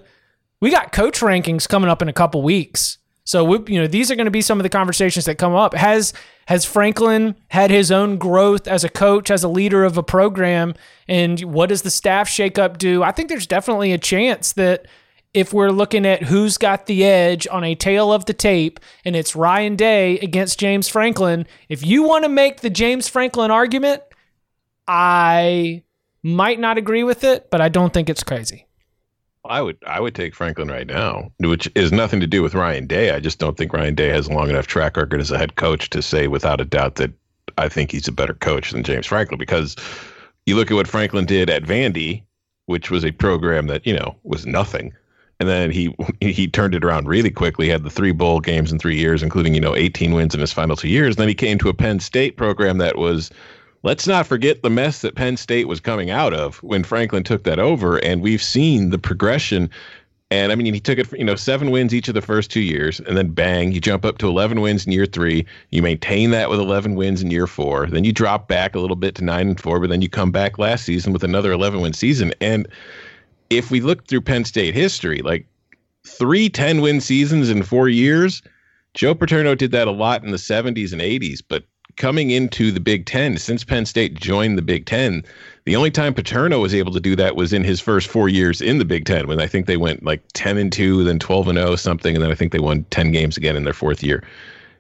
we 0.62 0.72
got 0.72 0.92
coach 0.92 1.20
rankings 1.20 1.68
coming 1.68 1.90
up 1.90 2.02
in 2.02 2.10
a 2.10 2.14
couple 2.14 2.42
weeks. 2.42 2.98
So 3.30 3.44
we, 3.44 3.60
you 3.72 3.80
know, 3.80 3.86
these 3.86 4.10
are 4.10 4.16
going 4.16 4.26
to 4.26 4.32
be 4.32 4.42
some 4.42 4.58
of 4.60 4.64
the 4.64 4.70
conversations 4.70 5.26
that 5.26 5.38
come 5.38 5.54
up. 5.54 5.76
Has 5.76 6.14
has 6.48 6.66
Franklin 6.66 7.36
had 7.50 7.70
his 7.70 7.92
own 7.92 8.18
growth 8.18 8.68
as 8.68 8.84
a 8.84 8.90
coach, 8.90 9.30
as 9.30 9.44
a 9.44 9.48
leader 9.48 9.84
of 9.84 10.00
a 10.00 10.02
program, 10.02 10.74
and 11.08 11.40
what 11.42 11.70
does 11.70 11.84
the 11.84 11.92
staff 11.92 12.28
shakeup 12.28 12.80
do? 12.80 13.04
I 13.04 13.12
think 13.12 13.30
there's 13.30 13.46
definitely 13.46 13.92
a 13.94 14.00
chance 14.00 14.54
that 14.54 14.88
if 15.34 15.54
we're 15.54 15.72
looking 15.72 16.06
at 16.06 16.24
who's 16.24 16.58
got 16.58 16.86
the 16.86 17.06
edge 17.06 17.48
on 17.52 17.64
a 17.64 17.76
tail 17.76 18.12
of 18.12 18.26
the 18.26 18.34
tape, 18.34 18.80
and 19.06 19.16
it's 19.16 19.36
Ryan 19.36 19.76
Day 19.76 20.18
against 20.20 20.60
James 20.60 20.88
Franklin, 20.88 21.46
if 21.68 21.86
you 21.86 22.04
want 22.04 22.24
to 22.24 22.30
make 22.30 22.62
the 22.62 22.70
James 22.70 23.08
Franklin 23.08 23.52
argument, 23.52 24.02
I 24.88 25.84
might 26.24 26.60
not 26.60 26.78
agree 26.78 27.04
with 27.04 27.24
it, 27.24 27.50
but 27.52 27.62
I 27.62 27.70
don't 27.70 27.94
think 27.94 28.10
it's 28.10 28.24
crazy. 28.24 28.66
I 29.46 29.62
would 29.62 29.78
I 29.88 30.00
would 30.00 30.16
take 30.16 30.36
Franklin 30.36 30.68
right 30.68 30.86
now, 30.86 31.32
which 31.40 31.72
is 31.74 31.92
nothing 31.92 32.20
to 32.20 32.28
do 32.28 32.44
with 32.44 32.56
Ryan 32.56 32.88
Day. 32.88 33.12
I 33.12 33.20
just 33.20 33.40
don't 33.40 33.58
think 33.58 33.72
Ryan 33.72 33.96
Day 33.96 34.10
has 34.10 34.28
a 34.28 34.34
long 34.34 34.50
enough 34.50 34.68
track 34.68 34.98
record 34.98 35.22
as 35.22 35.32
a 35.32 35.38
head 35.38 35.56
coach 35.56 35.90
to 35.92 36.02
say 36.02 36.28
without 36.28 36.60
a 36.60 36.66
doubt 36.66 36.96
that 36.96 37.12
I 37.58 37.70
think 37.70 37.92
he's 37.92 38.08
a 38.08 38.12
better 38.12 38.34
coach 38.34 38.72
than 38.72 38.84
James 38.84 39.06
Franklin 39.06 39.40
because 39.40 39.76
you 40.46 40.56
look 40.56 40.72
at 40.72 40.76
what 40.76 40.88
Franklin 40.88 41.26
did 41.26 41.50
at 41.50 41.64
Vandy, 41.64 42.24
which 42.66 42.92
was 42.92 43.06
a 43.06 43.12
program 43.12 43.68
that, 43.68 43.86
you 43.88 43.94
know, 43.94 44.16
was 44.24 44.46
nothing. 44.46 44.94
And 45.40 45.48
then 45.48 45.72
he 45.72 45.96
he 46.22 46.48
turned 46.48 46.76
it 46.76 46.84
around 46.84 47.08
really 47.08 47.32
quickly, 47.32 47.70
had 47.70 47.84
the 47.84 47.90
three 47.90 48.12
bowl 48.12 48.40
games 48.40 48.72
in 48.72 48.80
3 48.80 48.96
years 48.96 49.24
including, 49.24 49.54
you 49.54 49.62
know, 49.62 49.76
18 49.76 50.14
wins 50.14 50.34
in 50.34 50.42
his 50.42 50.54
final 50.54 50.76
2 50.76 50.88
years. 50.88 51.16
And 51.16 51.22
Then 51.22 51.30
he 51.30 51.36
came 51.36 51.58
to 51.60 51.70
a 51.70 51.74
Penn 51.74 52.00
State 52.00 52.38
program 52.38 52.78
that 52.80 52.98
was 52.98 53.32
let's 53.84 54.08
not 54.08 54.28
forget 54.28 54.62
the 54.62 54.70
mess 54.70 55.02
that 55.02 55.16
Penn 55.16 55.38
State 55.38 55.68
was 55.68 55.80
coming 55.80 56.10
out 56.10 56.34
of 56.34 56.62
when 56.64 56.84
Franklin 56.84 57.24
took 57.24 57.44
that 57.44 57.60
over. 57.60 57.98
And 57.98 58.22
we've 58.22 58.44
seen 58.44 58.90
the 58.90 59.00
progression. 59.00 59.70
And 60.32 60.52
I 60.52 60.56
mean, 60.56 60.74
he 60.74 60.80
took 60.80 61.00
it, 61.00 61.12
you 61.18 61.24
know, 61.24 61.36
seven 61.36 61.72
wins 61.72 61.94
each 61.94 62.08
of 62.08 62.14
the 62.14 62.22
first 62.22 62.52
two 62.52 62.60
years, 62.60 63.00
and 63.00 63.18
then 63.18 63.30
bang, 63.30 63.72
you 63.72 63.82
jump 63.82 64.06
up 64.06 64.20
to 64.20 64.28
11 64.28 64.62
wins 64.62 64.86
in 64.86 64.92
year 64.92 65.08
three. 65.08 65.44
You 65.72 65.82
maintain 65.82 66.30
that 66.32 66.52
with 66.52 66.60
11 66.60 66.94
wins 66.94 67.24
in 67.24 67.32
year 67.32 67.48
four. 67.48 67.88
Then 67.88 68.04
you 68.04 68.14
drop 68.14 68.48
back 68.48 68.76
a 68.76 68.80
little 68.80 68.96
bit 68.96 69.16
to 69.16 69.24
nine 69.24 69.48
and 69.48 69.60
four, 69.60 69.80
but 69.80 69.90
then 69.90 70.04
you 70.04 70.10
come 70.10 70.32
back 70.32 70.60
last 70.60 70.86
season 70.86 71.14
with 71.14 71.24
another 71.24 71.52
11 71.52 71.82
win 71.82 71.94
season. 71.94 72.32
And 72.42 72.68
if 73.50 73.72
we 73.72 73.82
look 73.82 74.08
through 74.08 74.22
Penn 74.22 74.46
State 74.46 74.74
history, 74.74 75.22
like 75.22 75.46
three 76.06 76.50
10 76.50 76.82
win 76.82 77.02
seasons 77.02 77.50
in 77.50 77.64
four 77.64 77.90
years, 77.90 78.42
Joe 78.94 79.16
Paterno 79.16 79.56
did 79.56 79.72
that 79.72 79.88
a 79.88 79.92
lot 79.92 80.24
in 80.24 80.32
the 80.32 80.38
70s 80.38 80.92
and 80.92 81.02
80s, 81.02 81.42
but 81.48 81.64
coming 81.98 82.32
into 82.32 82.72
the 82.72 82.80
Big 82.80 83.06
Ten, 83.06 83.38
since 83.38 83.64
Penn 83.64 83.86
State 83.86 84.14
joined 84.14 84.58
the 84.58 84.64
Big 84.64 84.86
Ten, 84.86 85.24
the 85.66 85.76
only 85.76 85.92
time 85.92 86.14
Paterno 86.14 86.60
was 86.60 86.74
able 86.74 86.94
to 86.94 87.00
do 87.00 87.16
that 87.16 87.36
was 87.36 87.54
in 87.54 87.64
his 87.64 87.82
first 87.82 88.08
four 88.08 88.30
years 88.30 88.62
in 88.62 88.78
the 88.78 88.86
Big 88.86 89.06
Ten, 89.06 89.28
when 89.28 89.42
I 89.42 89.48
think 89.48 89.66
they 89.66 89.78
went 89.78 90.04
like 90.04 90.22
10 90.34 90.58
and 90.58 90.72
2, 90.72 91.04
then 91.04 91.20
12 91.20 91.50
and 91.50 91.58
0, 91.58 91.76
something, 91.76 92.16
and 92.16 92.24
then 92.24 92.32
I 92.32 92.36
think 92.36 92.52
they 92.52 92.60
won 92.60 92.86
10 92.90 93.12
games 93.12 93.38
again 93.38 93.56
in 93.56 93.64
their 93.64 93.74
fourth 93.74 94.02
year. 94.02 94.24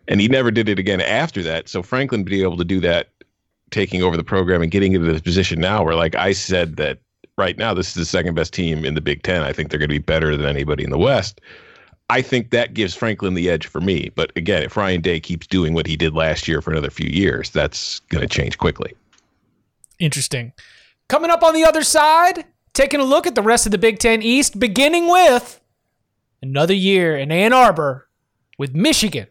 And 0.07 0.21
he 0.21 0.27
never 0.27 0.49
did 0.49 0.69
it 0.69 0.79
again 0.79 1.01
after 1.01 1.43
that. 1.43 1.69
So 1.69 1.83
Franklin 1.83 2.23
being 2.23 2.41
able 2.41 2.57
to 2.57 2.65
do 2.65 2.79
that, 2.79 3.09
taking 3.69 4.01
over 4.01 4.17
the 4.17 4.23
program 4.23 4.63
and 4.63 4.71
getting 4.71 4.93
into 4.93 5.11
the 5.13 5.21
position 5.21 5.59
now 5.59 5.83
where, 5.83 5.95
like 5.95 6.15
I 6.15 6.31
said, 6.31 6.77
that 6.77 6.99
right 7.39 7.57
now 7.57 7.73
this 7.73 7.87
is 7.87 7.93
the 7.95 8.05
second 8.05 8.35
best 8.35 8.53
team 8.53 8.85
in 8.85 8.93
the 8.93 9.01
Big 9.01 9.23
Ten. 9.23 9.41
I 9.41 9.53
think 9.53 9.69
they're 9.69 9.79
going 9.79 9.89
to 9.89 9.95
be 9.95 9.97
better 9.97 10.37
than 10.37 10.47
anybody 10.47 10.83
in 10.83 10.91
the 10.91 10.97
West. 10.97 11.41
I 12.11 12.21
think 12.21 12.49
that 12.51 12.73
gives 12.73 12.95
Franklin 12.95 13.35
the 13.35 13.49
edge 13.49 13.67
for 13.67 13.81
me. 13.81 14.11
But 14.15 14.31
again, 14.35 14.63
if 14.63 14.75
Ryan 14.75 15.01
Day 15.01 15.19
keeps 15.19 15.47
doing 15.47 15.73
what 15.73 15.87
he 15.87 15.95
did 15.95 16.13
last 16.13 16.47
year 16.47 16.61
for 16.61 16.71
another 16.71 16.89
few 16.89 17.09
years, 17.09 17.49
that's 17.51 17.99
going 18.09 18.27
to 18.27 18.27
change 18.27 18.57
quickly. 18.57 18.93
Interesting. 19.99 20.53
Coming 21.07 21.31
up 21.31 21.43
on 21.43 21.53
the 21.53 21.63
other 21.63 21.83
side, 21.83 22.45
taking 22.73 22.99
a 22.99 23.03
look 23.03 23.27
at 23.27 23.35
the 23.35 23.41
rest 23.41 23.65
of 23.65 23.71
the 23.71 23.77
Big 23.77 23.99
Ten 23.99 24.21
East, 24.21 24.59
beginning 24.59 25.07
with 25.09 25.61
another 26.41 26.73
year 26.73 27.17
in 27.17 27.31
Ann 27.31 27.53
Arbor 27.53 28.07
with 28.57 28.73
Michigan 28.73 29.27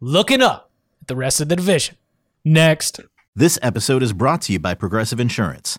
looking 0.00 0.42
up 0.42 0.70
at 1.00 1.08
the 1.08 1.16
rest 1.16 1.40
of 1.40 1.48
the 1.48 1.56
division. 1.56 1.96
Next. 2.44 3.00
This 3.34 3.58
episode 3.60 4.02
is 4.02 4.12
brought 4.12 4.42
to 4.42 4.52
you 4.52 4.60
by 4.60 4.74
Progressive 4.74 5.18
Insurance. 5.18 5.78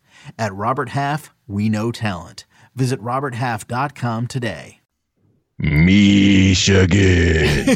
At 0.37 0.53
Robert 0.53 0.89
Half, 0.89 1.33
we 1.47 1.69
know 1.69 1.91
talent. 1.91 2.45
Visit 2.75 3.01
RobertHalf.com 3.01 4.27
today. 4.27 4.81
Michigan. 5.57 6.97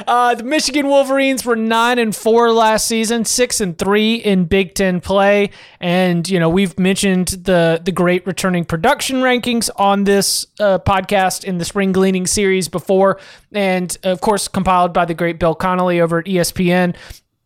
Uh, 0.07 0.35
the 0.35 0.43
Michigan 0.43 0.89
Wolverines 0.89 1.45
were 1.45 1.57
nine 1.57 1.99
and 1.99 2.15
four 2.15 2.53
last 2.53 2.87
season, 2.87 3.25
six 3.25 3.61
and 3.61 3.79
three 3.79 4.17
in 4.17 4.45
Big 4.45 4.75
Ten 4.75 5.01
play, 5.01 5.51
and 5.81 6.29
you 6.29 6.39
know 6.39 6.49
we've 6.49 6.79
mentioned 6.79 7.29
the 7.29 7.81
the 7.83 7.93
great 7.93 8.27
returning 8.27 8.65
production 8.65 9.17
rankings 9.17 9.71
on 9.77 10.05
this 10.05 10.47
uh, 10.61 10.79
podcast 10.79 11.45
in 11.45 11.59
the 11.59 11.65
spring 11.65 11.93
gleaning 11.93 12.27
series 12.27 12.69
before, 12.69 13.19
and 13.53 13.97
of 14.03 14.21
course 14.21 14.49
compiled 14.49 14.93
by 14.93 15.05
the 15.05 15.15
great 15.15 15.39
Bill 15.39 15.55
Connelly 15.55 16.01
over 16.01 16.19
at 16.19 16.27
ESPN. 16.27 16.95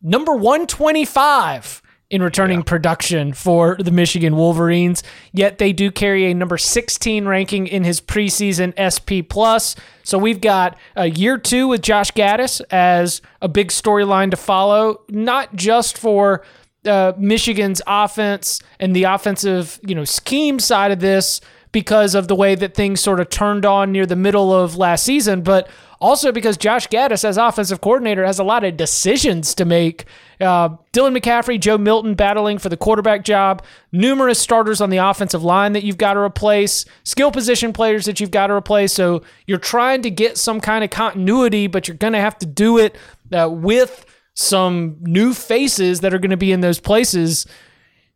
Number 0.03 0.35
one 0.35 0.67
twenty 0.67 1.05
five 1.05 1.83
in 2.11 2.23
returning 2.23 2.61
yeah. 2.61 2.65
production 2.65 3.33
for 3.35 3.77
the 3.77 3.91
Michigan 3.91 4.35
Wolverines. 4.35 5.03
Yet 5.33 5.59
they 5.59 5.73
do 5.73 5.91
carry 5.91 6.31
a 6.31 6.35
number 6.35 6.57
16 6.57 7.27
ranking 7.27 7.67
in 7.67 7.85
his 7.85 8.01
preseason 8.01 8.73
SP 8.77 9.29
plus. 9.29 9.77
So 10.05 10.17
we've 10.17 10.41
got 10.41 10.79
a 10.97 11.11
year 11.11 11.37
two 11.37 11.69
with 11.69 11.83
Josh 11.83 12.11
Gattis 12.13 12.63
as 12.71 13.21
a 13.43 13.49
big 13.49 13.69
storyline 13.69 14.31
to 14.31 14.37
follow, 14.37 15.03
not 15.11 15.55
just 15.55 15.99
for 15.99 16.45
uh, 16.87 17.13
Michigan's 17.19 17.83
offense 17.87 18.61
and 18.81 18.97
the 18.97 19.05
offensive, 19.05 19.79
you 19.83 19.95
know, 19.95 20.05
scheme 20.05 20.59
side 20.59 20.91
of 20.91 21.01
this 21.01 21.43
because 21.73 22.15
of 22.15 22.29
the 22.29 22.35
way 22.35 22.55
that 22.55 22.75
things 22.75 23.01
sort 23.01 23.21
of 23.21 23.29
turned 23.29 23.67
on 23.67 23.93
near 23.93 24.07
the 24.07 24.17
middle 24.17 24.53
of 24.53 24.77
last 24.77 25.05
season, 25.05 25.43
but 25.43 25.69
also 26.01 26.33
because 26.33 26.57
Josh 26.57 26.87
Gattis, 26.89 27.25
as 27.25 27.37
offensive 27.37 27.81
coordinator, 27.81 28.25
has 28.25 28.39
a 28.39 28.45
lot 28.45 28.65
of 28.65 28.77
decisions 28.77 29.55
to 29.55 29.65
make. 29.65 30.05
Uh, 30.41 30.71
Dylan 30.93 31.17
McCaffrey, 31.17 31.59
Joe 31.59 31.79
Milton 31.79 32.15
battling 32.15 32.59
for 32.59 32.69
the 32.69 32.77
quarterback 32.77 33.25
job, 33.25 33.65
numerous 33.91 34.39
starters 34.39 34.81
on 34.81 34.91
the 34.91 34.99
offensive 34.99 35.43
line 35.43 35.73
that 35.73 35.83
you've 35.83 35.99
got 35.99 36.15
to 36.15 36.21
replace, 36.21 36.85
skill 37.03 37.33
position 37.33 37.73
players 37.73 38.07
that 38.07 38.21
you've 38.21 38.31
got 38.31 38.47
to 38.47 38.55
replace. 38.55 38.93
So 38.93 39.23
you're 39.47 39.59
trying 39.59 40.03
to 40.03 40.11
get 40.11 40.39
some 40.39 40.61
kind 40.61 40.85
of 40.85 40.91
continuity, 40.91 41.67
but 41.67 41.89
you're 41.89 41.97
going 41.97 42.13
to 42.13 42.21
have 42.21 42.39
to 42.39 42.47
do 42.47 42.79
it 42.79 42.97
uh, 43.33 43.49
with 43.51 44.07
some 44.35 44.97
new 45.01 45.35
faces 45.35 46.01
that 46.01 46.15
are 46.15 46.19
going 46.19 46.31
to 46.31 46.37
be 46.37 46.53
in 46.53 46.61
those 46.61 46.79
places. 46.79 47.47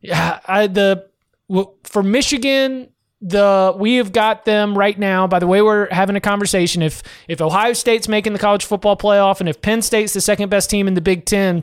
Yeah, 0.00 0.38
I, 0.46 0.68
the 0.68 1.08
for 1.84 2.02
Michigan 2.02 2.91
the 3.22 3.72
we 3.78 3.96
have 3.96 4.12
got 4.12 4.44
them 4.44 4.76
right 4.76 4.98
now. 4.98 5.26
By 5.26 5.38
the 5.38 5.46
way 5.46 5.62
we're 5.62 5.88
having 5.92 6.16
a 6.16 6.20
conversation. 6.20 6.82
If 6.82 7.02
if 7.28 7.40
ohio 7.40 7.72
state's 7.72 8.08
making 8.08 8.32
the 8.32 8.38
college 8.38 8.64
football 8.64 8.96
playoff 8.96 9.40
and 9.40 9.48
if 9.48 9.62
penn 9.62 9.80
state's 9.80 10.12
the 10.12 10.20
second 10.20 10.50
best 10.50 10.68
team 10.68 10.88
in 10.88 10.94
the 10.94 11.00
big 11.00 11.24
ten 11.24 11.62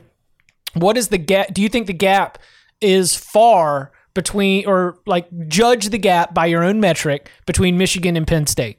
what 0.74 0.96
is 0.96 1.08
the 1.08 1.18
gap 1.18 1.52
do 1.52 1.60
you 1.62 1.68
think 1.68 1.86
the 1.86 1.92
gap 1.92 2.38
is 2.80 3.14
far 3.14 3.92
between 4.14 4.66
or 4.66 4.98
like 5.06 5.28
judge 5.48 5.90
the 5.90 5.98
gap 5.98 6.32
by 6.32 6.46
your 6.46 6.64
own 6.64 6.80
metric 6.80 7.30
between 7.46 7.76
michigan 7.76 8.16
and 8.16 8.26
penn 8.26 8.46
state? 8.46 8.78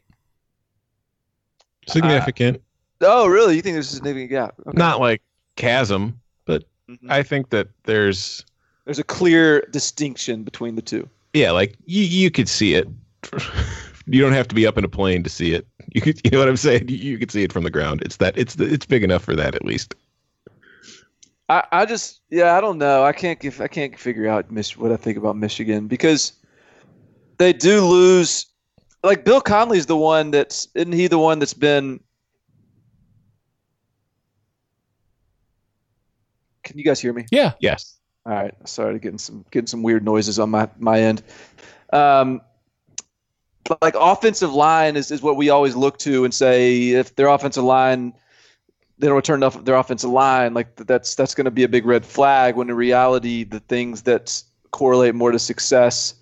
Significant. 1.87 2.57
Uh, 3.01 3.05
oh 3.07 3.27
really? 3.27 3.55
You 3.55 3.61
think 3.61 3.75
there's 3.75 3.91
a 3.91 3.95
significant 3.95 4.31
gap? 4.31 4.55
Okay. 4.67 4.77
not 4.77 4.99
like 4.99 5.21
chasm 5.55 6.19
but 6.45 6.63
mm-hmm. 6.89 7.11
i 7.11 7.21
think 7.21 7.49
that 7.49 7.67
there's 7.83 8.43
there's 8.85 8.99
a 8.99 9.03
clear 9.03 9.61
distinction 9.71 10.43
between 10.43 10.75
the 10.75 10.81
two 10.81 11.07
yeah, 11.33 11.51
like 11.51 11.75
you 11.85 12.03
you 12.03 12.31
could 12.31 12.49
see 12.49 12.73
it. 12.73 12.87
you 14.05 14.21
don't 14.21 14.33
have 14.33 14.47
to 14.47 14.55
be 14.55 14.65
up 14.67 14.77
in 14.77 14.83
a 14.83 14.89
plane 14.89 15.23
to 15.23 15.29
see 15.29 15.53
it. 15.53 15.67
You 15.93 15.99
could, 15.99 16.21
you 16.23 16.31
know 16.31 16.39
what 16.39 16.47
I'm 16.47 16.55
saying? 16.55 16.87
You, 16.87 16.95
you 16.95 17.17
could 17.17 17.31
see 17.31 17.43
it 17.43 17.51
from 17.51 17.65
the 17.65 17.69
ground. 17.69 18.01
It's 18.03 18.15
that 18.17 18.37
it's 18.37 18.55
it's 18.55 18.85
big 18.85 19.03
enough 19.03 19.25
for 19.25 19.35
that 19.35 19.55
at 19.55 19.65
least. 19.65 19.93
I, 21.49 21.65
I 21.69 21.85
just 21.85 22.21
yeah 22.29 22.55
I 22.55 22.61
don't 22.61 22.77
know 22.77 23.03
I 23.03 23.11
can't 23.11 23.41
give 23.41 23.59
I 23.59 23.67
can't 23.67 23.99
figure 23.99 24.25
out 24.25 24.45
what 24.77 24.91
I 24.93 24.95
think 24.95 25.17
about 25.17 25.35
Michigan 25.35 25.89
because 25.89 26.31
they 27.39 27.51
do 27.51 27.85
lose 27.85 28.45
like 29.03 29.25
Bill 29.25 29.41
Connelly's 29.41 29.87
the 29.87 29.97
one 29.97 30.31
that's 30.31 30.69
isn't 30.75 30.93
he 30.93 31.07
the 31.07 31.19
one 31.19 31.39
that's 31.39 31.53
been 31.53 31.99
Can 36.63 36.77
you 36.77 36.85
guys 36.85 37.01
hear 37.01 37.11
me? 37.11 37.25
Yeah. 37.31 37.53
Yes. 37.59 37.97
All 38.25 38.33
right, 38.33 38.53
sorry 38.65 38.93
to 38.93 38.99
getting 38.99 39.17
some 39.17 39.45
getting 39.51 39.67
some 39.67 39.83
weird 39.83 40.05
noises 40.05 40.37
on 40.37 40.51
my 40.51 40.69
my 40.77 41.01
end. 41.01 41.23
Um, 41.91 42.41
like 43.81 43.95
offensive 43.97 44.53
line 44.53 44.95
is, 44.95 45.11
is 45.11 45.21
what 45.21 45.37
we 45.37 45.49
always 45.49 45.75
look 45.75 45.97
to 45.99 46.23
and 46.25 46.33
say 46.33 46.89
if 46.89 47.15
their 47.15 47.27
offensive 47.27 47.63
line 47.63 48.13
they 48.97 49.07
don't 49.07 49.15
return 49.15 49.39
enough 49.39 49.63
their 49.65 49.75
offensive 49.75 50.09
line 50.09 50.53
like 50.53 50.75
that's 50.75 51.15
that's 51.15 51.33
going 51.35 51.45
to 51.45 51.51
be 51.51 51.63
a 51.63 51.69
big 51.69 51.85
red 51.85 52.05
flag 52.05 52.55
when 52.55 52.69
in 52.69 52.75
reality 52.75 53.43
the 53.43 53.59
things 53.61 54.03
that 54.03 54.41
correlate 54.71 55.15
more 55.15 55.31
to 55.31 55.39
success 55.39 56.15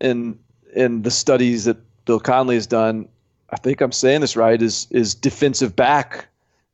in 0.00 0.38
in 0.74 1.02
the 1.02 1.10
studies 1.10 1.64
that 1.64 1.78
Bill 2.04 2.20
Connelly 2.20 2.56
has 2.56 2.66
done 2.66 3.08
I 3.50 3.56
think 3.56 3.80
I'm 3.80 3.92
saying 3.92 4.20
this 4.20 4.36
right 4.36 4.60
is 4.60 4.86
is 4.90 5.14
defensive 5.14 5.74
back 5.74 6.28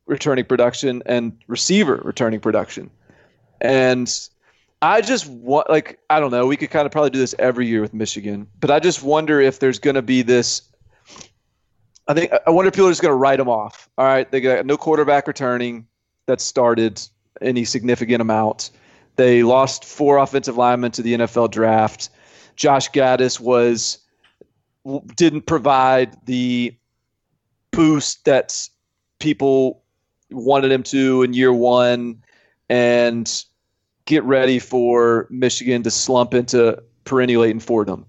returning 0.06 0.44
production 0.44 1.02
and 1.06 1.36
receiver 1.46 2.00
returning 2.04 2.40
production 2.40 2.90
and 3.60 4.28
I 4.82 5.00
just 5.00 5.26
want 5.26 5.70
like 5.70 5.98
I 6.10 6.20
don't 6.20 6.30
know. 6.30 6.46
We 6.46 6.56
could 6.56 6.70
kind 6.70 6.86
of 6.86 6.92
probably 6.92 7.10
do 7.10 7.18
this 7.18 7.34
every 7.38 7.66
year 7.66 7.80
with 7.80 7.94
Michigan, 7.94 8.46
but 8.60 8.70
I 8.70 8.78
just 8.78 9.02
wonder 9.02 9.40
if 9.40 9.58
there's 9.58 9.78
going 9.78 9.94
to 9.94 10.02
be 10.02 10.22
this. 10.22 10.62
I 12.08 12.14
think 12.14 12.32
I 12.46 12.50
wonder 12.50 12.68
if 12.68 12.74
people 12.74 12.88
are 12.88 12.90
just 12.90 13.02
going 13.02 13.12
to 13.12 13.16
write 13.16 13.38
them 13.38 13.48
off. 13.48 13.88
All 13.96 14.04
right, 14.04 14.30
they 14.30 14.40
got 14.40 14.66
no 14.66 14.76
quarterback 14.76 15.26
returning 15.26 15.86
that 16.26 16.40
started 16.40 17.00
any 17.40 17.64
significant 17.64 18.20
amount. 18.20 18.70
They 19.16 19.42
lost 19.42 19.84
four 19.84 20.18
offensive 20.18 20.56
linemen 20.56 20.92
to 20.92 21.02
the 21.02 21.14
NFL 21.14 21.50
draft. 21.50 22.10
Josh 22.54 22.90
Gattis 22.90 23.40
was 23.40 23.98
didn't 25.16 25.46
provide 25.46 26.16
the 26.26 26.76
boost 27.70 28.24
that 28.26 28.68
people 29.18 29.82
wanted 30.30 30.70
him 30.70 30.82
to 30.82 31.22
in 31.22 31.32
year 31.32 31.52
one, 31.52 32.22
and 32.68 33.44
get 34.06 34.24
ready 34.24 34.58
for 34.58 35.26
Michigan 35.30 35.82
to 35.82 35.90
slump 35.90 36.32
into 36.32 36.82
perennial 37.04 37.42
Leighton 37.42 37.60
Fordham. 37.60 38.06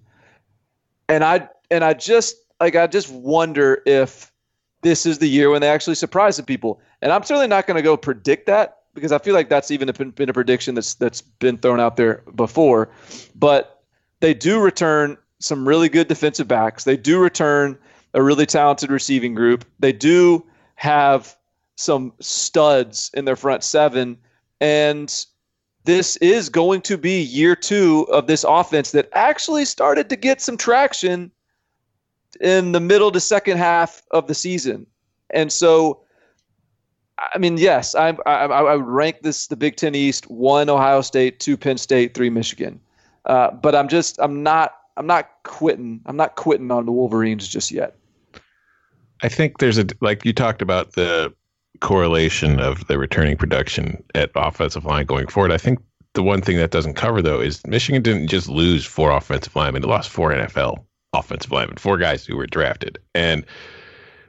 And 1.09 1.23
I 1.23 1.49
and 1.69 1.83
I 1.83 1.93
just 1.93 2.37
like 2.59 2.75
I 2.75 2.87
just 2.87 3.09
wonder 3.11 3.81
if 3.85 4.31
this 4.81 5.05
is 5.05 5.19
the 5.19 5.27
year 5.27 5.49
when 5.49 5.61
they 5.61 5.69
actually 5.69 5.95
surprise 5.95 6.37
the 6.37 6.43
people. 6.43 6.79
And 7.01 7.11
I'm 7.11 7.23
certainly 7.23 7.47
not 7.47 7.67
going 7.67 7.75
to 7.75 7.81
go 7.81 7.97
predict 7.97 8.45
that 8.47 8.77
because 8.93 9.11
I 9.11 9.17
feel 9.17 9.33
like 9.33 9.49
that's 9.49 9.71
even 9.71 9.91
been 10.15 10.29
a 10.29 10.33
prediction 10.33 10.75
that's 10.75 10.95
that's 10.95 11.21
been 11.21 11.57
thrown 11.57 11.79
out 11.79 11.97
there 11.97 12.23
before. 12.35 12.89
But 13.35 13.83
they 14.19 14.33
do 14.33 14.59
return 14.59 15.17
some 15.39 15.67
really 15.67 15.89
good 15.89 16.07
defensive 16.07 16.47
backs. 16.47 16.83
They 16.83 16.97
do 16.97 17.19
return 17.19 17.77
a 18.13 18.21
really 18.21 18.45
talented 18.45 18.89
receiving 18.89 19.35
group. 19.35 19.65
They 19.79 19.91
do 19.91 20.45
have 20.75 21.35
some 21.75 22.13
studs 22.19 23.11
in 23.13 23.25
their 23.25 23.35
front 23.35 23.63
seven. 23.63 24.17
And 24.59 25.13
this 25.87 26.17
is 26.17 26.49
going 26.49 26.81
to 26.81 26.97
be 26.97 27.21
year 27.21 27.55
two 27.55 28.05
of 28.11 28.27
this 28.27 28.43
offense 28.43 28.91
that 28.91 29.07
actually 29.13 29.63
started 29.63 30.09
to 30.09 30.17
get 30.17 30.41
some 30.41 30.57
traction 30.57 31.31
in 32.41 32.73
the 32.73 32.81
middle 32.81 33.09
to 33.09 33.21
second 33.21 33.57
half 33.57 34.03
of 34.11 34.27
the 34.27 34.35
season. 34.35 34.85
And 35.29 35.49
so, 35.49 36.01
I 37.33 37.37
mean, 37.37 37.55
yes, 37.55 37.95
I, 37.95 38.09
I, 38.25 38.45
I 38.47 38.75
would 38.75 38.85
rank 38.85 39.21
this 39.21 39.47
the 39.47 39.55
Big 39.55 39.77
Ten 39.77 39.95
East 39.95 40.29
one 40.29 40.69
Ohio 40.69 40.99
State, 40.99 41.39
two 41.39 41.55
Penn 41.55 41.77
State, 41.77 42.13
three 42.13 42.29
Michigan. 42.29 42.81
Uh, 43.25 43.51
but 43.51 43.73
I'm 43.73 43.87
just 43.87 44.19
I'm 44.19 44.43
not 44.43 44.73
I'm 44.97 45.07
not 45.07 45.29
quitting 45.43 46.01
I'm 46.05 46.17
not 46.17 46.35
quitting 46.35 46.69
on 46.69 46.85
the 46.85 46.91
Wolverines 46.91 47.47
just 47.47 47.71
yet. 47.71 47.95
I 49.23 49.29
think 49.29 49.59
there's 49.59 49.77
a 49.77 49.85
like 50.01 50.25
you 50.25 50.33
talked 50.33 50.61
about 50.61 50.93
the 50.93 51.33
correlation 51.79 52.59
of 52.59 52.87
the 52.87 52.97
returning 52.97 53.37
production 53.37 54.03
at 54.15 54.31
offensive 54.35 54.85
line 54.85 55.05
going 55.05 55.27
forward. 55.27 55.51
I 55.51 55.57
think 55.57 55.79
the 56.13 56.23
one 56.23 56.41
thing 56.41 56.57
that 56.57 56.71
doesn't 56.71 56.95
cover 56.95 57.21
though 57.21 57.39
is 57.39 57.65
Michigan 57.67 58.01
didn't 58.01 58.27
just 58.27 58.49
lose 58.49 58.85
four 58.85 59.11
offensive 59.11 59.55
linemen; 59.55 59.83
it 59.83 59.87
lost 59.87 60.09
four 60.09 60.31
NFL 60.31 60.83
offensive 61.13 61.51
linemen, 61.51 61.77
four 61.77 61.97
guys 61.97 62.25
who 62.25 62.35
were 62.35 62.47
drafted. 62.47 62.97
And 63.15 63.45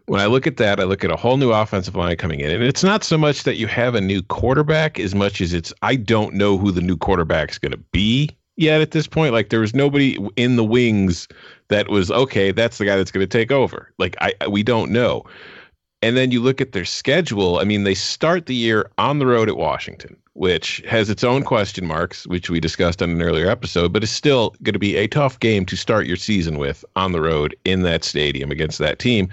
when 0.07 0.20
I 0.20 0.26
look 0.26 0.46
at 0.46 0.57
that, 0.57 0.80
I 0.80 0.84
look 0.84 1.05
at 1.05 1.11
a 1.11 1.16
whole 1.16 1.36
new 1.36 1.53
offensive 1.53 1.94
line 1.94 2.16
coming 2.16 2.40
in, 2.40 2.51
and 2.51 2.62
it's 2.62 2.84
not 2.84 3.05
so 3.05 3.18
much 3.18 3.42
that 3.44 3.57
you 3.57 3.66
have 3.66 3.94
a 3.94 4.01
new 4.01 4.22
quarterback 4.22 4.99
as 4.99 5.14
much 5.14 5.40
as 5.40 5.53
it's 5.53 5.72
I 5.82 5.96
don't 5.96 6.34
know 6.34 6.57
who 6.59 6.70
the 6.70 6.80
new 6.80 6.96
quarterback 6.96 7.51
is 7.51 7.59
going 7.59 7.72
to 7.72 7.78
be 7.92 8.30
yet 8.57 8.80
at 8.80 8.90
this 8.90 9.07
point. 9.07 9.32
Like 9.32 9.51
there 9.51 9.61
was 9.61 9.74
nobody 9.74 10.18
in 10.36 10.57
the 10.57 10.64
wings 10.64 11.28
that 11.68 11.88
was 11.88 12.11
okay. 12.11 12.53
That's 12.53 12.78
the 12.78 12.84
guy 12.84 12.96
that's 12.96 13.11
going 13.11 13.26
to 13.26 13.38
take 13.38 13.51
over. 13.51 13.92
Like 13.99 14.16
I, 14.20 14.34
we 14.49 14.62
don't 14.62 14.90
know. 14.90 15.24
And 16.01 16.16
then 16.16 16.30
you 16.30 16.40
look 16.40 16.61
at 16.61 16.72
their 16.72 16.84
schedule. 16.84 17.59
I 17.59 17.64
mean, 17.64 17.84
they 17.84 17.94
start 17.94 18.46
the 18.46 18.55
year 18.55 18.90
on 18.99 19.18
the 19.18 19.26
road 19.26 19.49
at 19.49 19.57
Washington, 19.57 20.16
which 20.34 20.80
has 20.88 21.11
its 21.11 21.24
own 21.24 21.42
question 21.42 21.86
marks, 21.86 22.24
which 22.28 22.49
we 22.49 22.61
discussed 22.61 23.03
on 23.03 23.11
an 23.11 23.20
earlier 23.20 23.51
episode, 23.51 23.92
but 23.92 24.05
it's 24.05 24.12
still 24.12 24.55
going 24.62 24.74
to 24.74 24.78
be 24.78 24.94
a 24.96 25.09
tough 25.09 25.40
game 25.40 25.66
to 25.66 25.76
start 25.76 26.07
your 26.07 26.16
season 26.16 26.57
with 26.59 26.84
on 26.94 27.11
the 27.11 27.20
road 27.20 27.57
in 27.64 27.82
that 27.82 28.05
stadium 28.05 28.53
against 28.53 28.78
that 28.78 29.01
team. 29.01 29.28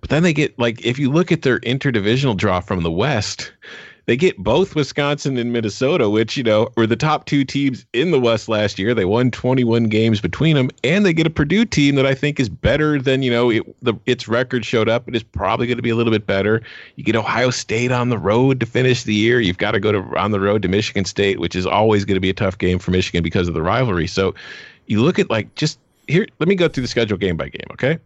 But 0.00 0.08
then 0.08 0.22
they 0.22 0.32
get, 0.32 0.58
like, 0.58 0.82
if 0.84 0.98
you 0.98 1.10
look 1.10 1.30
at 1.30 1.42
their 1.42 1.60
interdivisional 1.60 2.36
draw 2.36 2.60
from 2.60 2.82
the 2.82 2.90
West, 2.90 3.52
they 4.06 4.16
get 4.16 4.38
both 4.38 4.76
Wisconsin 4.76 5.36
and 5.36 5.52
Minnesota, 5.52 6.08
which, 6.08 6.36
you 6.36 6.44
know, 6.44 6.68
were 6.76 6.86
the 6.86 6.96
top 6.96 7.26
two 7.26 7.44
teams 7.44 7.84
in 7.92 8.12
the 8.12 8.20
West 8.20 8.48
last 8.48 8.78
year. 8.78 8.94
They 8.94 9.04
won 9.04 9.32
21 9.32 9.84
games 9.84 10.20
between 10.20 10.54
them, 10.54 10.70
and 10.84 11.04
they 11.04 11.12
get 11.12 11.26
a 11.26 11.30
Purdue 11.30 11.64
team 11.64 11.96
that 11.96 12.06
I 12.06 12.14
think 12.14 12.38
is 12.38 12.48
better 12.48 13.00
than, 13.00 13.24
you 13.24 13.32
know, 13.32 13.50
it, 13.50 13.62
the, 13.82 13.94
its 14.06 14.28
record 14.28 14.64
showed 14.64 14.88
up. 14.88 15.08
It 15.08 15.16
is 15.16 15.24
probably 15.24 15.66
going 15.66 15.76
to 15.76 15.82
be 15.82 15.90
a 15.90 15.96
little 15.96 16.12
bit 16.12 16.24
better. 16.24 16.62
You 16.94 17.02
get 17.02 17.16
Ohio 17.16 17.50
State 17.50 17.90
on 17.90 18.08
the 18.10 18.18
road 18.18 18.60
to 18.60 18.66
finish 18.66 19.02
the 19.02 19.14
year. 19.14 19.40
You've 19.40 19.58
got 19.58 19.72
to 19.72 19.80
go 19.80 19.90
to 19.90 19.98
on 20.16 20.30
the 20.30 20.40
road 20.40 20.62
to 20.62 20.68
Michigan 20.68 21.04
State, 21.04 21.40
which 21.40 21.56
is 21.56 21.66
always 21.66 22.04
going 22.04 22.14
to 22.16 22.20
be 22.20 22.30
a 22.30 22.34
tough 22.34 22.58
game 22.58 22.78
for 22.78 22.92
Michigan 22.92 23.24
because 23.24 23.48
of 23.48 23.54
the 23.54 23.62
rivalry. 23.62 24.06
So 24.06 24.36
you 24.86 25.02
look 25.02 25.18
at 25.18 25.30
like 25.30 25.52
just 25.56 25.80
here, 26.06 26.28
let 26.38 26.48
me 26.48 26.54
go 26.54 26.68
through 26.68 26.82
the 26.82 26.88
schedule 26.88 27.18
game 27.18 27.36
by 27.36 27.48
game, 27.48 27.66
okay? 27.72 27.98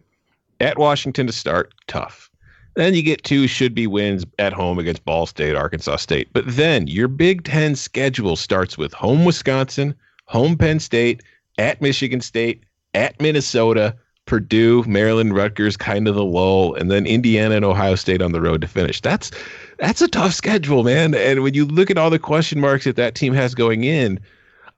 At 0.59 0.79
Washington 0.79 1.27
to 1.27 1.33
start, 1.33 1.73
tough 1.85 2.30
then 2.75 2.93
you 2.93 3.03
get 3.03 3.23
two 3.23 3.47
should 3.47 3.75
be 3.75 3.87
wins 3.87 4.25
at 4.39 4.53
home 4.53 4.79
against 4.79 5.05
Ball 5.05 5.25
State, 5.25 5.55
Arkansas 5.55 5.97
State. 5.97 6.29
But 6.33 6.45
then 6.47 6.87
your 6.87 7.07
Big 7.07 7.43
Ten 7.43 7.75
schedule 7.75 8.35
starts 8.35 8.77
with 8.77 8.93
home 8.93 9.25
Wisconsin, 9.25 9.95
home 10.25 10.57
Penn 10.57 10.79
State, 10.79 11.23
at 11.57 11.81
Michigan 11.81 12.21
State, 12.21 12.63
at 12.93 13.19
Minnesota, 13.19 13.95
Purdue, 14.25 14.83
Maryland, 14.87 15.35
Rutgers, 15.35 15.75
kind 15.75 16.07
of 16.07 16.15
the 16.15 16.23
lull, 16.23 16.73
and 16.75 16.89
then 16.89 17.05
Indiana 17.05 17.55
and 17.55 17.65
Ohio 17.65 17.95
State 17.95 18.21
on 18.21 18.31
the 18.31 18.41
road 18.41 18.61
to 18.61 18.67
finish. 18.67 19.01
That's 19.01 19.31
that's 19.77 20.01
a 20.01 20.07
tough 20.07 20.33
schedule, 20.33 20.83
man. 20.83 21.13
And 21.15 21.43
when 21.43 21.53
you 21.53 21.65
look 21.65 21.89
at 21.91 21.97
all 21.97 22.09
the 22.09 22.19
question 22.19 22.59
marks 22.59 22.85
that 22.85 22.95
that 22.95 23.15
team 23.15 23.33
has 23.33 23.55
going 23.55 23.83
in, 23.83 24.19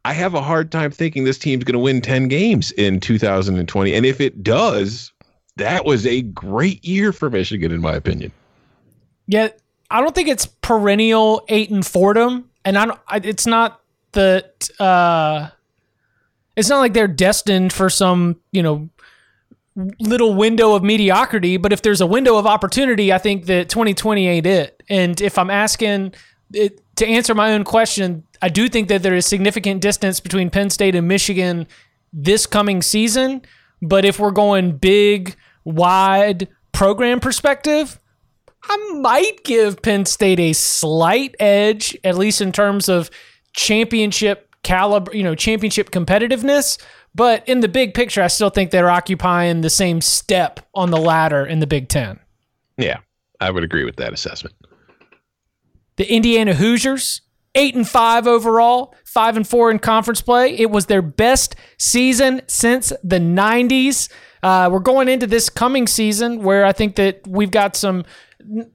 I 0.06 0.14
have 0.14 0.34
a 0.34 0.41
hard 0.41 0.72
time 0.72 0.91
thinking 0.91 1.24
this 1.24 1.38
team's 1.38 1.64
going 1.64 1.74
to 1.74 1.80
win 1.80 2.02
10 2.02 2.28
games 2.28 2.72
in 2.74 3.00
2020. 3.00 3.94
And 3.94 4.06
if 4.06 4.20
it 4.20 4.44
does, 4.44 5.14
that 5.58 5.86
was 5.86 6.06
a 6.06 6.22
great 6.22 6.84
year 6.84 7.12
for 7.14 7.30
Michigan, 7.30 7.72
in 7.72 7.82
my 7.82 7.93
opinion. 7.93 8.32
Yeah, 9.28 9.49
I 9.89 10.01
don't 10.01 10.16
think 10.16 10.28
it's 10.28 10.45
perennial 10.45 11.45
Leighton 11.49 11.84
Fordham, 11.84 12.49
and 12.66 12.78
I, 12.78 12.86
don't, 12.86 12.99
it's 13.24 13.45
not 13.45 13.82
that 14.14 14.70
uh, 14.80 15.49
it's 16.56 16.70
not 16.70 16.80
like 16.80 16.93
they're 16.93 17.08
destined 17.08 17.74
for 17.74 17.89
some 17.89 18.39
you 18.51 18.64
know 18.64 18.89
little 19.99 20.34
window 20.34 20.76
of 20.76 20.84
mediocrity. 20.84 21.58
But 21.58 21.74
if 21.74 21.82
there's 21.82 22.01
a 22.01 22.08
window 22.08 22.38
of 22.38 22.45
opportunity, 22.45 23.12
I 23.12 23.18
think 23.18 23.45
that 23.45 23.70
2020 23.70 24.28
ain't 24.28 24.45
it. 24.45 24.84
And 24.89 25.20
if 25.22 25.38
I'm 25.38 25.49
asking 25.49 26.14
it, 26.54 26.80
to 26.97 27.08
answer 27.08 27.34
my 27.34 27.54
own 27.54 27.64
question, 27.64 28.24
I 28.41 28.49
do 28.49 28.70
think 28.70 28.88
that 28.89 29.04
there 29.04 29.16
is 29.16 29.26
significant 29.26 29.82
distance 29.82 30.20
between 30.20 30.49
Penn 30.49 30.70
State 30.70 30.95
and 30.95 31.08
Michigan 31.08 31.68
this 32.12 32.45
coming 32.45 32.82
season. 32.82 33.41
But 33.84 34.06
if 34.06 34.20
we're 34.20 34.32
going 34.32 34.78
big, 34.78 35.36
wide 35.66 36.48
program 36.72 37.20
perspective, 37.20 38.00
I 38.64 38.78
might 39.00 39.44
give 39.44 39.82
Penn 39.82 40.06
State 40.06 40.40
a 40.40 40.54
slight 40.54 41.36
edge, 41.40 41.98
at 42.04 42.18
least 42.18 42.42
in 42.42 42.52
terms 42.52 42.88
of 42.88 43.10
championship 43.54 44.56
caliber, 44.64 45.14
you 45.16 45.24
know, 45.24 45.36
championship 45.36 45.92
competitiveness. 45.92 46.82
But 47.14 47.48
in 47.48 47.60
the 47.60 47.68
big 47.68 47.94
picture, 47.94 48.24
I 48.24 48.28
still 48.28 48.50
think 48.50 48.72
they're 48.72 48.90
occupying 48.90 49.62
the 49.62 49.70
same 49.70 50.02
step 50.02 50.62
on 50.74 50.90
the 50.90 50.98
ladder 50.98 51.46
in 51.46 51.60
the 51.60 51.68
Big 51.68 51.90
Ten. 51.90 52.20
Yeah, 52.78 53.00
I 53.40 53.52
would 53.52 53.64
agree 53.64 53.84
with 53.84 53.98
that 53.98 54.14
assessment. 54.14 54.56
The 55.98 56.12
Indiana 56.12 56.56
Hoosiers, 56.56 57.22
eight 57.56 57.76
and 57.76 57.88
five 57.88 58.28
overall, 58.28 58.95
five 59.06 59.38
and 59.38 59.47
four 59.47 59.70
in 59.70 59.80
conference 59.80 60.22
play. 60.22 60.56
It 60.58 60.72
was 60.72 60.88
their 60.88 61.01
best 61.01 61.56
season 61.78 62.41
since 62.47 62.91
the 63.04 63.20
90s. 63.20 64.10
Uh, 64.41 64.70
we're 64.72 64.80
going 64.80 65.08
into 65.08 65.28
this 65.28 65.49
coming 65.49 65.88
season 65.88 66.43
where 66.43 66.66
I 66.66 66.74
think 66.74 66.95
that 66.95 67.26
we've 67.26 67.51
got 67.51 67.76
some, 67.76 68.04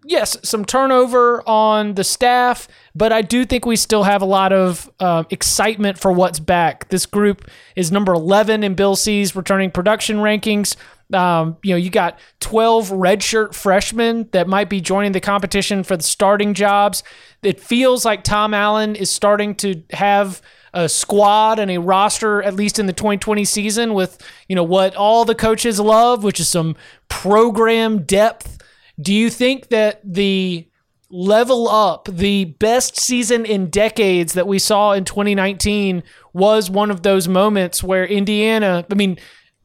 yes, 0.05 0.39
some 0.43 0.65
turnover 0.65 1.43
on 1.47 1.95
the 1.95 2.05
staff, 2.05 2.69
but 2.95 3.13
I 3.13 3.21
do 3.21 3.45
think 3.45 3.67
we 3.67 3.77
still 3.77 4.05
have 4.05 4.23
a 4.23 4.27
lot 4.27 4.53
of 4.53 4.91
uh, 4.99 5.25
excitement 5.29 5.99
for 5.99 6.11
what's 6.11 6.41
back. 6.41 6.89
This 6.89 7.05
group 7.05 7.51
is 7.77 7.93
number 7.93 8.15
11 8.15 8.65
in 8.65 8.75
Bill 8.75 8.97
C's 8.97 9.37
returning 9.37 9.71
production 9.71 10.19
rankings. 10.19 10.75
Um, 11.13 11.57
you 11.63 11.73
know, 11.73 11.79
you 11.79 11.91
got 11.91 12.19
12 12.41 12.91
redshirt 12.91 13.55
freshmen 13.55 14.29
that 14.33 14.47
might 14.47 14.69
be 14.69 14.81
joining 14.81 15.13
the 15.13 15.21
competition 15.21 15.83
for 15.83 15.97
the 15.97 16.03
starting 16.03 16.53
jobs. 16.55 17.03
It 17.43 17.61
feels 17.61 18.05
like 18.05 18.25
Tom 18.25 18.53
Allen 18.53 18.95
is 18.95 19.11
starting 19.11 19.55
to 19.57 19.83
have 19.93 20.43
a 20.75 20.89
squad 20.89 21.59
and 21.59 21.71
a 21.71 21.79
roster, 21.79 22.43
at 22.43 22.55
least 22.55 22.79
in 22.79 22.87
the 22.87 22.93
2020 22.93 23.45
season, 23.45 23.95
with 23.95 24.19
you 24.49 24.57
know 24.57 24.65
what 24.65 24.95
all 24.97 25.25
the 25.25 25.35
coaches 25.35 25.81
love, 25.81 26.25
which 26.25 26.41
is 26.41 26.49
some 26.49 26.77
program 27.09 28.03
depth. 28.03 28.59
Do 29.01 29.15
you 29.15 29.31
think 29.31 29.69
that 29.69 30.01
the 30.05 30.69
level 31.11 31.69
up, 31.69 32.09
the 32.11 32.45
best 32.45 32.99
season 32.99 33.47
in 33.47 33.71
decades 33.71 34.35
that 34.35 34.47
we 34.47 34.59
saw 34.59 34.93
in 34.93 35.05
2019 35.05 36.03
was 36.33 36.71
one 36.71 36.91
of 36.91 37.03
those 37.03 37.27
moments 37.29 37.83
where 37.83 38.05
Indiana, 38.05 38.85
I 38.91 38.95
mean, 38.95 39.19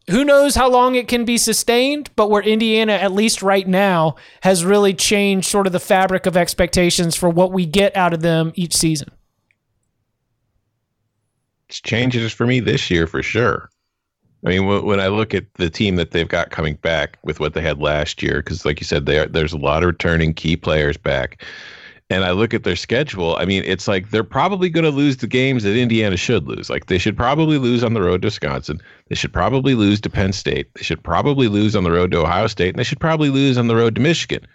who 0.10 0.26
knows 0.26 0.56
how 0.56 0.70
long 0.70 0.95
it 0.95 1.08
can 1.08 1.24
be 1.24 1.38
sustained, 1.38 2.10
but 2.16 2.30
where 2.30 2.41
Indiana, 2.41 2.93
at 2.93 3.12
least 3.12 3.41
right 3.41 3.68
now, 3.68 4.16
has 4.41 4.66
really 4.66 4.93
changed 4.93 5.47
sort 5.47 5.66
of 5.66 5.74
the 5.74 5.80
fabric 5.80 6.26
of 6.26 6.36
expectations 6.36 7.16
for 7.16 7.30
what 7.30 7.51
we 7.51 7.66
get 7.66 7.95
out 7.95 8.14
of 8.14 8.22
them 8.22 8.51
each 8.56 8.76
season. 8.76 9.10
It's 11.70 11.80
changes 11.80 12.34
for 12.34 12.45
me 12.45 12.60
this 12.60 12.91
year 12.91 13.08
for 13.08 13.24
sure. 13.24 13.70
I 14.45 14.49
mean, 14.49 14.66
when 14.86 14.99
I 14.99 15.08
look 15.08 15.34
at 15.34 15.45
the 15.54 15.70
team 15.70 15.95
that 15.95 16.12
they've 16.12 16.28
got 16.28 16.51
coming 16.51 16.76
back 16.76 17.18
with 17.24 17.39
what 17.39 17.54
they 17.54 17.62
had 17.62 17.80
last 17.80 18.22
year, 18.22 18.41
because 18.41 18.66
like 18.66 18.82
you 18.82 18.86
said, 18.86 19.06
there's 19.06 19.54
a 19.54 19.58
lot 19.58 19.84
of 19.84 19.88
returning 19.88 20.34
key 20.34 20.58
players 20.58 20.97
back 20.97 21.41
and 22.14 22.24
I 22.24 22.32
look 22.32 22.53
at 22.53 22.64
their 22.64 22.76
schedule, 22.76 23.36
I 23.38 23.45
mean, 23.45 23.64
it's 23.66 23.88
like 23.88 24.11
they're 24.11 24.24
probably 24.24 24.70
going 24.70 24.84
to 24.84 24.91
lose 24.91 25.18
the 25.18 25.28
games 25.28 25.64
that 25.64 25.76
Indiana 25.76 26.16
should 26.16 26.47
lose. 26.47 26.70
Like 26.70 26.86
they 26.86 26.99
should 26.99 27.18
probably 27.18 27.57
lose 27.57 27.84
on 27.84 27.95
the 27.95 28.01
road 28.03 28.22
to 28.22 28.28
Wisconsin. 28.28 28.80
They 29.09 29.16
should 29.16 29.34
probably 29.34 29.74
lose 29.74 29.99
to 30.01 30.09
Penn 30.09 30.32
State. 30.32 30.72
They 30.76 30.84
should 30.84 31.03
probably 31.03 31.47
lose 31.47 31.76
on 31.76 31.84
the 31.84 31.91
road 31.91 32.11
to 32.11 32.20
Ohio 32.20 32.45
State. 32.47 32.70
And 32.70 32.78
they 32.78 32.84
should 32.84 32.99
probably 32.99 33.30
lose 33.30 33.57
on 33.57 33.68
the 33.68 33.76
road 33.76 33.95
to 33.95 34.01
Michigan. 34.01 34.45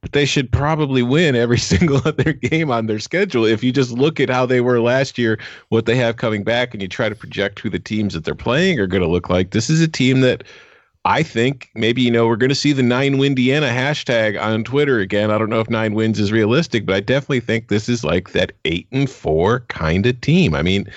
But 0.00 0.12
they 0.12 0.24
should 0.24 0.50
probably 0.50 1.02
win 1.02 1.36
every 1.36 1.58
single 1.70 2.02
other 2.04 2.32
game 2.32 2.72
on 2.72 2.86
their 2.86 2.98
schedule. 2.98 3.44
If 3.44 3.62
you 3.62 3.70
just 3.70 3.92
look 3.92 4.18
at 4.18 4.28
how 4.28 4.44
they 4.44 4.60
were 4.60 4.80
last 4.80 5.16
year, 5.16 5.38
what 5.68 5.86
they 5.86 5.96
have 5.96 6.16
coming 6.16 6.42
back, 6.42 6.74
and 6.74 6.82
you 6.82 6.88
try 6.88 7.08
to 7.08 7.14
project 7.14 7.60
who 7.60 7.70
the 7.70 7.78
teams 7.78 8.14
that 8.14 8.24
they're 8.24 8.34
playing 8.34 8.80
are 8.80 8.88
going 8.88 9.02
to 9.02 9.08
look 9.08 9.30
like, 9.30 9.50
this 9.50 9.70
is 9.70 9.80
a 9.80 9.88
team 9.88 10.20
that– 10.22 10.42
I 11.04 11.22
think 11.22 11.70
maybe, 11.74 12.02
you 12.02 12.10
know, 12.10 12.26
we're 12.26 12.36
going 12.36 12.48
to 12.50 12.54
see 12.54 12.72
the 12.72 12.82
nine 12.82 13.18
Windiana 13.18 13.68
hashtag 13.68 14.40
on 14.40 14.64
Twitter 14.64 14.98
again. 14.98 15.30
I 15.30 15.38
don't 15.38 15.48
know 15.48 15.60
if 15.60 15.70
nine 15.70 15.94
wins 15.94 16.18
is 16.18 16.32
realistic, 16.32 16.84
but 16.84 16.96
I 16.96 17.00
definitely 17.00 17.40
think 17.40 17.68
this 17.68 17.88
is 17.88 18.04
like 18.04 18.32
that 18.32 18.52
eight 18.64 18.86
and 18.92 19.08
four 19.08 19.60
kind 19.68 20.04
of 20.06 20.20
team. 20.20 20.54
I 20.54 20.62
mean, 20.62 20.90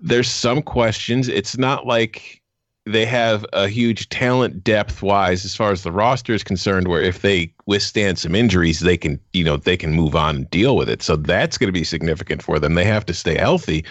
there's 0.00 0.30
some 0.30 0.60
questions. 0.62 1.28
It's 1.28 1.56
not 1.56 1.86
like 1.86 2.42
they 2.86 3.06
have 3.06 3.46
a 3.52 3.68
huge 3.68 4.08
talent 4.10 4.62
depth 4.64 5.02
wise 5.02 5.44
as 5.44 5.54
far 5.54 5.72
as 5.72 5.82
the 5.82 5.92
roster 5.92 6.34
is 6.34 6.44
concerned, 6.44 6.88
where 6.88 7.00
if 7.00 7.22
they 7.22 7.52
withstand 7.66 8.18
some 8.18 8.34
injuries, 8.34 8.80
they 8.80 8.96
can, 8.96 9.18
you 9.32 9.44
know, 9.44 9.56
they 9.56 9.76
can 9.76 9.92
move 9.92 10.14
on 10.14 10.36
and 10.36 10.50
deal 10.50 10.76
with 10.76 10.88
it. 10.88 11.02
So 11.02 11.16
that's 11.16 11.56
going 11.56 11.68
to 11.68 11.72
be 11.72 11.84
significant 11.84 12.42
for 12.42 12.58
them. 12.58 12.74
They 12.74 12.84
have 12.84 13.06
to 13.06 13.14
stay 13.14 13.38
healthy. 13.38 13.84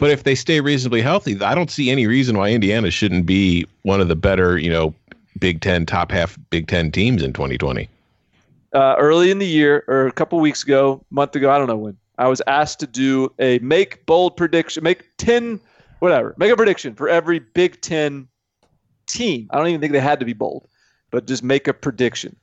But 0.00 0.10
if 0.10 0.24
they 0.24 0.34
stay 0.34 0.62
reasonably 0.62 1.02
healthy, 1.02 1.38
I 1.42 1.54
don't 1.54 1.70
see 1.70 1.90
any 1.90 2.06
reason 2.06 2.38
why 2.38 2.50
Indiana 2.50 2.90
shouldn't 2.90 3.26
be 3.26 3.66
one 3.82 4.00
of 4.00 4.08
the 4.08 4.16
better, 4.16 4.56
you 4.58 4.70
know, 4.70 4.94
Big 5.38 5.60
Ten 5.60 5.84
top 5.84 6.10
half 6.10 6.38
Big 6.48 6.68
Ten 6.68 6.90
teams 6.90 7.22
in 7.22 7.34
2020? 7.34 7.86
Uh, 8.72 8.94
early 8.98 9.30
in 9.30 9.38
the 9.38 9.46
year, 9.46 9.84
or 9.88 10.06
a 10.06 10.12
couple 10.12 10.40
weeks 10.40 10.62
ago, 10.62 11.04
month 11.10 11.36
ago, 11.36 11.50
I 11.50 11.58
don't 11.58 11.66
know 11.66 11.76
when, 11.76 11.98
I 12.16 12.28
was 12.28 12.40
asked 12.46 12.80
to 12.80 12.86
do 12.86 13.30
a 13.38 13.58
make 13.58 14.06
bold 14.06 14.38
prediction, 14.38 14.82
make 14.82 15.04
10, 15.18 15.60
whatever, 15.98 16.34
make 16.38 16.50
a 16.50 16.56
prediction 16.56 16.94
for 16.94 17.10
every 17.10 17.38
Big 17.38 17.78
Ten 17.82 18.26
team. 19.06 19.48
I 19.50 19.58
don't 19.58 19.68
even 19.68 19.82
think 19.82 19.92
they 19.92 20.00
had 20.00 20.18
to 20.20 20.26
be 20.26 20.32
bold, 20.32 20.66
but 21.10 21.26
just 21.26 21.42
make 21.42 21.68
a 21.68 21.74
prediction. 21.74 22.34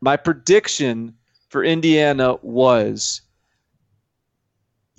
My 0.00 0.16
prediction 0.16 1.14
for 1.50 1.62
Indiana 1.62 2.36
was 2.40 3.20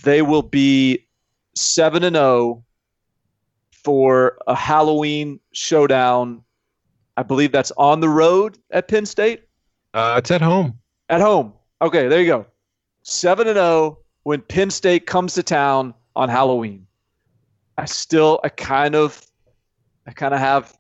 they 0.04 0.22
will 0.22 0.44
be 0.44 1.08
7 1.56 2.04
and 2.04 2.16
0 2.16 2.64
for 3.72 4.38
a 4.48 4.56
Halloween 4.56 5.40
showdown 5.52 6.44
I 7.18 7.24
believe 7.24 7.52
that's 7.52 7.72
on 7.78 8.00
the 8.00 8.10
road 8.10 8.58
at 8.72 8.88
Penn 8.88 9.06
State. 9.06 9.44
Uh, 9.94 10.16
it's 10.18 10.32
at 10.32 10.42
home. 10.42 10.80
At 11.10 11.22
home. 11.22 11.54
Okay, 11.82 12.08
there 12.08 12.20
you 12.22 12.28
go. 12.28 12.46
Seven 13.04 13.48
and 13.48 13.56
zero 13.56 13.66
oh 13.66 13.98
when 14.24 14.42
Penn 14.42 14.70
State 14.70 15.06
comes 15.06 15.34
to 15.36 15.44
town 15.44 15.94
on 16.16 16.30
Halloween. 16.30 16.88
I 17.78 17.86
still, 17.86 18.40
I 18.44 18.50
kind 18.50 18.96
of, 18.96 19.26
I 20.08 20.12
kind 20.12 20.34
of 20.34 20.40
have. 20.40 20.78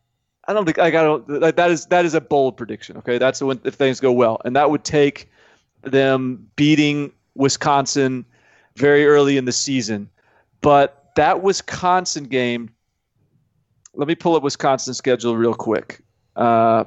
I 0.47 0.53
don't 0.53 0.65
think 0.65 0.79
I 0.79 0.91
got 0.91 1.29
like 1.29 1.55
that 1.55 1.71
is 1.71 1.85
that 1.87 2.05
is 2.05 2.13
a 2.13 2.21
bold 2.21 2.57
prediction. 2.57 2.97
Okay, 2.97 3.17
that's 3.17 3.41
when 3.41 3.59
if 3.63 3.75
things 3.75 3.99
go 3.99 4.11
well, 4.11 4.41
and 4.45 4.55
that 4.55 4.69
would 4.69 4.83
take 4.83 5.29
them 5.83 6.47
beating 6.55 7.11
Wisconsin 7.35 8.25
very 8.75 9.05
early 9.05 9.37
in 9.37 9.45
the 9.45 9.51
season. 9.51 10.09
But 10.63 11.11
that 11.15 11.43
Wisconsin 11.43 12.23
game, 12.23 12.71
let 13.93 14.07
me 14.07 14.15
pull 14.15 14.35
up 14.35 14.41
Wisconsin's 14.41 14.97
schedule 14.97 15.37
real 15.37 15.53
quick. 15.53 16.01
Uh, 16.35 16.85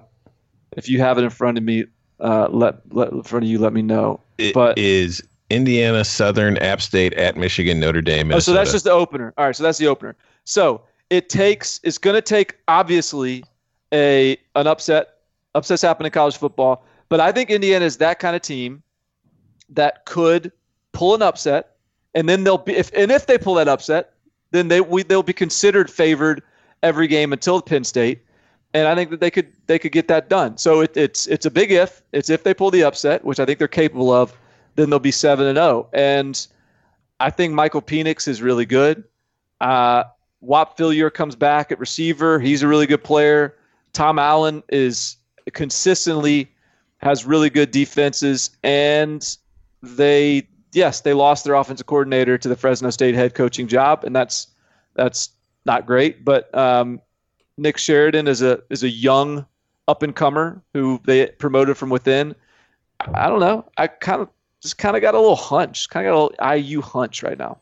if 0.76 0.88
you 0.88 0.98
have 0.98 1.18
it 1.18 1.24
in 1.24 1.30
front 1.30 1.58
of 1.58 1.62
me, 1.62 1.84
uh, 2.18 2.48
let 2.50 2.92
let 2.92 3.12
in 3.12 3.22
front 3.22 3.44
of 3.44 3.50
you, 3.50 3.58
let 3.58 3.72
me 3.72 3.82
know. 3.82 4.20
It 4.38 4.54
but 4.54 4.76
is 4.78 5.22
Indiana, 5.50 6.04
Southern, 6.04 6.56
App 6.58 6.80
State, 6.80 7.14
at 7.14 7.36
Michigan, 7.36 7.78
Notre 7.78 8.02
Dame. 8.02 8.28
Minnesota. 8.28 8.36
Oh, 8.36 8.54
so 8.54 8.58
that's 8.58 8.72
just 8.72 8.84
the 8.84 8.90
opener. 8.90 9.32
All 9.38 9.46
right, 9.46 9.54
so 9.54 9.62
that's 9.62 9.78
the 9.78 9.86
opener. 9.86 10.16
So 10.44 10.82
it 11.10 11.28
takes. 11.28 11.78
It's 11.84 11.98
going 11.98 12.14
to 12.14 12.22
take 12.22 12.56
obviously 12.68 13.44
a 13.92 14.36
an 14.56 14.66
upset. 14.66 15.08
Upsets 15.54 15.82
happen 15.82 16.04
in 16.04 16.12
college 16.12 16.36
football, 16.36 16.84
but 17.08 17.20
I 17.20 17.32
think 17.32 17.50
Indiana 17.50 17.84
is 17.84 17.98
that 17.98 18.18
kind 18.18 18.34
of 18.34 18.42
team 18.42 18.82
that 19.70 20.04
could 20.04 20.52
pull 20.92 21.14
an 21.14 21.22
upset, 21.22 21.75
and 22.16 22.28
then 22.28 22.42
they'll 22.42 22.58
be 22.58 22.74
if 22.74 22.90
and 22.92 23.12
if 23.12 23.26
they 23.26 23.38
pull 23.38 23.54
that 23.54 23.68
upset, 23.68 24.14
then 24.50 24.66
they 24.66 24.80
we 24.80 25.04
they'll 25.04 25.22
be 25.22 25.32
considered 25.32 25.88
favored 25.88 26.42
every 26.82 27.06
game 27.06 27.32
until 27.32 27.62
Penn 27.62 27.84
State 27.84 28.22
and 28.76 28.88
I 28.88 28.94
think 28.94 29.08
that 29.10 29.20
they 29.20 29.30
could 29.30 29.50
they 29.66 29.78
could 29.78 29.92
get 29.92 30.06
that 30.08 30.28
done. 30.28 30.58
So 30.58 30.80
it, 30.80 30.96
it's 30.96 31.26
it's 31.28 31.46
a 31.46 31.50
big 31.50 31.72
if. 31.72 32.02
It's 32.12 32.28
if 32.28 32.44
they 32.44 32.52
pull 32.52 32.70
the 32.70 32.84
upset, 32.84 33.24
which 33.24 33.40
I 33.40 33.46
think 33.46 33.58
they're 33.58 33.68
capable 33.68 34.12
of, 34.12 34.36
then 34.74 34.90
they'll 34.90 34.98
be 34.98 35.10
seven 35.10 35.46
and 35.46 35.56
zero. 35.56 35.66
Oh. 35.66 35.88
And 35.94 36.46
I 37.18 37.30
think 37.30 37.54
Michael 37.54 37.80
Penix 37.80 38.28
is 38.28 38.42
really 38.42 38.66
good. 38.66 39.04
Uh, 39.62 40.04
Whop 40.40 40.76
Philyor 40.76 41.12
comes 41.12 41.34
back 41.34 41.72
at 41.72 41.78
receiver. 41.78 42.38
He's 42.38 42.62
a 42.62 42.68
really 42.68 42.86
good 42.86 43.02
player. 43.02 43.56
Tom 43.94 44.18
Allen 44.18 44.62
is 44.68 45.16
consistently 45.54 46.52
has 46.98 47.24
really 47.24 47.48
good 47.48 47.70
defenses, 47.70 48.50
and 48.62 49.36
they 49.82 50.46
yes 50.76 51.00
they 51.00 51.14
lost 51.14 51.44
their 51.44 51.54
offensive 51.54 51.86
coordinator 51.86 52.38
to 52.38 52.48
the 52.48 52.54
Fresno 52.54 52.90
State 52.90 53.14
head 53.14 53.34
coaching 53.34 53.66
job, 53.66 54.04
and 54.04 54.14
that's 54.14 54.48
that's 54.94 55.30
not 55.64 55.86
great. 55.86 56.24
But 56.24 56.54
um, 56.56 57.00
Nick 57.56 57.78
Sheridan 57.78 58.28
is 58.28 58.42
a 58.42 58.60
is 58.70 58.84
a 58.84 58.88
young 58.88 59.46
up 59.88 60.02
and 60.02 60.14
comer 60.14 60.62
who 60.74 61.00
they 61.04 61.26
promoted 61.26 61.76
from 61.76 61.90
within. 61.90 62.34
I 63.14 63.28
don't 63.28 63.40
know. 63.40 63.68
I 63.76 63.88
kind 63.88 64.22
of 64.22 64.28
just 64.62 64.78
kind 64.78 64.96
of 64.96 65.02
got 65.02 65.14
a 65.14 65.20
little 65.20 65.36
hunch, 65.36 65.88
kind 65.88 66.06
of 66.06 66.32
got 66.38 66.52
a 66.52 66.56
IU 66.56 66.80
hunch 66.80 67.22
right 67.22 67.38
now. 67.38 67.58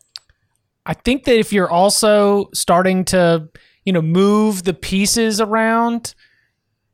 I 0.86 0.94
think 0.94 1.24
that 1.24 1.36
if 1.38 1.52
you're 1.52 1.70
also 1.70 2.50
starting 2.52 3.04
to, 3.06 3.48
you 3.84 3.92
know, 3.92 4.02
move 4.02 4.64
the 4.64 4.74
pieces 4.74 5.40
around, 5.40 6.14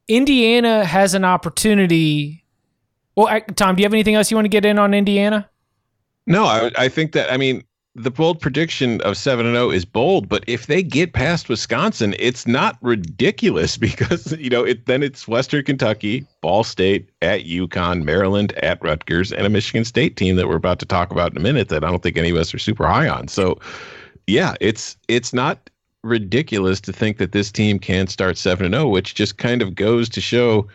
Indiana 0.08 0.84
has 0.84 1.14
an 1.14 1.24
opportunity. 1.24 2.44
Well, 3.16 3.40
Tom, 3.56 3.74
do 3.74 3.82
you 3.82 3.84
have 3.84 3.92
anything 3.92 4.14
else 4.14 4.30
you 4.30 4.36
want 4.36 4.46
to 4.46 4.50
get 4.50 4.64
in 4.64 4.78
on 4.78 4.94
Indiana? 4.94 5.50
No, 6.26 6.44
I, 6.44 6.70
I 6.76 6.88
think 6.88 7.12
that 7.12 7.32
I 7.32 7.36
mean 7.36 7.64
the 7.96 8.10
bold 8.10 8.40
prediction 8.40 9.00
of 9.02 9.16
7 9.16 9.44
and 9.44 9.54
0 9.54 9.70
is 9.70 9.84
bold, 9.84 10.28
but 10.28 10.44
if 10.46 10.66
they 10.66 10.82
get 10.82 11.12
past 11.12 11.48
Wisconsin, 11.48 12.14
it's 12.18 12.46
not 12.46 12.78
ridiculous 12.82 13.76
because, 13.76 14.32
you 14.38 14.50
know, 14.50 14.64
it 14.64 14.86
then 14.86 15.02
it's 15.02 15.26
Western 15.26 15.64
Kentucky, 15.64 16.26
Ball 16.40 16.64
State, 16.64 17.10
at 17.22 17.44
UConn, 17.44 18.04
Maryland, 18.04 18.52
at 18.62 18.82
Rutgers, 18.82 19.32
and 19.32 19.46
a 19.46 19.50
Michigan 19.50 19.84
State 19.84 20.16
team 20.16 20.36
that 20.36 20.48
we're 20.48 20.56
about 20.56 20.78
to 20.80 20.86
talk 20.86 21.10
about 21.10 21.32
in 21.32 21.36
a 21.36 21.40
minute 21.40 21.68
that 21.68 21.84
I 21.84 21.90
don't 21.90 22.02
think 22.02 22.16
any 22.16 22.30
of 22.30 22.36
us 22.36 22.54
are 22.54 22.58
super 22.58 22.86
high 22.86 23.08
on. 23.08 23.28
So, 23.28 23.58
yeah, 24.26 24.54
it's 24.60 24.96
it's 25.08 25.32
not 25.32 25.68
ridiculous 26.02 26.80
to 26.80 26.92
think 26.92 27.18
that 27.18 27.32
this 27.32 27.50
team 27.52 27.78
can 27.78 28.06
start 28.06 28.38
7 28.38 28.64
and 28.64 28.74
0, 28.74 28.88
which 28.88 29.14
just 29.14 29.36
kind 29.36 29.62
of 29.62 29.74
goes 29.74 30.08
to 30.10 30.20
show 30.20 30.68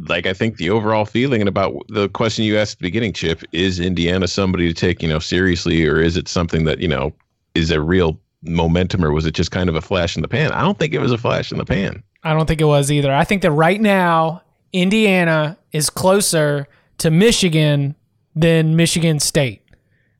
like 0.00 0.26
I 0.26 0.32
think 0.32 0.56
the 0.56 0.70
overall 0.70 1.04
feeling 1.04 1.40
and 1.40 1.48
about 1.48 1.74
the 1.88 2.08
question 2.10 2.44
you 2.44 2.58
asked 2.58 2.74
at 2.74 2.78
the 2.78 2.86
beginning, 2.86 3.12
Chip, 3.12 3.42
is 3.52 3.80
Indiana 3.80 4.28
somebody 4.28 4.68
to 4.68 4.74
take, 4.74 5.02
you 5.02 5.08
know, 5.08 5.18
seriously, 5.18 5.86
or 5.86 6.00
is 6.00 6.16
it 6.16 6.28
something 6.28 6.64
that, 6.64 6.80
you 6.80 6.88
know, 6.88 7.12
is 7.54 7.70
a 7.70 7.80
real 7.80 8.18
momentum 8.42 9.04
or 9.04 9.12
was 9.12 9.26
it 9.26 9.32
just 9.32 9.50
kind 9.50 9.68
of 9.68 9.74
a 9.74 9.80
flash 9.80 10.16
in 10.16 10.22
the 10.22 10.28
pan? 10.28 10.52
I 10.52 10.62
don't 10.62 10.78
think 10.78 10.92
it 10.92 11.00
was 11.00 11.12
a 11.12 11.18
flash 11.18 11.50
in 11.50 11.58
the 11.58 11.64
pan. 11.64 12.02
I 12.22 12.32
don't 12.32 12.46
think 12.46 12.60
it 12.60 12.64
was 12.64 12.90
either. 12.90 13.12
I 13.12 13.24
think 13.24 13.42
that 13.42 13.52
right 13.52 13.80
now, 13.80 14.42
Indiana 14.72 15.56
is 15.72 15.88
closer 15.88 16.68
to 16.98 17.10
Michigan 17.10 17.94
than 18.34 18.76
Michigan 18.76 19.20
State. 19.20 19.62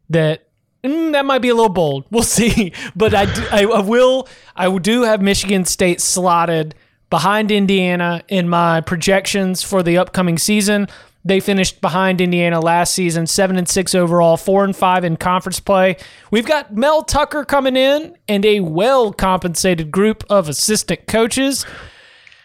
That 0.08 0.48
mm, 0.84 1.12
that 1.12 1.26
might 1.26 1.40
be 1.40 1.48
a 1.48 1.54
little 1.54 1.68
bold. 1.68 2.06
We'll 2.10 2.22
see. 2.38 2.72
But 2.94 3.14
I, 3.14 3.26
do, 3.26 3.46
I, 3.50 3.64
I 3.64 3.80
will 3.80 4.28
I 4.54 4.78
do 4.78 5.02
have 5.02 5.20
Michigan 5.20 5.64
State 5.64 6.00
slotted 6.00 6.74
behind 7.10 7.50
Indiana 7.50 8.22
in 8.28 8.48
my 8.48 8.80
projections 8.80 9.62
for 9.62 9.82
the 9.82 9.98
upcoming 9.98 10.38
season. 10.38 10.88
They 11.24 11.40
finished 11.40 11.80
behind 11.80 12.20
Indiana 12.20 12.60
last 12.60 12.94
season, 12.94 13.26
seven 13.26 13.56
and 13.56 13.68
six 13.68 13.96
overall, 13.96 14.36
four 14.36 14.64
and 14.64 14.76
five 14.76 15.02
in 15.04 15.16
conference 15.16 15.58
play. 15.58 15.96
We've 16.30 16.46
got 16.46 16.76
Mel 16.76 17.02
Tucker 17.02 17.44
coming 17.44 17.76
in 17.76 18.16
and 18.28 18.46
a 18.46 18.60
well 18.60 19.12
compensated 19.12 19.90
group 19.90 20.22
of 20.30 20.48
assistant 20.48 21.08
coaches. 21.08 21.66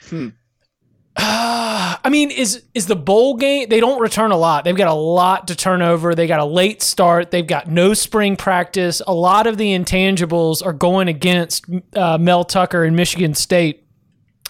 Hmm. 0.10 0.30
Uh, 1.16 1.98
I 2.04 2.10
mean, 2.10 2.32
is 2.32 2.64
is 2.74 2.88
the 2.88 2.96
bowl 2.96 3.36
game? 3.36 3.70
They 3.70 3.80
don't 3.80 4.02
return 4.02 4.32
a 4.32 4.38
lot. 4.38 4.64
They've 4.64 4.76
got 4.76 4.88
a 4.88 4.94
lot 4.94 5.50
to 5.50 5.56
turn 5.56 5.84
over. 5.84 6.16
They 6.16 6.26
got 6.26 6.40
a 6.40 6.46
late 6.46 6.82
start. 6.82 7.30
They've 7.30 7.46
got 7.46 7.68
no 7.70 7.94
spring 7.94 8.36
practice. 8.36 9.00
A 9.06 9.14
lot 9.14 9.46
of 9.46 9.58
the 9.58 9.78
intangibles 9.78 10.66
are 10.66 10.74
going 10.74 11.08
against 11.08 11.66
uh, 11.94 12.18
Mel 12.18 12.44
Tucker 12.44 12.84
and 12.84 12.96
Michigan 12.96 13.36
State 13.36 13.86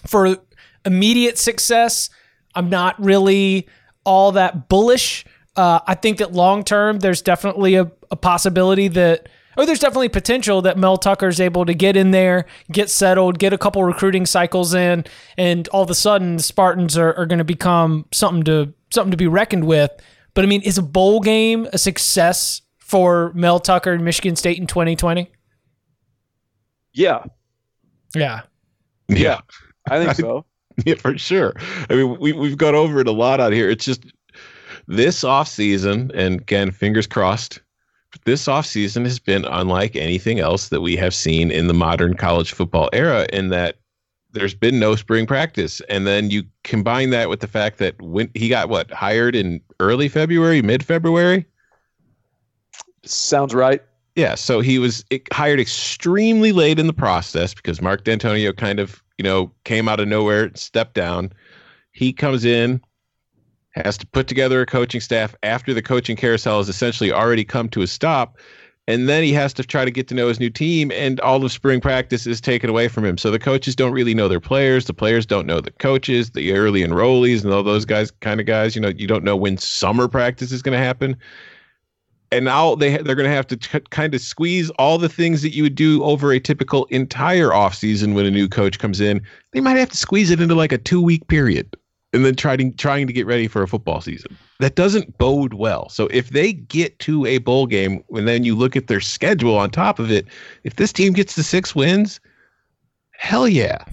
for 0.06 0.36
immediate 0.84 1.38
success, 1.38 2.10
I'm 2.54 2.68
not 2.68 3.02
really 3.02 3.68
all 4.04 4.32
that 4.32 4.68
bullish. 4.68 5.24
Uh, 5.56 5.80
I 5.86 5.94
think 5.94 6.18
that 6.18 6.32
long 6.32 6.64
term, 6.64 6.98
there's 6.98 7.22
definitely 7.22 7.74
a, 7.74 7.90
a, 8.10 8.16
possibility 8.16 8.88
that 8.88 9.28
oh, 9.56 9.66
there's 9.66 9.78
definitely 9.78 10.08
potential 10.08 10.62
that 10.62 10.78
Mel 10.78 10.96
Tucker's 10.96 11.40
able 11.40 11.66
to 11.66 11.74
get 11.74 11.96
in 11.96 12.10
there, 12.10 12.46
get 12.70 12.88
settled, 12.88 13.38
get 13.38 13.52
a 13.52 13.58
couple 13.58 13.84
recruiting 13.84 14.24
cycles 14.24 14.72
in, 14.72 15.04
and 15.36 15.68
all 15.68 15.82
of 15.82 15.90
a 15.90 15.94
sudden 15.94 16.36
the 16.36 16.42
Spartans 16.42 16.96
are, 16.96 17.12
are 17.14 17.26
going 17.26 17.38
to 17.38 17.44
become 17.44 18.06
something 18.12 18.42
to 18.44 18.72
something 18.90 19.10
to 19.10 19.16
be 19.16 19.26
reckoned 19.26 19.64
with. 19.64 19.90
But 20.34 20.44
I 20.44 20.48
mean, 20.48 20.62
is 20.62 20.78
a 20.78 20.82
bowl 20.82 21.20
game 21.20 21.68
a 21.72 21.78
success 21.78 22.62
for 22.78 23.32
Mel 23.34 23.60
Tucker 23.60 23.92
and 23.92 24.04
Michigan 24.04 24.36
State 24.36 24.58
in 24.58 24.66
2020? 24.66 25.30
Yeah, 26.94 27.24
Yeah. 28.14 28.42
yeah, 29.08 29.40
I 29.90 30.04
think 30.04 30.16
so. 30.16 30.44
Yeah, 30.86 30.94
for 30.94 31.18
sure. 31.18 31.52
I 31.90 31.94
mean, 31.94 32.18
we 32.18 32.32
we've 32.32 32.56
gone 32.56 32.74
over 32.74 33.00
it 33.00 33.08
a 33.08 33.12
lot 33.12 33.40
out 33.40 33.52
here. 33.52 33.68
It's 33.68 33.84
just 33.84 34.04
this 34.88 35.22
off 35.22 35.48
season, 35.48 36.10
and 36.14 36.40
again, 36.40 36.70
fingers 36.70 37.06
crossed. 37.06 37.60
This 38.24 38.48
off 38.48 38.66
season 38.66 39.04
has 39.04 39.18
been 39.18 39.44
unlike 39.44 39.96
anything 39.96 40.38
else 40.38 40.68
that 40.68 40.80
we 40.80 40.96
have 40.96 41.14
seen 41.14 41.50
in 41.50 41.66
the 41.66 41.74
modern 41.74 42.14
college 42.14 42.52
football 42.52 42.88
era. 42.92 43.26
In 43.32 43.48
that 43.50 43.76
there's 44.32 44.54
been 44.54 44.78
no 44.78 44.96
spring 44.96 45.26
practice, 45.26 45.80
and 45.88 46.06
then 46.06 46.30
you 46.30 46.44
combine 46.64 47.10
that 47.10 47.28
with 47.28 47.40
the 47.40 47.46
fact 47.46 47.78
that 47.78 48.00
when 48.00 48.30
he 48.34 48.48
got 48.48 48.68
what 48.68 48.90
hired 48.90 49.36
in 49.36 49.60
early 49.80 50.08
February, 50.08 50.62
mid 50.62 50.84
February. 50.84 51.46
Sounds 53.04 53.54
right. 53.54 53.82
Yeah, 54.14 54.34
so 54.34 54.60
he 54.60 54.78
was 54.78 55.04
hired 55.32 55.58
extremely 55.58 56.52
late 56.52 56.78
in 56.78 56.86
the 56.86 56.92
process 56.92 57.54
because 57.54 57.80
Mark 57.80 58.04
Dantonio 58.04 58.54
kind 58.54 58.78
of, 58.78 59.01
you 59.18 59.22
know, 59.22 59.52
came 59.64 59.88
out 59.88 60.00
of 60.00 60.08
nowhere, 60.08 60.50
stepped 60.54 60.94
down. 60.94 61.32
He 61.92 62.12
comes 62.12 62.44
in, 62.44 62.80
has 63.70 63.96
to 63.98 64.06
put 64.06 64.28
together 64.28 64.60
a 64.60 64.66
coaching 64.66 65.00
staff 65.00 65.34
after 65.42 65.72
the 65.74 65.82
coaching 65.82 66.16
carousel 66.16 66.58
has 66.58 66.68
essentially 66.68 67.12
already 67.12 67.44
come 67.44 67.68
to 67.70 67.82
a 67.82 67.86
stop, 67.86 68.38
and 68.88 69.08
then 69.08 69.22
he 69.22 69.32
has 69.32 69.52
to 69.54 69.62
try 69.62 69.84
to 69.84 69.90
get 69.90 70.08
to 70.08 70.14
know 70.14 70.28
his 70.28 70.40
new 70.40 70.50
team, 70.50 70.90
and 70.92 71.20
all 71.20 71.44
of 71.44 71.52
spring 71.52 71.80
practice 71.80 72.26
is 72.26 72.40
taken 72.40 72.68
away 72.68 72.88
from 72.88 73.04
him. 73.04 73.16
So 73.16 73.30
the 73.30 73.38
coaches 73.38 73.76
don't 73.76 73.92
really 73.92 74.14
know 74.14 74.28
their 74.28 74.40
players, 74.40 74.86
the 74.86 74.94
players 74.94 75.24
don't 75.24 75.46
know 75.46 75.60
the 75.60 75.70
coaches, 75.70 76.30
the 76.30 76.52
early 76.52 76.82
enrollees, 76.82 77.44
and 77.44 77.52
all 77.52 77.62
those 77.62 77.84
guys, 77.84 78.10
kind 78.10 78.40
of 78.40 78.46
guys. 78.46 78.74
You 78.74 78.82
know, 78.82 78.92
you 78.96 79.06
don't 79.06 79.24
know 79.24 79.36
when 79.36 79.56
summer 79.56 80.08
practice 80.08 80.52
is 80.52 80.62
going 80.62 80.76
to 80.76 80.84
happen 80.84 81.16
and 82.32 82.46
now 82.46 82.74
they 82.74 82.96
they're 82.96 83.14
going 83.14 83.28
to 83.28 83.34
have 83.34 83.46
to 83.48 83.56
t- 83.56 83.80
kind 83.90 84.14
of 84.14 84.20
squeeze 84.20 84.70
all 84.70 84.98
the 84.98 85.08
things 85.08 85.42
that 85.42 85.54
you 85.54 85.62
would 85.62 85.74
do 85.74 86.02
over 86.02 86.32
a 86.32 86.40
typical 86.40 86.86
entire 86.86 87.50
offseason 87.50 88.14
when 88.14 88.26
a 88.26 88.30
new 88.30 88.48
coach 88.48 88.78
comes 88.78 89.00
in. 89.00 89.22
They 89.52 89.60
might 89.60 89.76
have 89.76 89.90
to 89.90 89.96
squeeze 89.96 90.30
it 90.30 90.40
into 90.40 90.54
like 90.54 90.72
a 90.72 90.78
two 90.78 91.02
week 91.02 91.28
period, 91.28 91.76
and 92.12 92.24
then 92.24 92.34
trying 92.34 92.74
trying 92.74 93.06
to 93.06 93.12
get 93.12 93.26
ready 93.26 93.46
for 93.46 93.62
a 93.62 93.68
football 93.68 94.00
season. 94.00 94.36
That 94.60 94.74
doesn't 94.74 95.18
bode 95.18 95.54
well. 95.54 95.88
So 95.90 96.06
if 96.08 96.30
they 96.30 96.52
get 96.54 96.98
to 97.00 97.26
a 97.26 97.38
bowl 97.38 97.66
game, 97.66 98.02
and 98.10 98.26
then 98.26 98.44
you 98.44 98.56
look 98.56 98.76
at 98.76 98.86
their 98.86 99.00
schedule 99.00 99.56
on 99.56 99.70
top 99.70 99.98
of 99.98 100.10
it, 100.10 100.26
if 100.64 100.76
this 100.76 100.92
team 100.92 101.12
gets 101.12 101.34
to 101.34 101.42
six 101.42 101.74
wins, 101.74 102.18
hell 103.12 103.46
yeah. 103.46 103.84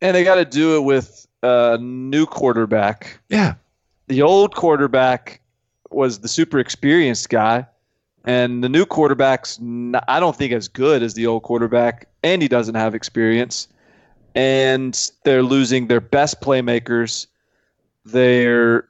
And 0.00 0.14
they 0.14 0.24
got 0.24 0.34
to 0.34 0.44
do 0.44 0.76
it 0.76 0.80
with 0.80 1.26
a 1.42 1.78
new 1.78 2.26
quarterback. 2.26 3.18
Yeah. 3.28 3.54
The 4.08 4.20
old 4.20 4.54
quarterback 4.54 5.40
was 5.94 6.20
the 6.20 6.28
super 6.28 6.58
experienced 6.58 7.28
guy, 7.28 7.66
and 8.24 8.64
the 8.64 8.68
new 8.68 8.86
quarterback's 8.86 9.58
n- 9.60 9.96
I 10.08 10.20
don't 10.20 10.36
think 10.36 10.52
as 10.52 10.68
good 10.68 11.02
as 11.02 11.14
the 11.14 11.26
old 11.26 11.42
quarterback, 11.42 12.08
and 12.22 12.40
he 12.42 12.48
doesn't 12.48 12.74
have 12.74 12.94
experience. 12.94 13.68
And 14.34 15.10
they're 15.24 15.42
losing 15.44 15.86
their 15.86 16.00
best 16.00 16.40
playmakers. 16.40 17.26
They're 18.04 18.88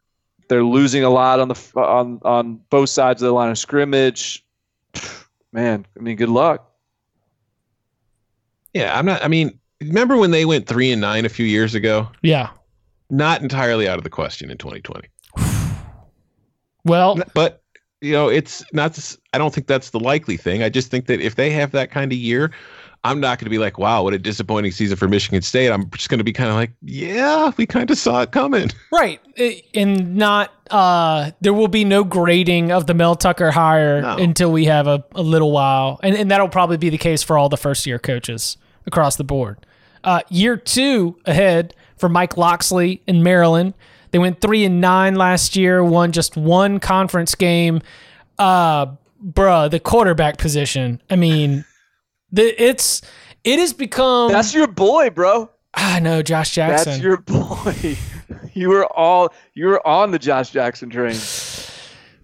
they're 0.49 0.65
losing 0.65 1.05
a 1.05 1.11
lot 1.11 1.41
on 1.41 1.49
the 1.49 1.71
on 1.77 2.21
on 2.25 2.61
both 2.71 2.89
sides 2.89 3.23
of 3.23 3.27
the 3.27 3.33
line 3.33 3.51
of 3.51 3.59
scrimmage. 3.59 4.45
Man, 5.53 5.87
I 5.99 6.03
mean, 6.03 6.17
good 6.17 6.29
luck. 6.29 6.71
Yeah, 8.73 8.99
I'm 8.99 9.07
not 9.07 9.23
I 9.23 9.29
mean, 9.29 9.59
remember 9.81 10.17
when 10.17 10.31
they 10.31 10.45
went 10.45 10.67
3 10.67 10.93
and 10.93 11.01
9 11.01 11.25
a 11.25 11.29
few 11.29 11.47
years 11.47 11.75
ago? 11.75 12.09
Yeah. 12.23 12.51
Not 13.11 13.43
entirely 13.43 13.87
out 13.87 13.99
of 13.99 14.05
the 14.05 14.11
question 14.11 14.51
in 14.51 14.59
2020. 14.59 15.09
Well, 16.85 17.19
but 17.35 17.63
you 18.01 18.13
know 18.13 18.29
it's 18.29 18.63
not 18.73 19.17
i 19.33 19.39
don't 19.39 19.55
think 19.55 19.67
that's 19.67 19.91
the 19.91 20.01
likely 20.01 20.37
thing 20.37 20.63
i 20.63 20.69
just 20.69 20.91
think 20.91 21.07
that 21.07 21.21
if 21.21 21.37
they 21.37 21.49
have 21.49 21.71
that 21.71 21.91
kind 21.91 22.13
of 22.13 22.19
year 22.19 22.51
i'm 23.05 23.19
not 23.19 23.39
going 23.39 23.47
to 23.47 23.51
be 23.51 23.57
like 23.57 23.79
wow 23.79 24.03
what 24.03 24.13
a 24.13 24.19
disappointing 24.19 24.71
season 24.73 24.95
for 24.95 25.09
michigan 25.09 25.41
state 25.41 25.71
i'm 25.71 25.89
just 25.91 26.11
going 26.11 26.19
to 26.19 26.25
be 26.25 26.33
kind 26.33 26.51
of 26.51 26.57
like 26.57 26.71
yeah 26.83 27.51
we 27.57 27.65
kind 27.65 27.91
of 27.91 27.97
saw 27.97 28.21
it 28.21 28.31
coming 28.31 28.69
right. 28.93 29.21
And 29.75 30.17
not, 30.17 30.53
uh, 30.71 31.31
there 31.41 31.55
will 31.55 31.69
be 31.69 31.85
no 31.85 32.05
grading 32.05 32.71
of 32.71 32.87
the 32.87 32.95
Mel 32.95 33.17
Tucker 33.17 33.51
hire 33.51 34.03
No. 34.03 34.17
until 34.17 34.53
we 34.53 34.67
have 34.67 34.87
a, 34.87 35.03
a 35.15 35.23
little 35.23 35.51
while. 35.51 35.99
And, 36.05 36.15
and 36.15 36.31
that'll 36.31 36.49
probably 36.49 36.77
be 36.77 36.89
the 36.91 36.99
case 36.99 37.23
for 37.23 37.37
all 37.37 37.49
the 37.49 37.57
first 37.57 37.85
year 37.87 37.99
coaches 37.99 38.57
across 38.87 39.17
the 39.17 39.25
board. 39.25 39.67
Uh, 40.05 40.21
year 40.29 40.57
two 40.57 41.17
ahead 41.25 41.75
for 41.97 42.09
Mike 42.09 42.37
Locksley 42.37 43.03
in 43.09 43.23
Maryland. 43.25 43.75
They 44.15 44.21
went 44.21 44.41
three 44.41 44.65
and 44.65 44.81
nine 44.81 45.17
last 45.17 45.57
year, 45.57 45.83
won 45.83 46.13
just 46.13 46.37
one 46.37 46.79
conference 46.79 47.35
game. 47.35 47.83
Uh, 48.39 48.95
bruh, 49.21 49.69
the 49.69 49.81
quarterback 49.81 50.39
position. 50.39 51.03
I 51.11 51.17
mean, 51.17 51.65
the, 52.31 52.63
it's, 52.63 53.03
it 53.43 53.59
has 53.59 53.73
become. 53.73 54.31
That's 54.31 54.55
your 54.55 54.69
boy, 54.69 55.11
bro. 55.11 55.51
I 55.75 55.99
know, 55.99 56.23
Josh 56.23 56.55
Jackson. 56.55 56.93
That's 56.93 57.03
your 57.03 57.17
boy. 57.17 57.97
You 58.57 58.69
were 58.69 58.87
all 58.87 59.35
you 59.55 59.67
were 59.67 59.85
on 59.85 60.13
the 60.13 60.19
Josh 60.19 60.51
Jackson 60.51 60.89
train. 60.89 61.17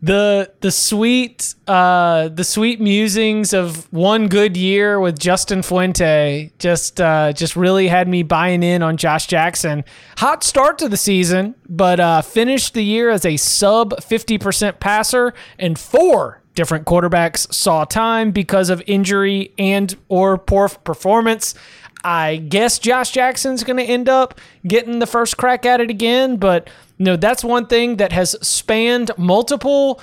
The 0.03 0.51
the 0.61 0.71
sweet 0.71 1.55
uh 1.67 2.29
the 2.29 2.45
sweet 2.45 2.81
musings 2.81 3.53
of 3.53 3.93
one 3.93 4.29
good 4.29 4.57
year 4.57 4.99
with 4.99 5.19
Justin 5.19 5.63
Fuente 5.63 6.51
just 6.59 7.01
uh 7.01 7.33
just 7.33 7.55
really 7.55 7.89
had 7.89 8.09
me 8.09 8.23
buying 8.23 8.63
in 8.63 8.83
on 8.83 8.97
Josh 8.97 9.27
Jackson. 9.27 9.85
Hot 10.19 10.43
start 10.43 10.79
to 10.79 10.89
the 10.89 10.97
season, 10.97 11.55
but 11.69 12.01
uh 12.01 12.23
finished 12.23 12.73
the 12.75 12.83
year 12.83 13.11
as 13.11 13.27
a 13.27 13.37
sub 13.37 13.93
50% 14.01 14.81
passer 14.81 15.35
and 15.59 15.79
four 15.79 16.41
different 16.55 16.85
quarterbacks 16.87 17.53
saw 17.53 17.85
time 17.85 18.33
because 18.33 18.71
of 18.71 18.83
injury 18.87 19.53
and 19.59 19.97
or 20.09 20.37
poor 20.39 20.69
performance. 20.69 21.55
I 22.03 22.37
guess 22.37 22.79
Josh 22.79 23.11
Jackson's 23.11 23.65
going 23.65 23.77
to 23.77 23.83
end 23.85 24.09
up 24.09 24.41
getting 24.67 24.99
the 24.99 25.07
first 25.07 25.37
crack 25.37 25.67
at 25.67 25.81
it 25.81 25.91
again, 25.91 26.37
but 26.37 26.69
no, 26.99 27.17
that's 27.17 27.45
one 27.45 27.67
thing 27.67 27.97
that 27.97 28.13
has 28.13 28.37
spanned 28.47 29.11
multiple 29.17 30.01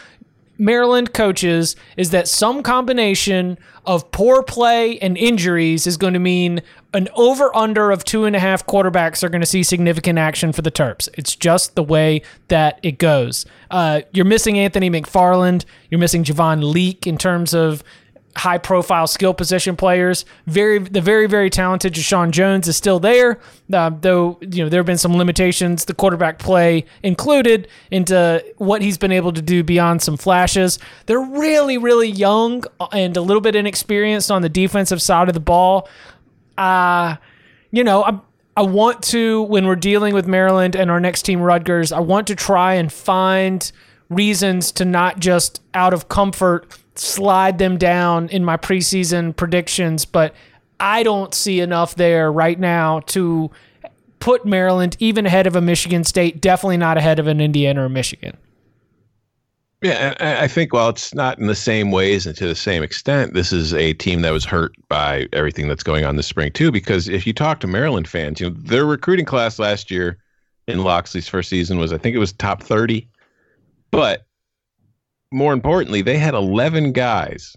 Maryland 0.58 1.14
coaches 1.14 1.76
is 1.98 2.10
that 2.12 2.28
some 2.28 2.64
combination 2.64 3.58
of 3.86 4.12
poor 4.12 4.43
play 4.43 4.98
and 5.00 5.18
injuries 5.18 5.88
is 5.88 5.98
going 5.98 6.14
to 6.14 6.20
mean 6.20 6.62
an 6.93 7.08
over 7.16 7.56
under 7.56 7.91
of 7.91 8.04
two 8.04 8.26
and 8.26 8.36
a 8.36 8.39
half 8.39 8.66
quarterbacks 8.66 9.24
are 9.24 9.30
going 9.30 9.41
to 9.41 9.48
see 9.48 9.64
significant 9.64 10.18
action 10.18 10.52
for 10.52 10.62
the 10.62 10.72
Terps. 10.72 11.08
It's 11.14 11.36
just 11.36 11.76
the 11.76 11.84
way 11.84 12.22
that 12.48 12.80
it 12.82 12.98
goes. 12.98 13.45
Uh, 13.70 14.02
you're 14.12 14.26
missing 14.26 14.58
Anthony 14.58 14.89
McFarland. 14.89 15.66
You're 15.89 16.00
missing 16.00 16.24
Javon 16.24 16.74
Leake 16.74 17.06
in 17.06 17.18
terms 17.18 17.54
of 17.54 17.84
high 18.38 18.57
profile 18.57 19.07
skill 19.07 19.33
position 19.33 19.75
players. 19.75 20.25
Very 20.45 20.79
the 20.79 21.01
very 21.01 21.27
very 21.27 21.49
talented 21.49 21.93
Jeshaun 21.93 22.31
Jones 22.31 22.67
is 22.67 22.77
still 22.77 22.99
there, 22.99 23.39
uh, 23.73 23.91
though 24.01 24.38
you 24.41 24.63
know 24.63 24.69
there 24.69 24.79
have 24.79 24.85
been 24.85 24.97
some 24.97 25.17
limitations, 25.17 25.85
the 25.85 25.93
quarterback 25.93 26.39
play 26.39 26.85
included, 27.03 27.67
into 27.91 28.43
what 28.57 28.81
he's 28.81 28.97
been 28.97 29.11
able 29.11 29.33
to 29.33 29.41
do 29.41 29.63
beyond 29.63 30.01
some 30.01 30.17
flashes. 30.17 30.79
They're 31.05 31.19
really 31.19 31.77
really 31.77 32.09
young 32.09 32.63
and 32.91 33.17
a 33.17 33.21
little 33.21 33.41
bit 33.41 33.55
inexperienced 33.55 34.31
on 34.31 34.41
the 34.41 34.49
defensive 34.49 35.01
side 35.01 35.27
of 35.27 35.33
the 35.33 35.39
ball. 35.39 35.89
Uh 36.57 37.17
you 37.71 37.83
know, 37.83 38.03
I 38.03 38.19
I 38.55 38.61
want 38.61 39.03
to 39.03 39.43
when 39.43 39.67
we're 39.67 39.75
dealing 39.75 40.13
with 40.13 40.27
Maryland 40.27 40.75
and 40.75 40.89
our 40.89 40.99
next 40.99 41.23
team 41.23 41.41
Rutgers, 41.41 41.91
I 41.91 41.99
want 41.99 42.27
to 42.27 42.35
try 42.35 42.73
and 42.73 42.91
find 42.91 43.71
reasons 44.09 44.71
to 44.73 44.85
not 44.85 45.19
just 45.19 45.61
out 45.73 45.93
of 45.93 46.07
comfort 46.07 46.77
slide 46.98 47.58
them 47.58 47.78
down 47.78 48.30
in 48.30 48.43
my 48.43 48.58
preseason 48.58 49.36
predictions, 49.36 50.06
but 50.06 50.34
I 50.80 51.04
don't 51.04 51.34
see 51.34 51.60
enough 51.60 51.95
there 51.95 52.32
right 52.32 52.60
now 52.60 53.02
to 53.02 53.52
put 54.20 54.45
Maryland 54.45 54.98
even 55.00 55.26
ahead 55.26 55.48
of 55.48 55.56
a 55.56 55.62
Michigan 55.62 56.04
State, 56.04 56.41
definitely 56.41 56.78
not 56.78 56.98
ahead 56.98 57.20
of 57.20 57.28
an 57.28 57.39
Indiana 57.39 57.86
or 57.86 57.89
Michigan. 57.89 58.38
Yeah, 59.84 60.16
I 60.20 60.48
think 60.48 60.74
while 60.74 60.89
it's 60.89 61.14
not 61.14 61.38
in 61.38 61.45
the 61.45 61.54
same 61.54 61.91
ways 61.91 62.26
and 62.26 62.36
to 62.38 62.48
the 62.48 62.56
same 62.56 62.82
extent, 62.82 63.36
this 63.36 63.54
is 63.54 63.76
a 63.76 63.93
team 63.93 64.22
that 64.24 64.32
was 64.32 64.43
hurt 64.43 64.74
by 64.89 65.28
everything 65.34 65.68
that's 65.68 65.84
going 65.84 66.04
on 66.04 66.16
this 66.16 66.26
spring 66.26 66.52
too. 66.52 66.72
Because 66.72 67.08
if 67.08 67.28
you 67.28 67.34
talk 67.34 67.60
to 67.60 67.68
Maryland 67.68 68.08
fans, 68.08 68.41
you 68.41 68.50
know 68.50 68.56
their 68.58 68.88
recruiting 68.88 69.26
class 69.26 69.60
last 69.60 69.91
year 69.91 70.18
in 70.68 70.84
Locksley's 70.84 71.28
first 71.28 71.50
season 71.50 71.78
was 71.78 71.93
I 71.93 72.00
think 72.00 72.16
it 72.16 72.20
was 72.20 72.34
top 72.34 72.64
thirty, 72.64 73.08
but 73.91 74.26
more 75.32 75.53
importantly, 75.53 76.01
they 76.01 76.17
had 76.17 76.34
eleven 76.34 76.91
guys 76.91 77.55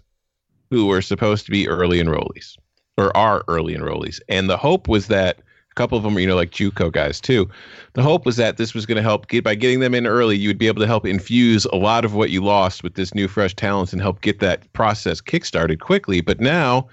who 0.69 0.87
were 0.87 1.01
supposed 1.01 1.45
to 1.45 1.51
be 1.51 1.67
early 1.67 2.01
enrollees 2.01 2.57
or 2.97 3.15
are 3.15 3.43
early 3.47 3.75
enrollees, 3.75 4.19
and 4.29 4.49
the 4.49 4.57
hope 4.57 4.87
was 4.87 5.07
that 5.07 5.41
A 5.71 5.73
couple 5.75 5.97
of 5.97 6.03
them, 6.03 6.19
you 6.19 6.27
know, 6.27 6.35
like 6.35 6.51
JUCO 6.51 6.91
guys 6.91 7.21
too. 7.21 7.49
The 7.93 8.03
hope 8.03 8.25
was 8.25 8.35
that 8.35 8.57
this 8.57 8.73
was 8.73 8.85
going 8.85 8.97
to 8.97 9.01
help 9.01 9.29
get 9.29 9.45
by 9.45 9.55
getting 9.55 9.79
them 9.79 9.95
in 9.95 10.05
early. 10.05 10.35
You 10.35 10.49
would 10.49 10.57
be 10.57 10.67
able 10.67 10.81
to 10.81 10.87
help 10.87 11.05
infuse 11.05 11.63
a 11.65 11.77
lot 11.77 12.03
of 12.03 12.13
what 12.13 12.29
you 12.29 12.43
lost 12.43 12.83
with 12.83 12.95
this 12.95 13.15
new 13.15 13.29
fresh 13.29 13.55
talent 13.55 13.93
and 13.93 14.01
help 14.01 14.19
get 14.19 14.39
that 14.39 14.71
process 14.73 15.21
kickstarted 15.21 15.79
quickly. 15.79 16.19
But 16.19 16.41
now 16.41 16.89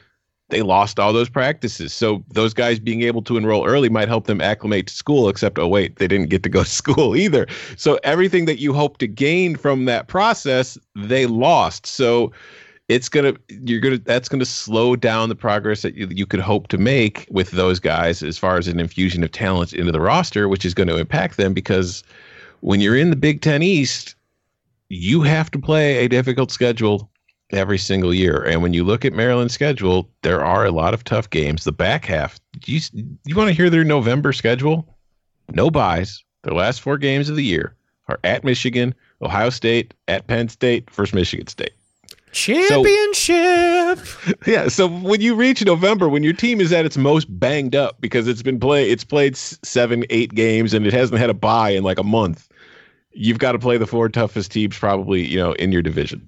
they 0.50 0.62
lost 0.62 0.98
all 0.98 1.12
those 1.12 1.28
practices. 1.28 1.92
So 1.92 2.24
those 2.28 2.54
guys 2.54 2.78
being 2.78 3.02
able 3.02 3.22
to 3.22 3.36
enroll 3.36 3.66
early 3.66 3.88
might 3.88 4.08
help 4.08 4.26
them 4.26 4.40
acclimate 4.40 4.86
to 4.86 4.94
school, 4.94 5.28
except, 5.28 5.58
oh, 5.58 5.68
wait, 5.68 5.96
they 5.96 6.08
didn't 6.08 6.30
get 6.30 6.42
to 6.44 6.48
go 6.48 6.62
to 6.64 6.68
school 6.68 7.16
either. 7.16 7.46
So 7.76 7.98
everything 8.02 8.46
that 8.46 8.58
you 8.58 8.72
hope 8.72 8.98
to 8.98 9.06
gain 9.06 9.56
from 9.56 9.84
that 9.84 10.08
process, 10.08 10.78
they 10.96 11.26
lost. 11.26 11.86
So 11.86 12.32
it's 12.88 13.10
gonna 13.10 13.34
you're 13.48 13.80
gonna 13.80 13.98
that's 13.98 14.30
gonna 14.30 14.46
slow 14.46 14.96
down 14.96 15.28
the 15.28 15.34
progress 15.36 15.82
that 15.82 15.94
you, 15.94 16.08
you 16.10 16.24
could 16.24 16.40
hope 16.40 16.68
to 16.68 16.78
make 16.78 17.26
with 17.30 17.50
those 17.50 17.78
guys 17.78 18.22
as 18.22 18.38
far 18.38 18.56
as 18.56 18.66
an 18.66 18.80
infusion 18.80 19.22
of 19.22 19.30
talent 19.30 19.74
into 19.74 19.92
the 19.92 20.00
roster, 20.00 20.48
which 20.48 20.64
is 20.64 20.72
going 20.72 20.88
to 20.88 20.96
impact 20.96 21.36
them 21.36 21.52
because 21.52 22.02
when 22.60 22.80
you're 22.80 22.96
in 22.96 23.10
the 23.10 23.16
Big 23.16 23.42
Ten 23.42 23.62
East, 23.62 24.14
you 24.88 25.20
have 25.20 25.50
to 25.50 25.58
play 25.58 25.98
a 25.98 26.08
difficult 26.08 26.50
schedule 26.50 27.10
every 27.50 27.78
single 27.78 28.12
year. 28.12 28.42
And 28.42 28.62
when 28.62 28.74
you 28.74 28.84
look 28.84 29.04
at 29.04 29.12
Maryland's 29.12 29.54
schedule, 29.54 30.10
there 30.22 30.44
are 30.44 30.64
a 30.64 30.70
lot 30.70 30.94
of 30.94 31.04
tough 31.04 31.30
games. 31.30 31.64
The 31.64 31.72
back 31.72 32.04
half, 32.04 32.38
you 32.66 32.80
you 33.24 33.36
want 33.36 33.48
to 33.48 33.54
hear 33.54 33.70
their 33.70 33.84
November 33.84 34.32
schedule? 34.32 34.96
No 35.52 35.70
byes. 35.70 36.22
Their 36.42 36.54
last 36.54 36.80
four 36.80 36.98
games 36.98 37.28
of 37.28 37.36
the 37.36 37.44
year 37.44 37.74
are 38.08 38.18
at 38.24 38.44
Michigan, 38.44 38.94
Ohio 39.22 39.50
State, 39.50 39.94
at 40.06 40.26
Penn 40.26 40.48
State, 40.48 40.90
first 40.90 41.14
Michigan 41.14 41.46
State. 41.46 41.72
Championship. 42.32 43.98
So, 43.98 44.34
yeah. 44.46 44.68
So 44.68 44.86
when 44.86 45.20
you 45.20 45.34
reach 45.34 45.64
November, 45.64 46.08
when 46.08 46.22
your 46.22 46.34
team 46.34 46.60
is 46.60 46.72
at 46.72 46.84
its 46.84 46.96
most 46.96 47.26
banged 47.38 47.74
up 47.74 48.00
because 48.00 48.28
it's 48.28 48.42
been 48.42 48.60
play, 48.60 48.90
it's 48.90 49.04
played 49.04 49.36
seven, 49.36 50.04
eight 50.10 50.34
games, 50.34 50.74
and 50.74 50.86
it 50.86 50.92
hasn't 50.92 51.18
had 51.18 51.30
a 51.30 51.34
bye 51.34 51.70
in 51.70 51.84
like 51.84 51.98
a 51.98 52.04
month. 52.04 52.48
You've 53.12 53.38
got 53.38 53.52
to 53.52 53.58
play 53.58 53.78
the 53.78 53.86
four 53.86 54.08
toughest 54.08 54.52
teams, 54.52 54.78
probably 54.78 55.26
you 55.26 55.38
know, 55.38 55.52
in 55.52 55.72
your 55.72 55.82
division. 55.82 56.26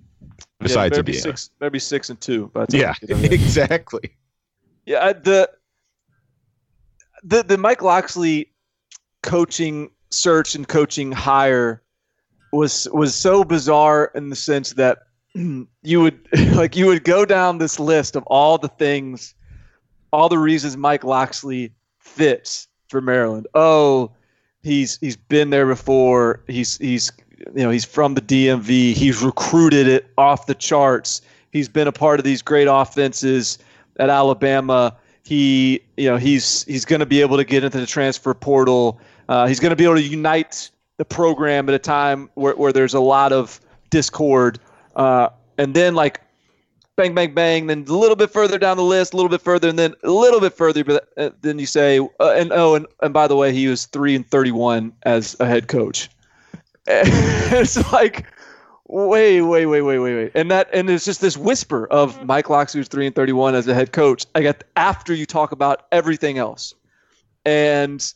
Besides 0.61 0.95
yeah, 0.95 1.01
Indiana, 1.01 1.23
six, 1.23 1.51
maybe 1.61 1.79
six 1.79 2.11
and 2.11 2.21
two. 2.21 2.51
But 2.53 2.73
yeah, 2.73 2.95
exactly. 3.09 4.15
Yeah, 4.85 5.13
the 5.13 5.51
the 7.23 7.43
the 7.43 7.59
Mike 7.59 7.83
Locksley 7.83 8.51
coaching 9.23 9.91
search 10.11 10.55
and 10.55 10.69
coaching 10.69 11.13
hire 11.13 11.83
was 12.53 12.89
was 12.93 13.15
so 13.15 13.45
bizarre 13.45 14.11
in 14.15 14.29
the 14.29 14.37
sense 14.37 14.75
that 14.75 14.99
you 15.35 16.01
would 16.01 16.27
like 16.55 16.77
you 16.77 16.87
would 16.87 17.05
go 17.05 17.25
down 17.25 17.59
this 17.59 17.79
list 17.81 18.17
of 18.17 18.23
all 18.27 18.59
the 18.59 18.69
things, 18.69 19.35
all 20.13 20.29
the 20.29 20.39
reasons 20.39 20.77
Mike 20.77 21.05
Locksley 21.05 21.73
fits 21.99 22.69
for 22.89 23.01
Maryland. 23.01 23.47
Oh, 23.55 24.13
he's 24.63 24.99
he's 24.99 25.17
been 25.17 25.51
there 25.51 25.67
before. 25.67 26.43
He's 26.47 26.77
he's 26.79 27.11
you 27.55 27.63
know 27.63 27.71
he's 27.71 27.85
from 27.85 28.15
the 28.15 28.21
DMV. 28.21 28.93
He's 28.95 29.23
recruited 29.23 29.89
it 29.89 30.11
off 30.19 30.47
the 30.47 30.55
charts. 30.55 31.23
He's 31.51 31.69
been 31.69 31.89
a 31.89 31.93
part 31.93 32.21
of 32.21 32.25
these 32.25 32.43
great 32.43 32.69
offenses 32.71 33.59
at 33.99 34.11
Alabama. 34.11 34.97
He 35.23 35.81
you 35.97 36.09
know 36.09 36.17
he's 36.17 36.65
he's 36.65 36.85
going 36.85 37.01
to 37.01 37.07
be 37.07 37.21
able 37.21 37.37
to 37.37 37.45
get 37.45 37.65
into 37.65 37.79
the 37.79 37.87
transfer 37.87 38.35
portal. 38.35 39.01
Uh, 39.29 39.47
he's 39.47 39.61
going 39.61 39.71
to 39.71 39.77
be 39.77 39.85
able 39.85 39.97
to 39.97 40.03
unite 40.03 40.71
the 40.97 41.05
program 41.05 41.69
at 41.69 41.75
a 41.75 41.79
time 41.79 42.29
where, 42.35 42.55
where 42.57 42.73
there's 42.73 42.95
a 42.95 43.01
lot 43.01 43.33
of 43.33 43.61
discord 43.91 44.59
uh, 44.97 45.29
and 45.57 45.75
then 45.75 45.95
like 45.95 46.21
bang, 46.97 47.15
bang, 47.15 47.33
bang. 47.33 47.67
Then 47.67 47.85
a 47.89 47.97
little 47.97 48.17
bit 48.17 48.31
further 48.31 48.59
down 48.59 48.77
the 48.77 48.83
list, 48.83 49.15
a 49.15 49.17
little 49.17 49.31
bit 49.31 49.41
further, 49.41 49.69
and 49.69 49.79
then 49.79 49.95
a 50.03 50.11
little 50.11 50.41
bit 50.41 50.53
further. 50.53 50.85
But 50.85 51.09
uh, 51.17 51.31
then 51.41 51.59
you 51.59 51.67
say, 51.67 51.99
uh, 51.99 52.35
and 52.37 52.53
oh, 52.53 52.75
and, 52.75 52.87
and 53.03 53.15
by 53.15 53.27
the 53.27 53.37
way, 53.37 53.53
he 53.53 53.69
was 53.69 53.87
three 53.87 54.15
and 54.15 54.29
thirty-one 54.29 54.93
as 55.05 55.37
a 55.41 55.47
head 55.47 55.69
coach. 55.69 56.11
it's 57.53 57.93
like, 57.93 58.27
wait, 58.87 59.41
wait, 59.43 59.67
wait, 59.67 59.83
wait, 59.83 59.99
wait, 59.99 60.15
wait, 60.15 60.33
and 60.35 60.51
that, 60.51 60.69
and 60.73 60.91
it's 60.91 61.05
just 61.05 61.21
this 61.21 61.37
whisper 61.37 61.87
of 61.87 62.17
mm-hmm. 62.17 62.27
Mike 62.27 62.51
Locksley 62.51 62.79
who's 62.81 62.89
three 62.89 63.07
and 63.07 63.15
thirty-one 63.15 63.55
as 63.55 63.69
a 63.69 63.75
head 63.75 63.93
coach. 63.93 64.27
I 64.35 64.43
got 64.43 64.65
after 64.77 65.15
you 65.15 65.27
talk 65.27 65.53
about 65.53 65.87
everything 65.93 66.39
else, 66.39 66.75
and 67.45 68.13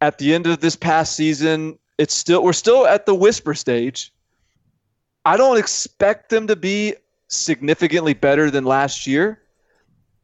at 0.00 0.18
the 0.18 0.34
end 0.34 0.46
of 0.46 0.60
this 0.60 0.76
past 0.76 1.14
season, 1.16 1.78
it's 1.98 2.14
still 2.14 2.42
we're 2.42 2.52
still 2.52 2.86
at 2.86 3.06
the 3.06 3.14
whisper 3.14 3.54
stage 3.54 4.12
I 5.26 5.36
don't 5.36 5.58
expect 5.58 6.30
them 6.30 6.46
to 6.46 6.54
be 6.54 6.94
significantly 7.26 8.14
better 8.14 8.48
than 8.48 8.64
last 8.64 9.08
year. 9.08 9.42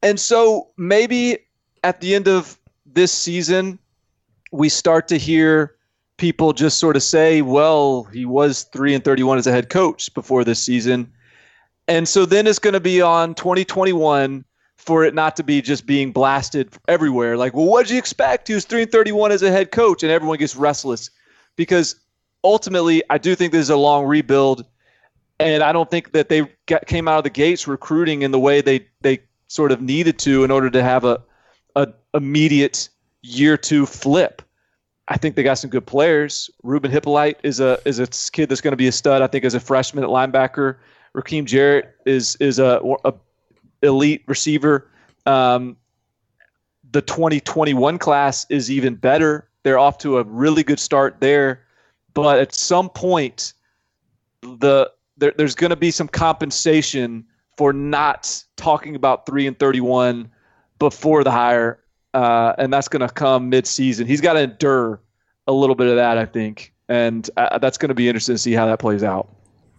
And 0.01 0.19
so 0.19 0.69
maybe 0.77 1.39
at 1.83 2.01
the 2.01 2.15
end 2.15 2.29
of 2.29 2.57
this 2.87 3.13
season, 3.13 3.81
we 4.53 4.69
start 4.69 5.09
to 5.09 5.19
hear 5.19 5.75
people 6.23 6.53
just 6.53 6.79
sort 6.79 6.95
of 6.95 7.03
say, 7.03 7.43
well, 7.43 8.05
he 8.05 8.25
was 8.25 8.63
3 8.73 8.95
and 8.95 9.05
31 9.05 9.39
as 9.39 9.49
a 9.49 9.51
head 9.51 9.69
coach 9.69 10.15
before 10.15 10.45
this 10.45 10.63
season. 10.63 11.13
And 11.89 12.07
so 12.07 12.25
then 12.25 12.47
it's 12.47 12.61
going 12.61 12.75
to 12.75 12.81
be 12.81 13.03
on 13.03 13.35
2021 13.35 14.45
for 14.77 15.05
it 15.05 15.15
not 15.15 15.35
to 15.35 15.43
be 15.43 15.61
just 15.61 15.85
being 15.85 16.13
blasted 16.13 16.73
everywhere. 16.87 17.37
Like, 17.37 17.55
well, 17.55 17.67
what 17.67 17.89
did 17.89 17.95
you 17.95 17.99
expect? 17.99 18.47
He 18.47 18.55
was 18.55 18.65
3 18.65 18.83
and 18.83 18.93
31 18.93 19.33
as 19.33 19.43
a 19.43 19.51
head 19.51 19.73
coach, 19.73 20.05
and 20.05 20.13
everyone 20.13 20.39
gets 20.39 20.55
restless 20.55 21.11
because 21.57 21.97
ultimately, 22.45 23.03
I 23.11 23.19
do 23.19 23.35
think 23.35 23.51
this 23.51 23.63
is 23.63 23.71
a 23.71 23.77
long 23.77 24.07
rebuild 24.07 24.65
and 25.41 25.65
I 25.65 25.73
don't 25.73 25.91
think 25.91 26.13
that 26.13 26.29
they 26.29 26.47
got, 26.67 26.87
came 26.87 27.09
out 27.09 27.19
of 27.19 27.25
the 27.25 27.31
gates 27.31 27.67
recruiting 27.67 28.23
in 28.23 28.31
the 28.31 28.39
way 28.39 28.61
they 28.61 28.87
they 29.01 29.19
sort 29.49 29.73
of 29.73 29.83
needed 29.83 30.21
to 30.21 30.45
in 30.45 30.53
order 30.53 30.71
to 30.71 30.85
have 30.85 31.05
a, 31.05 31.21
a 31.75 31.89
immediate 32.15 32.89
year 33.23 33.57
two 33.57 33.87
flip. 33.87 34.41
I 35.13 35.19
think 35.19 35.37
they 35.37 35.43
got 35.43 35.59
some 35.59 35.69
good 35.69 35.85
players. 35.85 36.49
Ruben 36.63 36.91
Hyppolite 36.91 37.37
is 37.43 37.61
a 37.61 37.79
is 37.85 37.99
a 37.99 38.07
kid 38.07 38.49
that's 38.49 38.63
going 38.63 38.73
to 38.73 38.79
be 38.79 38.87
a 38.87 38.93
stud. 38.93 39.21
I 39.21 39.27
think 39.27 39.45
as 39.45 39.53
a 39.53 39.61
freshman 39.61 40.03
at 40.03 40.09
linebacker. 40.09 40.77
Rakim 41.15 41.45
Jarrett 41.45 41.95
is 42.07 42.35
is 42.37 42.59
a, 42.59 42.81
a 43.05 43.13
elite 43.83 44.23
receiver. 44.27 44.89
Um, 45.27 45.77
the 46.93 47.03
2021 47.03 47.99
class 47.99 48.47
is 48.49 48.71
even 48.71 48.95
better. 48.95 49.51
They're 49.65 49.79
off 49.79 49.99
to 49.99 50.17
a 50.17 50.25
really 50.25 50.63
good 50.63 50.81
start 50.81 51.17
there, 51.21 51.67
but 52.15 52.39
at 52.39 52.55
some 52.55 52.89
point, 52.89 53.53
the 54.41 54.91
there, 55.19 55.35
there's 55.37 55.55
going 55.55 55.71
to 55.71 55.77
be 55.77 55.91
some 55.91 56.09
compensation 56.09 57.27
for 57.59 57.75
not 57.75 58.43
talking 58.57 58.97
about 58.97 59.27
three 59.27 59.47
and 59.47 59.59
31 59.59 60.31
before 60.79 61.23
the 61.23 61.31
hire, 61.31 61.82
uh, 62.15 62.55
and 62.59 62.73
that's 62.73 62.89
going 62.89 63.07
to 63.07 63.13
come 63.13 63.49
mid-season. 63.49 64.07
He's 64.07 64.21
got 64.21 64.35
to 64.35 64.41
endure 64.41 65.01
a 65.47 65.53
little 65.53 65.75
bit 65.75 65.89
of 65.89 65.97
that, 65.97 66.19
I 66.19 66.27
think, 66.27 66.73
and 66.89 67.29
uh, 67.37 67.59
that's 67.59 67.79
going 67.79 67.89
to 67.89 67.95
be 67.95 68.09
interesting 68.09 68.35
to 68.35 68.39
see 68.39 68.53
how 68.53 68.67
that 68.67 68.79
plays 68.79 69.03
out. 69.03 69.29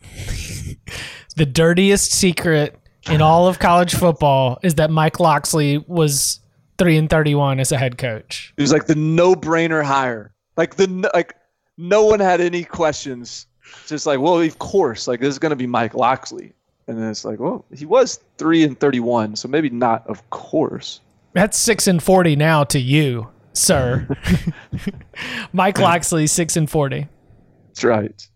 the 1.35 1.45
dirtiest 1.45 2.11
secret 2.11 2.77
in 3.09 3.21
all 3.21 3.47
of 3.47 3.59
college 3.59 3.95
football 3.95 4.59
is 4.63 4.75
that 4.75 4.89
Mike 4.89 5.19
Locksley 5.19 5.79
was 5.87 6.39
three 6.77 6.97
and 6.97 7.09
31 7.09 7.59
as 7.59 7.71
a 7.71 7.77
head 7.77 7.97
coach. 7.97 8.53
It 8.57 8.61
was 8.61 8.71
like 8.71 8.85
the 8.85 8.95
no-brainer 8.95 9.83
hire. 9.83 10.33
Like 10.57 10.75
the 10.75 11.09
like, 11.13 11.35
no 11.77 12.03
one 12.03 12.19
had 12.19 12.39
any 12.39 12.63
questions 12.63 13.47
just 13.87 14.05
like, 14.05 14.19
well, 14.19 14.39
of 14.39 14.59
course, 14.59 15.07
like 15.07 15.19
this 15.19 15.29
is 15.29 15.39
going 15.39 15.51
to 15.51 15.55
be 15.55 15.67
Mike 15.67 15.95
Locksley. 15.95 16.53
And 16.87 16.97
then 16.97 17.09
it's 17.09 17.25
like, 17.25 17.39
well, 17.39 17.65
he 17.73 17.85
was 17.85 18.19
three 18.37 18.63
and 18.63 18.77
thirty-one, 18.77 19.37
so 19.37 19.47
maybe 19.47 19.69
not. 19.69 20.05
Of 20.07 20.29
course, 20.31 20.99
that's 21.33 21.57
six 21.57 21.87
and 21.87 22.01
forty 22.01 22.35
now 22.35 22.63
to 22.65 22.79
you, 22.79 23.29
sir. 23.53 24.07
Mike 25.53 25.79
Locksley, 25.79 26.27
six 26.27 26.55
and 26.55 26.69
forty. 26.69 27.07
That's 27.67 27.83
right. 27.83 28.27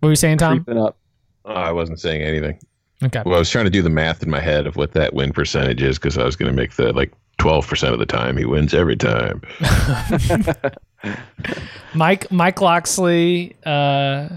What 0.00 0.08
were 0.08 0.12
you 0.12 0.16
saying, 0.16 0.38
Tom? 0.38 0.64
Creeping 0.64 0.82
up. 0.82 0.98
Oh, 1.44 1.54
I 1.54 1.72
wasn't 1.72 2.00
saying 2.00 2.22
anything. 2.22 2.58
Okay. 3.04 3.22
Well, 3.24 3.36
I 3.36 3.38
was 3.38 3.50
trying 3.50 3.66
to 3.66 3.70
do 3.70 3.82
the 3.82 3.90
math 3.90 4.22
in 4.22 4.30
my 4.30 4.40
head 4.40 4.66
of 4.66 4.76
what 4.76 4.92
that 4.92 5.14
win 5.14 5.32
percentage 5.32 5.82
is 5.82 5.98
because 5.98 6.16
I 6.16 6.24
was 6.24 6.34
going 6.36 6.50
to 6.50 6.56
make 6.56 6.74
the 6.74 6.92
like 6.92 7.12
twelve 7.38 7.66
percent 7.66 7.92
of 7.92 7.98
the 7.98 8.06
time 8.06 8.36
he 8.36 8.44
wins 8.44 8.74
every 8.74 8.96
time. 8.96 9.42
Mike 11.94 12.30
Mike 12.30 12.60
Locksley. 12.60 13.54
Uh, 13.64 14.28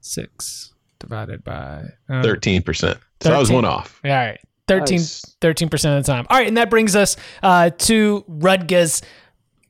six 0.00 0.74
divided 0.98 1.42
by 1.44 1.84
uh, 2.08 2.22
thirteen 2.22 2.62
percent. 2.62 2.98
So 3.20 3.32
I 3.32 3.38
was 3.38 3.50
one 3.50 3.64
off. 3.64 4.00
All 4.04 4.10
right. 4.10 4.40
13 4.68 5.68
percent 5.68 5.98
of 5.98 6.04
the 6.04 6.12
time. 6.12 6.26
All 6.30 6.38
right, 6.38 6.48
and 6.48 6.56
that 6.56 6.70
brings 6.70 6.96
us 6.96 7.16
uh, 7.42 7.70
to 7.70 8.24
Rutgers. 8.28 9.02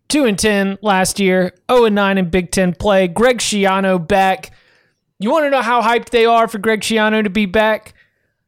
Two 0.09 0.27
and 0.27 0.39
ten 0.39 0.79
last 0.83 1.19
year, 1.19 1.55
zero 1.71 1.87
and 1.87 1.95
nine 1.95 2.19
in 2.19 2.29
Big 2.29 2.51
Ten 2.51 2.75
play. 2.75 3.09
Greg 3.09 3.39
Schiano 3.39 4.07
back. 4.07 4.51
You 5.19 5.31
want 5.31 5.47
to 5.47 5.51
know 5.51 5.63
how 5.63 5.81
hyped 5.81 6.11
they 6.11 6.27
are 6.27 6.49
for 6.49 6.59
Greg 6.59 6.81
Schiano 6.81 7.23
to 7.23 7.31
be 7.31 7.47
back? 7.47 7.95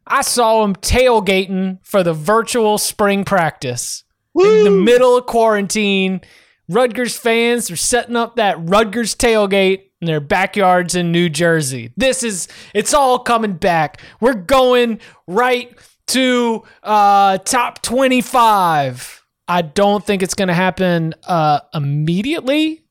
I 0.07 0.22
saw 0.22 0.62
him 0.64 0.74
tailgating 0.74 1.78
for 1.82 2.03
the 2.03 2.12
virtual 2.12 2.76
spring 2.78 3.24
practice 3.24 4.05
Woo! 4.34 4.59
in 4.59 4.64
the 4.64 4.70
middle 4.70 5.16
of 5.16 5.26
quarantine. 5.26 6.20
Rutgers 6.68 7.16
fans 7.16 7.70
are 7.70 7.76
setting 7.76 8.16
up 8.16 8.36
that 8.36 8.57
Rutgers 8.59 9.14
tailgate 9.14 9.84
in 10.01 10.07
their 10.07 10.20
backyards 10.20 10.95
in 10.95 11.12
New 11.12 11.28
Jersey. 11.28 11.92
This 11.97 12.22
is 12.22 12.49
it's 12.74 12.92
all 12.92 13.18
coming 13.18 13.55
back. 13.55 14.01
We're 14.20 14.34
going 14.34 15.01
right 15.26 15.78
to 16.09 16.63
uh, 16.83 17.39
top 17.39 17.83
25. 17.83 19.25
I 19.47 19.63
don't 19.63 20.05
think 20.05 20.23
it's 20.23 20.35
going 20.35 20.49
to 20.49 20.55
happen 20.55 21.15
uh, 21.25 21.61
immediately. 21.73 22.85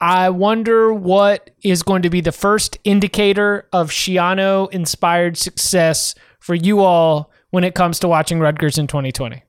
I 0.00 0.30
wonder 0.30 0.92
what 0.94 1.50
is 1.62 1.82
going 1.82 2.02
to 2.02 2.10
be 2.10 2.20
the 2.20 2.32
first 2.32 2.78
indicator 2.84 3.68
of 3.72 3.90
Schiano 3.90 4.70
inspired 4.72 5.36
success 5.36 6.14
for 6.38 6.54
you 6.54 6.80
all 6.80 7.30
when 7.50 7.64
it 7.64 7.74
comes 7.74 7.98
to 8.00 8.08
watching 8.08 8.40
Rutgers 8.40 8.78
in 8.78 8.86
2020. 8.86 9.42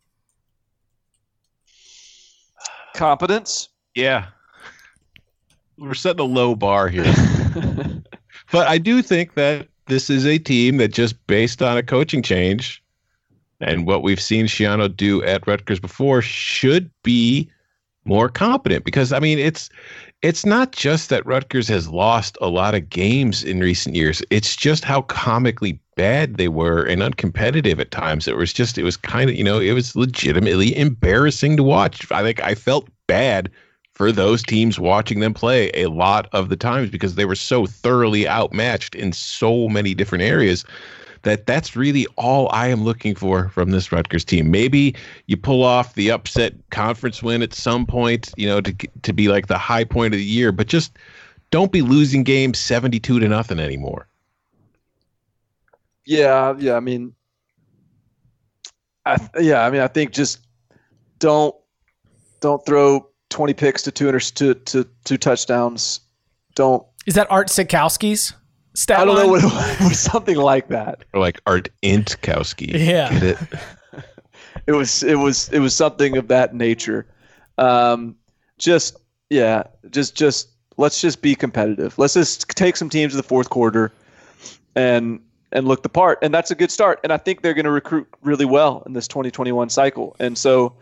Competence. 2.94 3.70
Yeah. 3.96 4.28
We're 5.78 5.94
setting 5.94 6.20
a 6.20 6.24
low 6.24 6.54
bar 6.54 6.90
here. 6.90 7.06
but 8.52 8.68
I 8.68 8.78
do 8.78 9.02
think 9.02 9.36
that 9.36 9.70
this 9.88 10.10
is 10.10 10.26
a 10.26 10.38
team 10.38 10.78
that 10.78 10.90
just 10.90 11.26
based 11.28 11.62
on 11.62 11.78
a 11.78 11.84
coaching 11.84 12.22
change 12.22 12.81
and 13.62 13.86
what 13.86 14.03
we've 14.03 14.22
seen 14.22 14.45
Schiano 14.45 14.95
do 14.95 15.24
at 15.24 15.45
Rutgers 15.47 15.80
before 15.80 16.22
should 16.22 16.89
be 17.03 17.49
more 18.05 18.30
competent 18.30 18.84
because 18.84 19.14
I 19.14 19.20
mean 19.20 19.38
it's 19.38 19.70
it's 20.22 20.45
not 20.45 20.72
just 20.72 21.09
that 21.09 21.26
Rutgers 21.26 21.68
has 21.68 21.89
lost 21.89 22.38
a 22.41 22.47
lot 22.47 22.76
of 22.76 22.89
games 22.89 23.43
in 23.43 23.59
recent 23.59 23.95
years. 23.95 24.22
It's 24.30 24.55
just 24.55 24.84
how 24.84 25.01
comically 25.03 25.80
bad 25.95 26.38
they 26.38 26.47
were 26.47 26.84
and 26.84 27.01
uncompetitive 27.01 27.80
at 27.80 27.91
times. 27.91 28.28
It 28.28 28.38
was 28.38 28.53
just 28.53 28.78
it 28.78 28.84
was 28.84 28.97
kind 28.97 29.30
of, 29.30 29.36
you 29.36 29.43
know, 29.43 29.59
it 29.59 29.74
was 29.74 29.95
legitimately 29.95 30.76
embarrassing 30.78 31.57
to 31.57 31.64
watch. 31.64 32.12
I 32.12 32.22
think 32.22 32.41
I 32.43 32.55
felt 32.55 32.88
bad 33.07 33.49
for 33.93 34.12
those 34.12 34.43
teams 34.43 34.80
watching 34.80 35.20
them 35.20 35.34
play 35.34 35.70
a 35.74 35.88
lot 35.88 36.28
of 36.34 36.49
the 36.49 36.55
times 36.55 36.89
because 36.89 37.16
they 37.16 37.26
were 37.26 37.36
so 37.36 37.66
thoroughly 37.66 38.28
outmatched 38.28 38.95
in 38.95 39.14
so 39.14 39.68
many 39.68 39.93
different 39.93 40.24
areas 40.24 40.66
that 41.24 41.46
that's 41.46 41.76
really 41.76 42.08
all 42.18 42.50
I 42.52 42.68
am 42.68 42.84
looking 42.84 43.16
for 43.16 43.50
from 43.50 43.72
this 43.72 43.92
Rutgers 43.92 44.26
team. 44.26 44.52
Maybe 44.52 44.96
you 45.28 45.38
pull 45.38 45.64
off 45.64 45.94
the 45.94 46.12
upset 46.12 46.54
conference 46.72 47.22
win 47.22 47.42
at 47.42 47.54
some 47.54 47.86
point, 47.86 48.32
you 48.38 48.48
know, 48.48 48.62
to 48.62 48.74
to 49.02 49.14
be 49.14 49.28
like 49.28 49.48
the 49.48 49.58
high 49.58 49.84
point 49.84 50.14
of 50.14 50.18
the 50.18 50.26
year, 50.26 50.52
but 50.52 50.68
just 50.68 50.98
don't 51.52 51.72
be 51.72 51.82
losing 51.82 52.24
games 52.24 52.60
72 52.60 53.20
to 53.20 53.28
nothing 53.28 53.60
anymore. 53.60 54.08
Yeah, 56.06 56.56
yeah. 56.58 56.74
I 56.74 56.80
mean, 56.80 57.14
I 59.06 59.18
yeah. 59.40 59.66
I 59.66 59.70
mean, 59.70 59.82
I 59.82 59.88
think 59.88 60.12
just 60.12 60.40
don't 61.20 61.56
don't 62.40 62.66
throw 62.66 63.08
twenty 63.30 63.54
picks 63.54 63.84
to 63.84 63.92
two 63.92 64.08
inter- 64.08 64.20
to, 64.20 64.54
to 64.56 64.88
two 65.04 65.18
touchdowns. 65.18 66.02
Don't. 66.56 66.86
Is 67.06 67.16
that 67.16 67.32
Art 67.32 67.48
Sitkowski's 67.48 68.34
stat 68.74 69.00
I 69.00 69.06
don't 69.06 69.16
line? 69.16 69.26
know 69.26 69.32
what 69.32 69.44
it 69.44 69.84
was. 69.84 70.00
Something 70.00 70.38
like 70.38 70.68
that. 70.70 71.04
Or 71.14 71.20
like 71.20 71.42
Art 71.46 71.70
Intkowski. 71.84 72.72
Yeah. 72.74 73.12
Get 73.12 73.24
it? 73.24 73.38
It 74.68 74.74
was 74.74 75.02
it 75.02 75.16
was 75.16 75.50
it 75.50 75.60
was 75.60 75.74
something 75.74 76.18
of 76.18 76.28
that 76.28 76.54
nature. 76.54 77.08
Um, 77.58 78.16
just 78.58 78.98
yeah, 79.30 79.64
just 79.90 80.16
just 80.16 80.50
let's 80.78 81.02
just 81.02 81.22
be 81.22 81.36
competitive. 81.36 81.98
Let's 81.98 82.14
just 82.14 82.48
take 82.50 82.76
some 82.76 82.90
teams 82.90 83.14
to 83.14 83.18
the 83.18 83.24
fourth 83.24 83.50
quarter, 83.50 83.92
and 84.76 85.20
and 85.52 85.68
look 85.68 85.84
the 85.84 85.90
part. 85.90 86.20
And 86.22 86.34
that's 86.34 86.52
a 86.52 86.56
good 86.56 86.70
start. 86.70 87.00
And 87.04 87.12
I 87.12 87.18
think 87.18 87.42
they're 87.42 87.54
going 87.54 87.66
to 87.66 87.72
recruit 87.72 88.08
really 88.22 88.46
well 88.46 88.84
in 88.86 88.94
this 88.94 89.08
2021 89.08 89.70
cycle. 89.70 90.16
And 90.20 90.38
so 90.38 90.74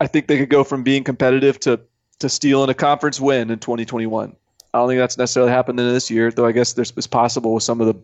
I 0.00 0.06
think 0.06 0.28
they 0.28 0.38
could 0.38 0.50
go 0.50 0.64
from 0.64 0.82
being 0.82 1.02
competitive 1.04 1.58
to 1.60 1.80
to 2.20 2.28
stealing 2.28 2.70
a 2.70 2.74
conference 2.74 3.20
win 3.20 3.50
in 3.50 3.58
2021. 3.58 4.36
I 4.74 4.78
don't 4.78 4.88
think 4.88 4.98
that's 4.98 5.16
necessarily 5.16 5.52
happened 5.52 5.78
in 5.80 5.88
this 5.88 6.10
year, 6.10 6.30
though. 6.30 6.44
I 6.46 6.52
guess 6.52 6.72
there's 6.74 6.92
it's 6.96 7.06
possible 7.06 7.54
with 7.54 7.62
some 7.62 7.80
of 7.80 7.86
the 7.86 7.94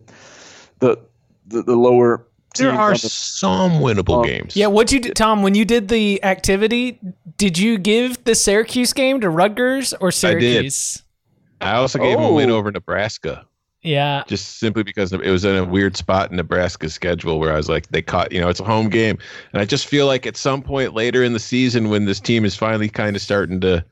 the 0.79 0.97
the, 1.47 1.61
the 1.63 1.75
lower. 1.75 2.25
There 2.57 2.71
are 2.71 2.91
the- 2.93 2.97
some 3.09 3.73
winnable 3.73 4.19
Um, 4.21 4.25
games. 4.25 4.55
Yeah, 4.55 4.67
what 4.67 4.91
you 4.91 4.99
do, 4.99 5.11
Tom? 5.13 5.43
When 5.43 5.53
you 5.55 5.63
did 5.65 5.87
the 5.89 6.21
activity, 6.23 6.99
did 7.37 7.57
you 7.57 7.77
give 7.77 8.23
the 8.25 8.35
Syracuse 8.35 8.91
game 8.93 9.21
to 9.21 9.29
Rutgers 9.29 9.93
or. 10.01 10.11
Syracuse? 10.11 11.03
I 11.61 11.65
did. 11.65 11.71
I 11.73 11.77
also 11.77 11.99
gave 11.99 12.17
them 12.17 12.25
a 12.25 12.33
win 12.33 12.49
Oh. 12.49 12.55
over 12.55 12.71
Nebraska. 12.71 13.45
Yeah, 13.83 14.23
just 14.27 14.59
simply 14.59 14.83
because 14.83 15.11
it 15.11 15.25
was 15.25 15.43
in 15.43 15.55
a 15.55 15.63
weird 15.65 15.97
spot 15.97 16.29
in 16.29 16.37
Nebraska's 16.37 16.93
schedule 16.93 17.39
where 17.39 17.51
I 17.51 17.57
was 17.57 17.67
like, 17.67 17.87
they 17.87 18.01
caught, 18.03 18.31
you 18.31 18.39
know, 18.39 18.47
it's 18.47 18.59
a 18.59 18.63
home 18.63 18.89
game. 18.89 19.17
And 19.53 19.61
I 19.61 19.65
just 19.65 19.87
feel 19.87 20.05
like 20.05 20.27
at 20.27 20.37
some 20.37 20.61
point 20.61 20.93
later 20.93 21.23
in 21.23 21.33
the 21.33 21.39
season, 21.39 21.89
when 21.89 22.05
this 22.05 22.19
team 22.19 22.45
is 22.45 22.55
finally 22.55 22.89
kind 22.89 23.15
of 23.15 23.21
starting 23.23 23.59
to 23.61 23.83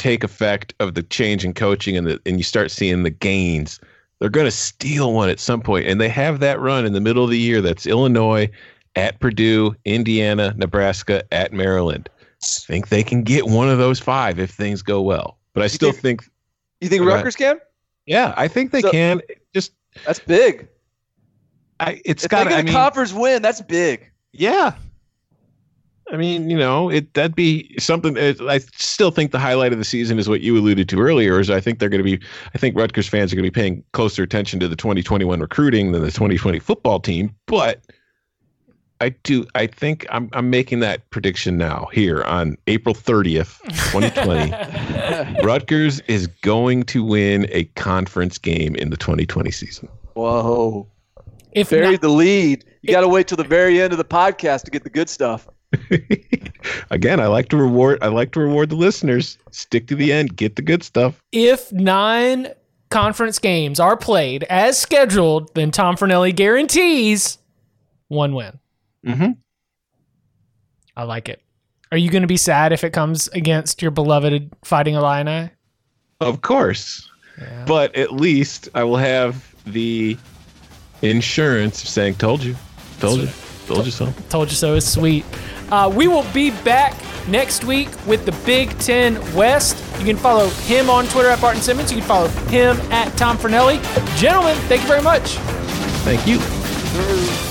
take 0.00 0.24
effect 0.24 0.74
of 0.80 0.94
the 0.94 1.02
change 1.02 1.44
in 1.44 1.52
coaching 1.54 1.96
and 1.96 2.06
the, 2.06 2.20
and 2.26 2.38
you 2.38 2.42
start 2.42 2.70
seeing 2.70 3.02
the 3.02 3.10
gains, 3.10 3.78
they're 4.18 4.28
going 4.30 4.46
to 4.46 4.50
steal 4.50 5.12
one 5.12 5.28
at 5.28 5.38
some 5.38 5.60
point. 5.60 5.86
And 5.86 6.00
they 6.00 6.08
have 6.08 6.40
that 6.40 6.58
run 6.60 6.84
in 6.86 6.92
the 6.92 7.00
middle 7.00 7.22
of 7.22 7.30
the 7.30 7.38
year. 7.38 7.60
That's 7.60 7.86
Illinois 7.86 8.48
at 8.96 9.20
Purdue, 9.20 9.74
Indiana, 9.84 10.52
Nebraska 10.56 11.22
at 11.32 11.52
Maryland. 11.52 12.08
I 12.42 12.46
think 12.46 12.88
they 12.88 13.02
can 13.02 13.22
get 13.22 13.46
one 13.46 13.68
of 13.68 13.78
those 13.78 14.00
five 14.00 14.38
if 14.38 14.50
things 14.50 14.82
go 14.82 15.00
well. 15.02 15.38
But 15.52 15.62
I 15.62 15.66
still 15.66 15.92
think, 15.92 16.24
You 16.80 16.88
think 16.88 17.02
Go 17.02 17.08
ahead. 17.08 17.18
Rutgers 17.18 17.36
can? 17.36 17.58
yeah, 18.06 18.32
I 18.36 18.48
think 18.48 18.72
they 18.72 18.80
So- 18.80 18.90
can. 18.90 19.20
Just 19.54 19.72
That's 20.06 20.20
big. 20.20 20.68
I, 21.80 22.00
it's 22.04 22.24
If 22.24 22.30
got. 22.30 22.44
they 22.44 22.50
get 22.50 22.56
I 22.56 22.60
a 22.60 22.64
mean, 22.64 22.74
conference 22.74 23.12
win, 23.12 23.42
that's 23.42 23.60
big. 23.60 24.10
yeah. 24.32 24.72
I 26.12 26.16
mean, 26.16 26.50
you 26.50 26.58
know, 26.58 26.90
it 26.90 27.14
that'd 27.14 27.36
be 27.36 27.74
something. 27.78 28.16
It, 28.16 28.40
I 28.40 28.58
still 28.58 29.10
think 29.10 29.30
the 29.30 29.38
highlight 29.38 29.72
of 29.72 29.78
the 29.78 29.84
season 29.84 30.18
is 30.18 30.28
what 30.28 30.40
you 30.40 30.56
alluded 30.58 30.88
to 30.88 31.00
earlier. 31.00 31.38
Is 31.38 31.50
I 31.50 31.60
think 31.60 31.78
they're 31.78 31.88
going 31.88 32.04
to 32.04 32.16
be. 32.16 32.24
I 32.54 32.58
think 32.58 32.76
Rutgers 32.76 33.06
fans 33.06 33.32
are 33.32 33.36
going 33.36 33.44
to 33.44 33.50
be 33.50 33.60
paying 33.60 33.84
closer 33.92 34.22
attention 34.22 34.58
to 34.60 34.68
the 34.68 34.76
2021 34.76 35.40
recruiting 35.40 35.92
than 35.92 36.02
the 36.02 36.10
2020 36.10 36.58
football 36.58 36.98
team. 36.98 37.34
But 37.46 37.84
I 39.00 39.10
do. 39.10 39.46
I 39.54 39.68
think 39.68 40.04
I'm. 40.10 40.28
I'm 40.32 40.50
making 40.50 40.80
that 40.80 41.08
prediction 41.10 41.56
now 41.56 41.88
here 41.92 42.24
on 42.24 42.56
April 42.66 42.94
30th, 42.94 43.60
2020. 43.92 45.42
Rutgers 45.46 46.00
is 46.00 46.26
going 46.26 46.82
to 46.84 47.04
win 47.04 47.46
a 47.50 47.64
conference 47.76 48.36
game 48.36 48.74
in 48.74 48.90
the 48.90 48.96
2020 48.96 49.50
season. 49.52 49.88
Whoa. 50.14 50.88
if 51.52 51.70
Buried 51.70 51.92
not, 51.92 52.00
the 52.00 52.08
lead. 52.08 52.64
You 52.82 52.92
got 52.92 53.02
to 53.02 53.08
wait 53.08 53.28
till 53.28 53.36
the 53.36 53.44
very 53.44 53.80
end 53.80 53.92
of 53.92 53.98
the 53.98 54.04
podcast 54.04 54.64
to 54.64 54.72
get 54.72 54.82
the 54.82 54.90
good 54.90 55.08
stuff. 55.08 55.46
Again, 56.90 57.20
I 57.20 57.26
like 57.26 57.48
to 57.50 57.56
reward. 57.56 57.98
I 58.02 58.08
like 58.08 58.32
to 58.32 58.40
reward 58.40 58.70
the 58.70 58.76
listeners. 58.76 59.38
Stick 59.50 59.86
to 59.88 59.94
the 59.94 60.12
end. 60.12 60.36
Get 60.36 60.56
the 60.56 60.62
good 60.62 60.82
stuff. 60.82 61.22
if 61.32 61.72
nine 61.72 62.48
conference 62.90 63.38
games 63.38 63.78
are 63.78 63.96
played 63.96 64.42
as 64.44 64.76
scheduled, 64.76 65.54
then 65.54 65.70
Tom 65.70 65.96
Fornelli 65.96 66.34
guarantees 66.34 67.38
one 68.08 68.34
win. 68.34 68.58
Mm-hmm. 69.06 69.30
I 70.96 71.04
like 71.04 71.28
it. 71.28 71.40
Are 71.92 71.98
you 71.98 72.10
going 72.10 72.22
to 72.22 72.28
be 72.28 72.36
sad 72.36 72.72
if 72.72 72.84
it 72.84 72.92
comes 72.92 73.28
against 73.28 73.80
your 73.82 73.90
beloved 73.90 74.50
Fighting 74.64 74.94
Illini? 74.94 75.50
Of 76.20 76.42
course, 76.42 77.08
but 77.66 77.94
at 77.96 78.12
least 78.12 78.68
I 78.74 78.84
will 78.84 78.96
have 78.96 79.54
the 79.66 80.16
insurance 81.02 81.80
saying 81.88 82.16
"Told 82.16 82.44
you, 82.44 82.54
told 83.00 83.20
you, 83.20 83.28
told 83.66 83.86
you 83.86 83.92
so." 83.92 84.12
Told 84.28 84.50
you 84.50 84.54
so 84.56 84.74
is 84.74 84.90
sweet. 84.90 85.24
Uh, 85.70 85.92
we 85.94 86.08
will 86.08 86.26
be 86.32 86.50
back 86.62 86.96
next 87.28 87.64
week 87.64 87.88
with 88.06 88.24
the 88.24 88.32
Big 88.44 88.76
Ten 88.78 89.14
West. 89.34 89.76
You 89.98 90.04
can 90.04 90.16
follow 90.16 90.48
him 90.48 90.90
on 90.90 91.06
Twitter 91.06 91.28
at 91.28 91.40
Barton 91.40 91.62
Simmons. 91.62 91.90
You 91.90 91.98
can 91.98 92.06
follow 92.06 92.28
him 92.48 92.76
at 92.92 93.16
Tom 93.16 93.36
Fornelli. 93.36 93.80
Gentlemen, 94.16 94.56
thank 94.68 94.82
you 94.82 94.88
very 94.88 95.02
much. 95.02 95.36
Thank 96.04 96.26
you. 96.26 97.49